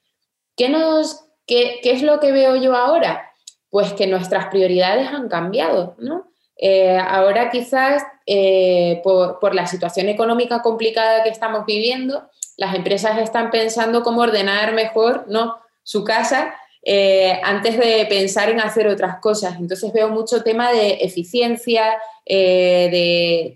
¿Qué, 0.56 0.68
nos, 0.68 1.24
qué, 1.46 1.80
¿Qué 1.82 1.92
es 1.92 2.02
lo 2.02 2.20
que 2.20 2.30
veo 2.30 2.56
yo 2.56 2.76
ahora? 2.76 3.31
Pues 3.72 3.94
que 3.94 4.06
nuestras 4.06 4.48
prioridades 4.48 5.08
han 5.08 5.30
cambiado, 5.30 5.96
¿no? 5.98 6.30
Eh, 6.58 6.98
ahora 6.98 7.50
quizás 7.50 8.02
eh, 8.26 9.00
por, 9.02 9.54
la 9.54 9.66
situación 9.66 10.10
económica 10.10 10.60
complicada 10.60 11.22
que 11.22 11.30
estamos 11.30 11.64
viviendo, 11.64 12.28
las 12.58 12.74
empresas 12.74 13.18
están 13.18 13.50
pensando 13.50 14.02
cómo 14.02 14.20
ordenar 14.20 14.74
mejor 14.74 15.24
¿no? 15.28 15.56
su 15.82 16.04
casa 16.04 16.54
eh, 16.84 17.40
antes 17.42 17.78
de 17.78 18.04
pensar 18.10 18.50
en 18.50 18.60
hacer 18.60 18.88
otras 18.88 19.20
cosas. 19.20 19.56
Entonces 19.58 19.90
veo 19.94 20.10
mucho 20.10 20.42
tema 20.42 20.70
de 20.70 20.98
eficiencia, 21.00 21.98
de, 22.26 23.54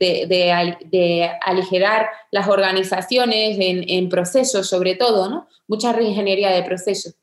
aligerar 1.42 2.08
las 2.30 2.48
organizaciones 2.48 3.58
en, 3.60 3.84
en, 3.86 4.08
procesos 4.08 4.66
sobre 4.66 4.94
todo, 4.94 5.28
¿no? 5.28 5.46
mucha 5.68 5.92
reingeniería 5.92 6.52
de 6.52 6.62
procesos. 6.62 7.16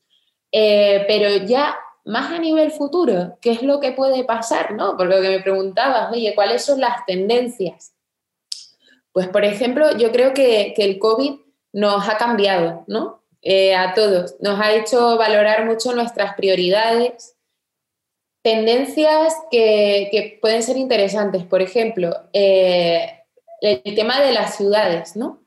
pero 0.51 1.43
ya 1.47 1.75
más 2.05 2.31
a 2.31 2.39
nivel 2.39 2.71
futuro, 2.71 3.37
¿qué 3.41 3.51
es 3.51 3.61
lo 3.61 3.79
que 3.79 3.91
puede 3.91 4.23
pasar? 4.23 4.73
¿no? 4.73 4.97
Por 4.97 5.07
lo 5.07 5.21
que 5.21 5.29
me 5.29 5.39
preguntabas, 5.41 6.11
oye, 6.11 6.33
¿cuáles 6.35 6.63
son 6.63 6.81
las 6.81 7.05
tendencias? 7.05 7.93
Pues, 9.11 9.27
por 9.27 9.45
ejemplo, 9.45 9.95
yo 9.97 10.11
creo 10.11 10.33
que, 10.33 10.73
el 10.75 10.99
COVID 10.99 11.35
nos 11.71 12.09
ha 12.09 12.17
cambiado, 12.17 12.83
¿no? 12.87 13.23
Eh, 13.41 13.75
a 13.75 13.93
todos, 13.93 14.35
nos 14.39 14.59
ha 14.59 14.73
hecho 14.73 15.17
valorar 15.17 15.65
mucho 15.65 15.93
nuestras 15.93 16.33
prioridades, 16.35 17.35
tendencias 18.41 19.35
que, 19.51 20.39
pueden 20.41 20.63
ser 20.63 20.77
interesantes, 20.77 21.43
por 21.45 21.61
ejemplo, 21.61 22.11
eh, 22.33 23.23
el 23.61 23.95
tema 23.95 24.19
de 24.19 24.33
las 24.33 24.57
ciudades, 24.57 25.15
¿no? 25.15 25.41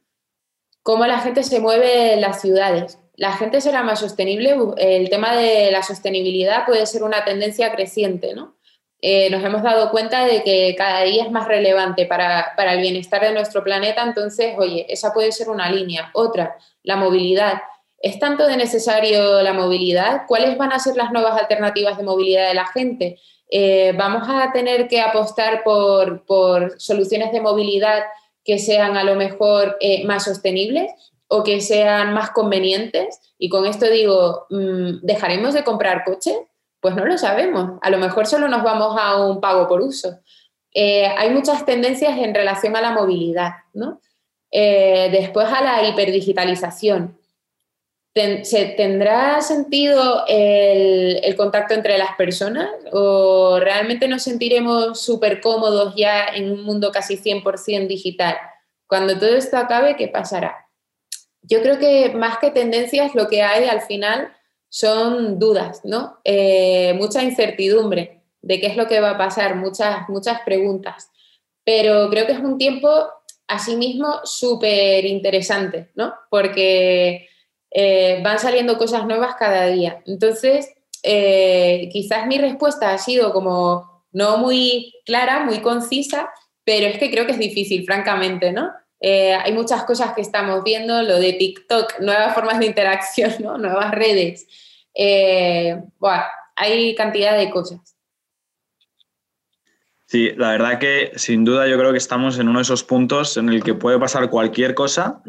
Cómo 0.83 1.07
la 1.07 1.19
gente 1.19 1.43
se 1.43 1.59
mueve 1.59 2.15
en 2.15 2.21
las 2.21 2.41
ciudades 2.41 2.99
la 3.17 3.33
gente 3.33 3.61
será 3.61 3.83
más 3.83 4.01
sostenible, 4.01 4.55
el 4.77 5.09
tema 5.09 5.35
de 5.35 5.71
la 5.71 5.83
sostenibilidad 5.83 6.67
puede 6.67 6.85
ser 6.87 7.03
una 7.03 7.25
tendencia 7.25 7.73
creciente, 7.73 8.35
¿no? 8.35 8.57
Eh, 9.01 9.31
nos 9.31 9.45
hemos 9.45 9.63
dado 9.63 9.91
cuenta 9.91 10.25
de 10.25 10.43
que 10.43 10.75
cada 10.77 11.03
día 11.03 11.25
es 11.25 11.31
más 11.31 11.47
relevante 11.47 12.07
para, 12.07 12.55
el 12.73 12.81
bienestar 12.81 13.23
de 13.23 13.33
nuestro 13.33 13.63
planeta, 13.63 14.03
entonces, 14.03 14.55
oye, 14.59 14.87
esa 14.89 15.13
puede 15.13 15.33
ser 15.33 15.49
una 15.49 15.71
línea. 15.71 16.11
Otra, 16.15 16.57
la 16.83 16.97
movilidad. 16.97 17.63
¿Es 17.99 18.19
tanto 18.19 18.47
de 18.47 18.57
necesario 18.57 19.43
la 19.43 19.53
movilidad? 19.53 20.23
¿Cuáles 20.27 20.57
van 20.59 20.73
a 20.73 20.79
ser 20.79 20.97
las 20.97 21.13
nuevas 21.13 21.39
alternativas 21.41 21.97
de 21.97 22.05
movilidad 22.05 22.49
de 22.49 22.55
la 22.55 22.67
gente? 22.67 23.19
Eh, 23.51 23.93
¿Vamos 23.97 24.29
a 24.29 24.51
tener 24.53 24.89
que 24.89 25.01
apostar 25.01 25.63
por, 25.63 26.75
soluciones 26.79 27.33
de 27.33 27.41
movilidad 27.41 28.03
que 28.45 28.59
sean 28.59 28.97
a 28.97 29.05
lo 29.05 29.15
mejor 29.15 29.77
eh, 29.81 30.05
más 30.05 30.25
sostenibles 30.25 30.91
o 31.29 31.43
que 31.43 31.61
sean 31.61 32.15
más 32.15 32.31
convenientes? 32.31 33.21
Y 33.39 33.49
con 33.49 33.67
esto 33.67 33.87
digo, 33.87 34.47
mm, 34.51 35.01
¿dejaremos 35.03 35.55
de 35.55 35.65
comprar 35.65 36.05
coche? 36.05 36.37
Pues 36.81 36.95
no 36.95 37.05
lo 37.05 37.19
sabemos. 37.19 37.79
A 37.83 37.91
lo 37.91 37.99
mejor 37.99 38.27
solo 38.27 38.49
nos 38.49 38.63
vamos 38.63 38.97
a 39.01 39.25
un 39.25 39.41
pago 39.41 39.67
por 39.69 39.81
uso. 39.81 40.21
Eh, 40.73 41.07
hay 41.07 41.31
muchas 41.31 41.65
tendencias 41.65 42.19
en 42.19 42.35
relación 42.35 42.77
a 42.77 42.81
la 42.81 42.93
movilidad, 42.93 43.53
¿no? 43.73 44.01
después 44.53 45.49
a 45.49 45.63
la 45.63 45.87
hiperdigitalización. 45.87 47.19
¿Se 48.45 48.65
¿Tendrá 48.79 49.43
sentido 49.43 50.25
el, 50.27 51.37
contacto 51.37 51.75
entre 51.75 51.99
las 51.99 52.17
personas 52.17 52.71
o 52.91 53.61
realmente 53.61 54.09
nos 54.09 54.23
sentiremos 54.23 54.99
súper 54.99 55.43
cómodos 55.43 55.95
ya 55.95 56.25
en 56.29 56.51
un 56.51 56.65
mundo 56.65 56.91
casi 56.91 57.19
100% 57.19 57.87
digital? 57.87 58.39
Cuando 58.87 59.19
todo 59.19 59.37
esto 59.37 59.59
acabe, 59.59 59.97
¿qué 59.97 60.09
pasará? 60.09 60.66
Yo 61.49 61.63
creo 61.63 61.79
que 61.79 62.11
más 62.15 62.39
que 62.39 62.51
tendencias, 62.51 63.15
lo 63.15 63.29
que 63.29 63.43
hay 63.43 63.65
al 63.65 63.83
final 63.83 64.33
son 64.69 65.39
dudas, 65.39 65.81
¿no? 65.85 66.19
Eh, 66.25 66.95
mucha 66.95 67.23
incertidumbre 67.23 68.23
de 68.43 68.61
qué 68.61 68.67
es 68.67 68.77
lo 68.77 68.87
que 68.87 69.01
va 69.01 69.11
a 69.11 69.19
pasar, 69.19 69.57
muchas, 69.57 70.09
muchas 70.09 70.41
preguntas. 70.43 71.11
Pero 71.65 72.11
creo 72.11 72.27
que 72.27 72.33
es 72.33 72.41
un 72.41 72.59
tiempo, 72.59 72.89
asimismo, 73.49 74.21
súper 74.25 75.05
interesante, 75.05 75.91
¿no? 75.95 76.15
Porque 76.31 77.29
eh, 77.71 78.21
van 78.23 78.39
saliendo 78.39 78.79
cosas 78.79 79.07
nuevas 79.07 79.37
cada 79.39 79.67
día. 79.67 80.03
Entonces, 80.07 80.73
eh, 81.03 81.89
quizás 81.93 82.27
mi 82.27 82.39
respuesta 82.39 82.93
ha 82.93 82.99
sido 82.99 83.33
como 83.33 84.05
no 84.13 84.39
muy 84.39 84.95
clara, 85.05 85.45
muy 85.45 85.61
concisa, 85.61 86.31
pero 86.65 86.87
es 86.87 86.99
que 86.99 87.11
creo 87.11 87.27
que 87.27 87.33
es 87.33 87.39
difícil, 87.39 87.85
francamente, 87.85 88.53
¿no? 88.53 88.71
Eh, 89.01 89.35
hay 89.35 89.53
muchas 89.53 89.85
cosas 89.85 90.15
que 90.15 90.23
estamos 90.23 90.65
viendo, 90.65 91.03
lo 91.03 91.19
de 91.19 91.35
TikTok, 91.35 92.01
nuevas 92.01 92.35
formas 92.35 92.59
de 92.59 92.67
interacción, 92.67 93.35
¿no? 93.41 93.59
nuevas 93.59 93.91
redes. 93.93 94.47
bueno, 95.99 96.25
hay 96.57 96.95
cantidad 96.95 97.37
de 97.37 97.51
cosas. 97.51 97.97
Sí, 100.09 100.31
la 100.37 100.51
verdad 100.51 100.79
que 100.79 101.11
sin 101.17 101.45
duda 101.45 101.67
yo 101.67 101.77
creo 101.77 101.91
que 101.91 101.99
estamos 101.99 102.39
en 102.39 102.49
uno 102.49 102.61
de 102.61 102.63
esos 102.63 102.85
puntos 102.85 103.37
en 103.39 103.49
el 103.49 103.65
que 103.65 103.75
puede 103.75 103.99
pasar 103.99 104.31
cualquier 104.31 104.73
cosa 104.73 105.21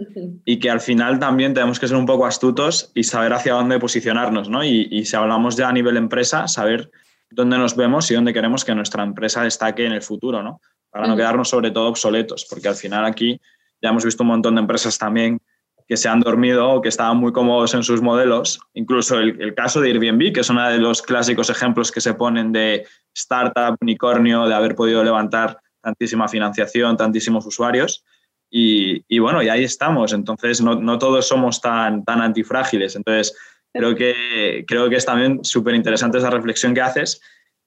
y 0.45 0.59
que 0.59 0.69
al 0.69 0.81
final 0.81 1.17
también 1.17 1.55
tenemos 1.55 1.79
que 1.79 1.87
ser 1.87 1.97
un 1.97 2.05
poco 2.05 2.27
astutos 2.27 2.91
y 2.93 3.03
saber 3.03 3.33
hacia 3.33 3.53
dónde 3.53 3.79
posicionarnos, 3.79 4.49
¿no? 4.49 4.63
Y, 4.63 5.03
si 5.05 5.15
hablamos 5.15 5.57
ya 5.57 5.69
a 5.69 5.73
nivel 5.73 5.97
empresa, 5.97 6.47
saber 6.47 6.91
dónde 7.31 7.57
nos 7.57 7.75
vemos 7.75 8.11
y 8.11 8.13
dónde 8.13 8.33
queremos 8.33 8.63
que 8.63 8.75
nuestra 8.75 9.01
empresa 9.01 9.41
destaque 9.41 9.83
en 9.83 9.93
el 9.93 10.03
futuro, 10.03 10.43
¿no? 10.43 10.61
Para 10.91 11.07
no 11.07 11.17
quedarnos 11.17 11.49
sobre 11.49 11.71
todo 11.71 11.87
obsoletos, 11.87 12.45
porque 12.47 12.67
al 12.67 12.75
final 12.75 13.03
aquí 13.03 13.41
ya 13.81 13.89
hemos 13.89 14.05
visto 14.05 14.23
un 14.23 14.29
montón 14.29 14.55
de 14.55 14.61
empresas 14.61 14.97
también 14.97 15.39
que 15.87 15.95
se 15.95 16.09
han 16.09 16.19
dormido 16.19 16.69
o 16.69 16.81
que 16.81 16.89
estaban 16.89 17.17
muy 17.17 17.31
cómodos 17.31 17.73
en 17.73 17.83
sus 17.83 18.01
modelos. 18.01 18.59
Incluso 18.73 19.19
el, 19.19 19.55
caso 19.55 19.79
de 19.79 19.89
Airbnb, 19.89 20.33
que 20.33 20.41
es 20.41 20.49
uno 20.49 20.69
de 20.69 20.79
los 20.79 21.01
clásicos 21.01 21.49
ejemplos 21.49 21.91
que 21.91 22.01
se 22.01 22.13
ponen 22.13 22.51
de 22.51 22.85
startup, 23.15 23.77
unicornio, 23.79 24.47
de 24.47 24.53
haber 24.53 24.75
podido 24.75 25.03
levantar 25.03 25.59
tantísima 25.81 26.27
financiación, 26.27 26.97
tantísimos 26.97 27.45
usuarios. 27.45 28.03
Y, 28.49 29.19
bueno, 29.19 29.41
y 29.41 29.49
ahí 29.49 29.63
estamos. 29.63 30.11
Entonces, 30.11 30.61
no, 30.61 30.97
todos 30.97 31.25
somos 31.25 31.61
tan, 31.61 32.03
tan 32.03 32.21
antifrágiles. 32.21 32.95
Entonces, 32.97 33.33
creo 33.73 33.95
que, 33.95 34.65
creo 34.67 34.89
que 34.89 34.97
es 34.97 35.05
también 35.05 35.43
súper 35.45 35.75
interesante 35.75 36.17
esa 36.17 36.29
reflexión 36.29 36.73
que 36.73 36.81
haces. 36.81 37.21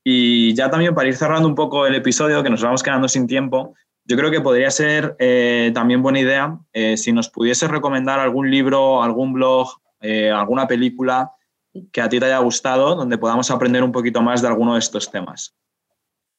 Y 0.05 0.55
ya 0.55 0.71
también 0.71 0.95
para 0.95 1.09
ir 1.09 1.17
cerrando 1.17 1.49
un 1.49 1.55
poco 1.55 1.87
el 1.87 1.95
episodio, 1.95 2.43
que 2.43 2.51
nos 2.51 2.63
vamos 2.63 2.83
quedando 2.83 3.09
sin 3.09 3.27
tiempo, 3.27 3.75
yo 4.11 4.17
creo 4.17 4.33
que 4.33 4.41
podría 4.41 4.73
ser 4.73 5.15
eh, 5.21 5.71
también 5.73 6.03
buena 6.03 6.19
idea 6.19 6.59
eh, 6.73 6.97
si 6.97 7.13
nos 7.13 7.31
pudiese 7.31 7.69
recomendar 7.69 8.19
algún 8.19 8.51
libro, 8.51 9.05
algún 9.05 9.33
blog, 9.33 9.69
eh, 10.01 10.33
alguna 10.33 10.67
película 10.67 11.31
que 11.93 12.01
a 12.01 12.09
ti 12.09 12.19
te 12.19 12.27
haya 12.27 12.39
gustado, 12.39 12.97
donde 12.97 13.19
podamos 13.19 13.53
aprender 13.53 13.85
un 13.85 13.93
poquito 13.93 14.21
más 14.21 14.43
de 14.43 14.49
alguno 14.49 14.73
de 14.73 14.81
estos 14.81 15.13
temas. 15.13 15.55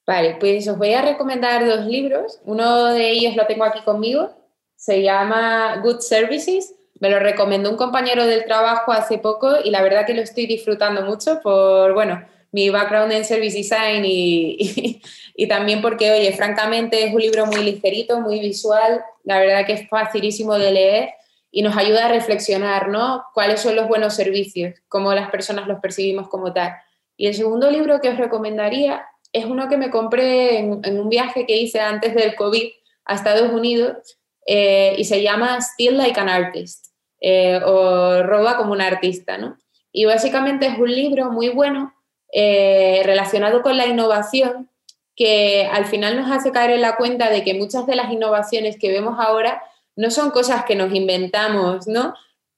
Vale, 0.06 0.36
pues 0.38 0.68
os 0.68 0.78
voy 0.78 0.92
a 0.92 1.02
recomendar 1.02 1.66
dos 1.66 1.86
libros. 1.86 2.42
Uno 2.44 2.88
de 2.88 3.10
ellos 3.10 3.38
lo 3.38 3.48
tengo 3.48 3.64
aquí 3.64 3.80
conmigo. 3.86 4.32
Se 4.76 5.02
llama 5.02 5.78
Good 5.78 6.02
Services. 6.02 6.76
Me 7.00 7.10
lo 7.10 7.20
recomendó 7.20 7.70
un 7.70 7.78
compañero 7.78 8.26
del 8.26 8.44
trabajo 8.44 8.92
hace 8.92 9.18
poco 9.18 9.62
y 9.64 9.70
la 9.70 9.82
verdad 9.82 10.06
que 10.06 10.14
lo 10.14 10.22
estoy 10.22 10.46
disfrutando 10.46 11.04
mucho 11.04 11.40
por, 11.42 11.94
bueno, 11.94 12.22
mi 12.52 12.70
background 12.70 13.12
en 13.14 13.26
service 13.26 13.58
design 13.58 14.04
y, 14.06 14.58
y, 15.31 15.31
también 15.48 15.82
porque, 15.82 16.12
oye, 16.12 16.32
francamente 16.34 17.04
es 17.04 17.14
un 17.14 17.22
libro 17.22 17.46
muy 17.46 17.64
ligerito, 17.64 18.20
muy 18.20 18.40
visual, 18.40 19.02
la 19.24 19.40
verdad 19.40 19.66
que 19.66 19.74
es 19.74 19.90
facilísimo 19.90 20.58
de 20.58 20.72
leer 20.72 21.10
y 21.52 21.62
nos 21.64 21.76
ayuda 21.76 22.06
a 22.06 22.10
reflexionar, 22.10 22.88
¿no? 22.88 23.26
¿Cuáles 23.34 23.60
son 23.60 23.76
los 23.76 23.88
buenos 23.88 24.14
servicios? 24.14 24.76
¿Cómo 24.88 25.14
las 25.14 25.30
personas 25.30 25.68
los 25.68 25.80
percibimos 25.80 26.30
como 26.30 26.54
tal? 26.54 26.74
Y 27.18 27.28
el 27.28 27.34
segundo 27.34 27.70
libro 27.70 28.00
que 28.02 28.10
os 28.10 28.18
recomendaría 28.18 29.06
es 29.34 29.46
uno 29.46 29.70
que 29.70 29.78
me 29.78 29.90
compré 29.90 30.60
en, 30.60 31.00
un 31.00 31.10
viaje 31.10 31.46
que 31.46 31.58
hice 31.58 31.80
antes 31.80 32.16
del 32.16 32.36
COVID 32.36 32.70
a 33.06 33.16
Estados 33.16 33.52
Unidos 33.52 34.18
eh, 34.46 34.96
y 34.98 35.04
se 35.04 35.22
llama 35.22 35.60
Still 35.62 35.98
Like 35.98 36.20
an 36.20 36.30
Artist 36.30 36.88
eh, 37.20 37.60
o 37.66 38.24
Roba 38.24 38.58
como 38.58 38.72
un 38.72 38.82
artista, 38.82 39.38
¿no? 39.38 39.58
Y 39.92 40.06
básicamente 40.06 40.68
es 40.68 40.78
un 40.80 40.94
libro 40.94 41.32
muy 41.32 41.50
bueno 41.50 41.94
eh, 42.34 43.02
relacionado 43.04 43.62
con 43.62 43.76
la 43.76 43.88
innovación 43.88 44.70
que 45.16 45.70
al 45.72 45.86
final 45.86 46.18
nos 46.18 46.32
hace 46.32 46.52
caer 46.52 46.72
en 46.72 46.82
la 46.82 46.96
cuenta 46.96 47.30
de 47.30 47.44
que 47.44 47.54
muchas 47.54 47.86
de 47.86 47.96
las 47.96 48.12
innovaciones 48.12 48.78
que 48.78 48.92
vemos 48.92 49.18
ahora 49.20 49.62
no 49.96 50.10
son 50.10 50.32
cosas 50.32 50.66
que 50.66 50.76
nos 50.76 50.94
inventamos, 50.94 51.88
¿no? 51.88 52.14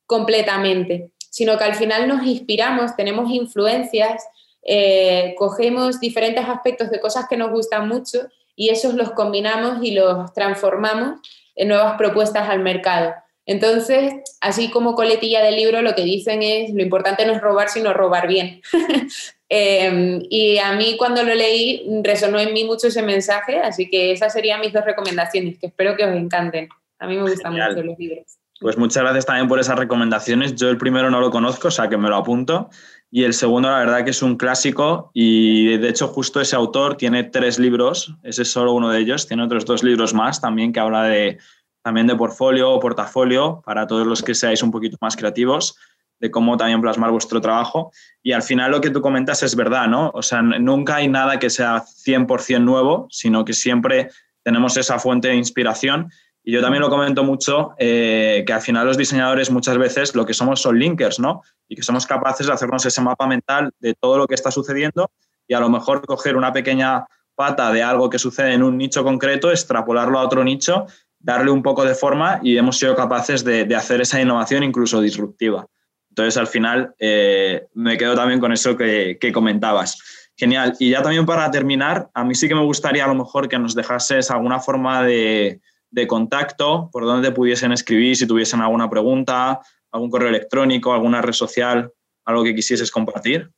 Completamente, 0.05 1.11
sino 1.29 1.57
que 1.57 1.63
al 1.63 1.75
final 1.75 2.07
nos 2.07 2.25
inspiramos, 2.25 2.95
tenemos 2.95 3.29
influencias, 3.31 4.23
eh, 4.61 5.35
cogemos 5.37 5.99
diferentes 5.99 6.45
aspectos 6.47 6.89
de 6.89 6.99
cosas 6.99 7.25
que 7.27 7.37
nos 7.37 7.51
gustan 7.51 7.87
mucho 7.87 8.19
y 8.55 8.69
esos 8.69 8.93
los 8.93 9.11
combinamos 9.11 9.83
y 9.83 9.91
los 9.91 10.31
transformamos 10.33 11.19
en 11.55 11.67
nuevas 11.67 11.97
propuestas 11.97 12.49
al 12.49 12.59
mercado. 12.59 13.13
Entonces, 13.45 14.13
así 14.39 14.69
como 14.69 14.95
coletilla 14.95 15.41
del 15.41 15.57
libro, 15.57 15.81
lo 15.81 15.95
que 15.95 16.03
dicen 16.03 16.43
es, 16.43 16.73
lo 16.73 16.81
importante 16.81 17.25
no 17.25 17.33
es 17.33 17.41
robar, 17.41 17.69
sino 17.69 17.93
robar 17.93 18.27
bien. 18.27 18.61
Em, 19.55 20.19
y 20.31 20.57
a 20.57 20.73
mí 20.73 20.95
cuando 20.97 21.21
lo 21.21 21.35
leí 21.35 21.85
resonó 22.03 22.39
en 22.39 22.55
mí 22.55 22.63
mucho 22.63 22.87
ese 22.87 23.03
mensaje, 23.03 23.59
así 23.59 23.87
que 23.87 24.11
esas 24.11 24.33
serían 24.33 24.59
mis 24.59 24.73
dos 24.73 24.83
recomendaciones, 24.83 25.59
que 25.59 25.67
espero 25.67 25.95
que 25.95 26.03
os 26.03 26.15
encanten. 26.15 26.69
A 26.97 27.05
mí 27.05 27.17
me 27.17 27.29
gustan 27.29 27.53
mucho 27.53 27.83
los 27.83 27.99
libros. 27.99 28.39
Pues 28.59 28.79
muchas 28.79 29.03
gracias 29.03 29.27
también 29.27 29.47
por 29.47 29.59
esas 29.59 29.77
recomendaciones. 29.77 30.55
Yo 30.55 30.71
el 30.71 30.79
primero 30.79 31.11
no 31.11 31.19
lo 31.19 31.29
conozco, 31.29 31.67
o 31.67 31.71
sea 31.71 31.87
que 31.87 31.97
me 31.97 32.09
lo 32.09 32.15
apunto. 32.15 32.71
Y 33.11 33.25
el 33.25 33.35
segundo, 33.35 33.69
la 33.69 33.77
verdad 33.77 34.03
que 34.03 34.09
es 34.09 34.23
un 34.23 34.37
clásico 34.37 35.11
y 35.13 35.77
de 35.77 35.87
hecho 35.87 36.07
justo 36.07 36.41
ese 36.41 36.55
autor 36.55 36.97
tiene 36.97 37.23
tres 37.23 37.59
libros, 37.59 38.15
ese 38.23 38.41
es 38.41 38.51
solo 38.51 38.73
uno 38.73 38.89
de 38.89 39.01
ellos, 39.01 39.27
tiene 39.27 39.43
otros 39.43 39.65
dos 39.65 39.83
libros 39.83 40.15
más 40.15 40.41
también 40.41 40.73
que 40.73 40.79
habla 40.79 41.03
de 41.03 41.37
también 41.83 42.07
de 42.07 42.15
portfolio 42.15 42.71
o 42.71 42.79
portafolio 42.79 43.61
para 43.63 43.85
todos 43.85 44.07
los 44.07 44.23
que 44.23 44.33
seáis 44.33 44.63
un 44.63 44.71
poquito 44.71 44.97
más 44.99 45.15
creativos 45.15 45.77
de 46.19 46.31
cómo 46.31 46.57
también 46.57 46.81
plasmar 46.81 47.11
vuestro 47.11 47.41
trabajo. 47.41 47.91
Y 48.21 48.31
al 48.31 48.41
final 48.41 48.71
lo 48.71 48.81
que 48.81 48.89
tú 48.89 49.01
comentas 49.01 49.43
es 49.43 49.55
verdad, 49.55 49.87
¿no? 49.87 50.11
O 50.13 50.21
sea, 50.21 50.41
nunca 50.41 50.95
hay 50.95 51.07
nada 51.07 51.39
que 51.39 51.49
sea 51.49 51.83
100% 51.83 52.61
nuevo, 52.61 53.07
sino 53.09 53.43
que 53.43 53.53
siempre 53.53 54.09
tenemos 54.43 54.77
esa 54.77 54.99
fuente 54.99 55.29
de 55.29 55.35
inspiración. 55.35 56.09
Y 56.43 56.51
yo 56.51 56.61
también 56.61 56.81
lo 56.81 56.89
comento 56.89 57.23
mucho, 57.23 57.71
eh, 57.77 58.43
que 58.45 58.53
al 58.53 58.61
final 58.61 58.85
los 58.85 58.97
diseñadores 58.97 59.49
muchas 59.49 59.77
veces 59.77 60.13
lo 60.13 60.25
que 60.25 60.33
somos 60.33 60.61
son 60.61 60.77
linkers, 60.77 61.19
¿no? 61.19 61.41
Y 61.69 61.75
que 61.75 61.83
somos 61.83 62.05
capaces 62.05 62.47
de 62.47 62.53
hacernos 62.53 62.85
ese 62.85 63.01
mapa 63.01 63.27
mental 63.27 63.71
de 63.79 63.93
todo 63.93 64.17
lo 64.17 64.27
que 64.27 64.35
está 64.35 64.51
sucediendo 64.51 65.09
y 65.47 65.53
a 65.53 65.59
lo 65.59 65.69
mejor 65.69 66.05
coger 66.05 66.35
una 66.35 66.51
pequeña 66.51 67.05
pata 67.35 67.71
de 67.71 67.81
algo 67.81 68.09
que 68.09 68.19
sucede 68.19 68.53
en 68.53 68.63
un 68.63 68.77
nicho 68.77 69.03
concreto, 69.03 69.51
extrapolarlo 69.51 70.19
a 70.19 70.23
otro 70.23 70.43
nicho, 70.43 70.85
darle 71.19 71.51
un 71.51 71.63
poco 71.63 71.85
de 71.85 71.95
forma 71.95 72.39
y 72.43 72.57
hemos 72.57 72.77
sido 72.77 72.95
capaces 72.95 73.43
de, 73.43 73.63
de 73.63 73.75
hacer 73.75 74.01
esa 74.01 74.21
innovación 74.21 74.63
incluso 74.63 74.99
disruptiva. 75.01 75.65
Entonces, 76.13 76.37
al 76.37 76.45
final, 76.45 76.93
eh, 76.99 77.65
me 77.73 77.97
quedo 77.97 78.15
también 78.15 78.39
con 78.39 78.53
eso 78.53 78.77
que, 78.77 79.17
comentabas. 79.33 79.97
Genial. 80.37 80.75
Y 80.77 80.91
ya 80.91 81.01
también 81.01 81.25
para 81.25 81.49
terminar, 81.49 82.11
a 82.13 82.23
mí 82.23 82.35
sí 82.35 82.47
que 82.47 82.53
me 82.53 82.63
gustaría 82.63 83.03
a 83.03 83.07
lo 83.07 83.15
mejor 83.15 83.49
que 83.49 83.57
nos 83.57 83.73
dejases 83.73 84.29
alguna 84.29 84.59
forma 84.59 85.03
de, 85.03 85.59
contacto, 86.07 86.89
por 86.91 87.05
donde 87.05 87.29
te 87.29 87.33
pudiesen 87.33 87.71
escribir, 87.71 88.15
si 88.15 88.27
tuviesen 88.27 88.61
alguna 88.61 88.91
pregunta, 88.91 89.59
algún 89.91 90.11
correo 90.11 90.29
electrónico, 90.29 90.93
alguna 90.93 91.23
red 91.23 91.33
social, 91.33 91.91
algo 92.25 92.43
que 92.43 92.53
quisieses 92.53 92.91
compartir. 92.91 93.49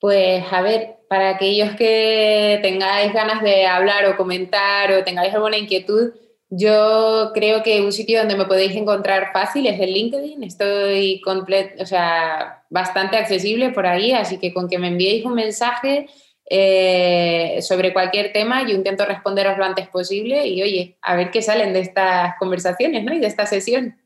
Pues 0.00 0.44
a 0.50 0.62
ver, 0.62 0.96
para 1.08 1.30
aquellos 1.30 1.76
que 1.76 2.58
tengáis 2.62 3.12
ganas 3.12 3.42
de 3.42 3.64
hablar 3.68 4.06
o 4.06 4.16
comentar 4.16 4.90
o 4.90 5.04
tengáis 5.04 5.32
alguna 5.32 5.56
inquietud, 5.56 6.12
Yo 6.48 7.32
creo 7.34 7.62
que 7.62 7.80
un 7.80 7.92
sitio 7.92 8.20
donde 8.20 8.36
me 8.36 8.44
podéis 8.44 8.76
encontrar 8.76 9.32
fácil 9.32 9.66
es 9.66 9.80
el 9.80 9.92
LinkedIn. 9.92 10.44
Estoy 10.44 11.20
completo, 11.20 11.82
o 11.82 11.86
sea, 11.86 12.62
bastante 12.70 13.16
accesible 13.16 13.70
por 13.70 13.86
ahí, 13.86 14.12
así 14.12 14.38
que 14.38 14.54
con 14.54 14.68
que 14.68 14.78
me 14.78 14.88
enviéis 14.88 15.24
un 15.24 15.34
mensaje 15.34 16.06
eh, 16.48 17.58
sobre 17.60 17.92
cualquier 17.92 18.32
tema, 18.32 18.62
yo 18.64 18.76
intento 18.76 19.04
responderos 19.04 19.58
lo 19.58 19.64
antes 19.64 19.88
posible 19.88 20.46
y 20.46 20.62
oye, 20.62 20.98
a 21.02 21.16
ver 21.16 21.32
qué 21.32 21.42
salen 21.42 21.72
de 21.72 21.80
estas 21.80 22.36
conversaciones 22.38 23.02
¿no? 23.02 23.12
y 23.12 23.18
de 23.18 23.26
esta 23.26 23.46
sesión. 23.46 23.96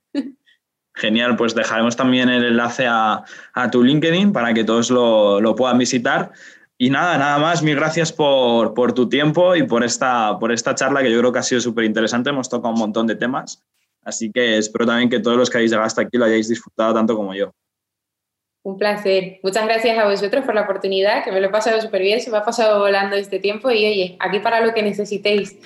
Genial, 0.95 1.37
pues 1.37 1.55
dejaremos 1.55 1.97
también 1.97 2.31
el 2.31 2.45
enlace 2.45 2.87
a, 2.89 3.23
tu 3.71 3.83
LinkedIn 3.83 4.33
para 4.33 4.55
que 4.55 4.65
todos 4.65 4.91
lo, 4.91 5.41
lo 5.41 5.55
puedan 5.55 5.79
visitar. 5.79 6.33
Y 6.83 6.89
nada, 6.89 7.19
nada 7.19 7.37
más, 7.37 7.63
mil 7.63 7.77
gracias 7.77 8.11
por, 8.11 8.73
tu 8.95 9.07
tiempo 9.07 9.55
y 9.55 9.65
por 9.65 9.85
esta, 9.85 10.39
por 10.39 10.51
esta 10.51 10.75
charla 10.75 11.03
que 11.03 11.13
yo 11.13 11.19
creo 11.19 11.31
que 11.31 11.39
ha 11.39 11.43
sido 11.43 11.61
súper 11.61 11.85
interesante. 11.85 12.31
Hemos 12.31 12.49
tocado 12.49 12.73
un 12.73 12.81
montón 12.81 13.07
de 13.07 13.17
temas, 13.17 13.63
así 14.03 14.33
que 14.33 14.57
espero 14.57 14.87
también 14.87 15.11
que 15.11 15.21
todos 15.21 15.37
los 15.37 15.51
que 15.51 15.59
hayáis 15.59 15.73
llegado 15.73 15.87
hasta 15.87 16.01
aquí 16.01 16.17
lo 16.17 16.25
hayáis 16.25 16.49
disfrutado 16.49 16.95
tanto 16.95 17.15
como 17.15 17.35
yo. 17.35 17.53
Un 18.63 18.79
placer. 18.79 19.41
Muchas 19.43 19.67
gracias 19.67 19.99
a 19.99 20.09
vosotros 20.09 20.43
por 20.47 20.55
la 20.55 20.63
oportunidad, 20.63 21.23
que 21.23 21.33
me 21.33 21.43
lo 21.43 21.49
he 21.49 21.51
pasado 21.51 21.79
súper 21.83 22.01
bien, 22.01 22.19
se 22.23 22.31
me 22.31 22.39
ha 22.39 22.45
pasado 22.47 22.79
volando 22.79 23.15
este 23.15 23.41
tiempo 23.41 23.71
y 23.71 23.85
oye, 23.85 24.17
aquí 24.19 24.39
para 24.39 24.65
lo 24.65 24.73
que 24.73 24.83
necesitéis. 24.83 25.59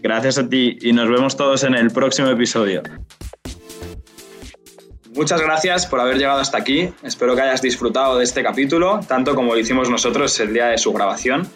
Gracias 0.00 0.38
a 0.38 0.48
ti 0.48 0.78
y 0.80 0.94
nos 0.94 1.10
vemos 1.10 1.36
todos 1.36 1.64
en 1.64 1.74
el 1.74 1.90
próximo 1.90 2.28
episodio. 2.28 2.82
Muchas 5.14 5.40
gracias 5.40 5.86
por 5.86 5.98
haber 5.98 6.18
llegado 6.18 6.38
hasta 6.38 6.58
aquí. 6.58 6.88
Espero 7.02 7.34
que 7.34 7.42
hayas 7.42 7.60
disfrutado 7.60 8.16
de 8.16 8.24
este 8.24 8.44
capítulo, 8.44 9.00
tanto 9.08 9.34
como 9.34 9.54
lo 9.54 9.60
hicimos 9.60 9.90
nosotros 9.90 10.38
el 10.38 10.52
día 10.52 10.66
de 10.66 10.78
su 10.78 10.92
grabación. 10.92 11.48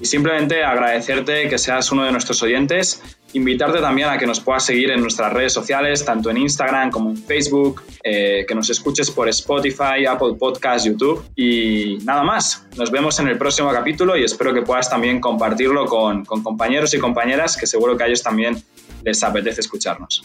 Y 0.00 0.04
simplemente 0.04 0.62
agradecerte 0.62 1.48
que 1.48 1.58
seas 1.58 1.90
uno 1.90 2.04
de 2.04 2.12
nuestros 2.12 2.42
oyentes, 2.42 3.02
invitarte 3.32 3.80
también 3.80 4.08
a 4.10 4.18
que 4.18 4.26
nos 4.26 4.40
puedas 4.40 4.64
seguir 4.64 4.90
en 4.90 5.00
nuestras 5.00 5.32
redes 5.32 5.54
sociales, 5.54 6.04
tanto 6.04 6.30
en 6.30 6.36
Instagram 6.36 6.90
como 6.90 7.10
en 7.10 7.16
Facebook, 7.16 7.82
eh, 8.04 8.44
que 8.46 8.54
nos 8.54 8.68
escuches 8.68 9.10
por 9.10 9.28
Spotify, 9.30 10.04
Apple 10.06 10.34
Podcasts, 10.38 10.86
YouTube 10.86 11.24
y 11.34 11.96
nada 12.04 12.22
más. 12.22 12.68
Nos 12.76 12.90
vemos 12.90 13.18
en 13.20 13.28
el 13.28 13.38
próximo 13.38 13.72
capítulo 13.72 14.16
y 14.16 14.22
espero 14.22 14.52
que 14.52 14.62
puedas 14.62 14.88
también 14.88 15.18
compartirlo 15.18 15.86
con, 15.86 16.26
con 16.26 16.42
compañeros 16.42 16.92
y 16.94 16.98
compañeras 16.98 17.56
que 17.56 17.66
seguro 17.66 17.96
que 17.96 18.04
a 18.04 18.06
ellos 18.06 18.22
también 18.22 18.62
les 19.02 19.22
apetece 19.24 19.62
escucharnos. 19.62 20.22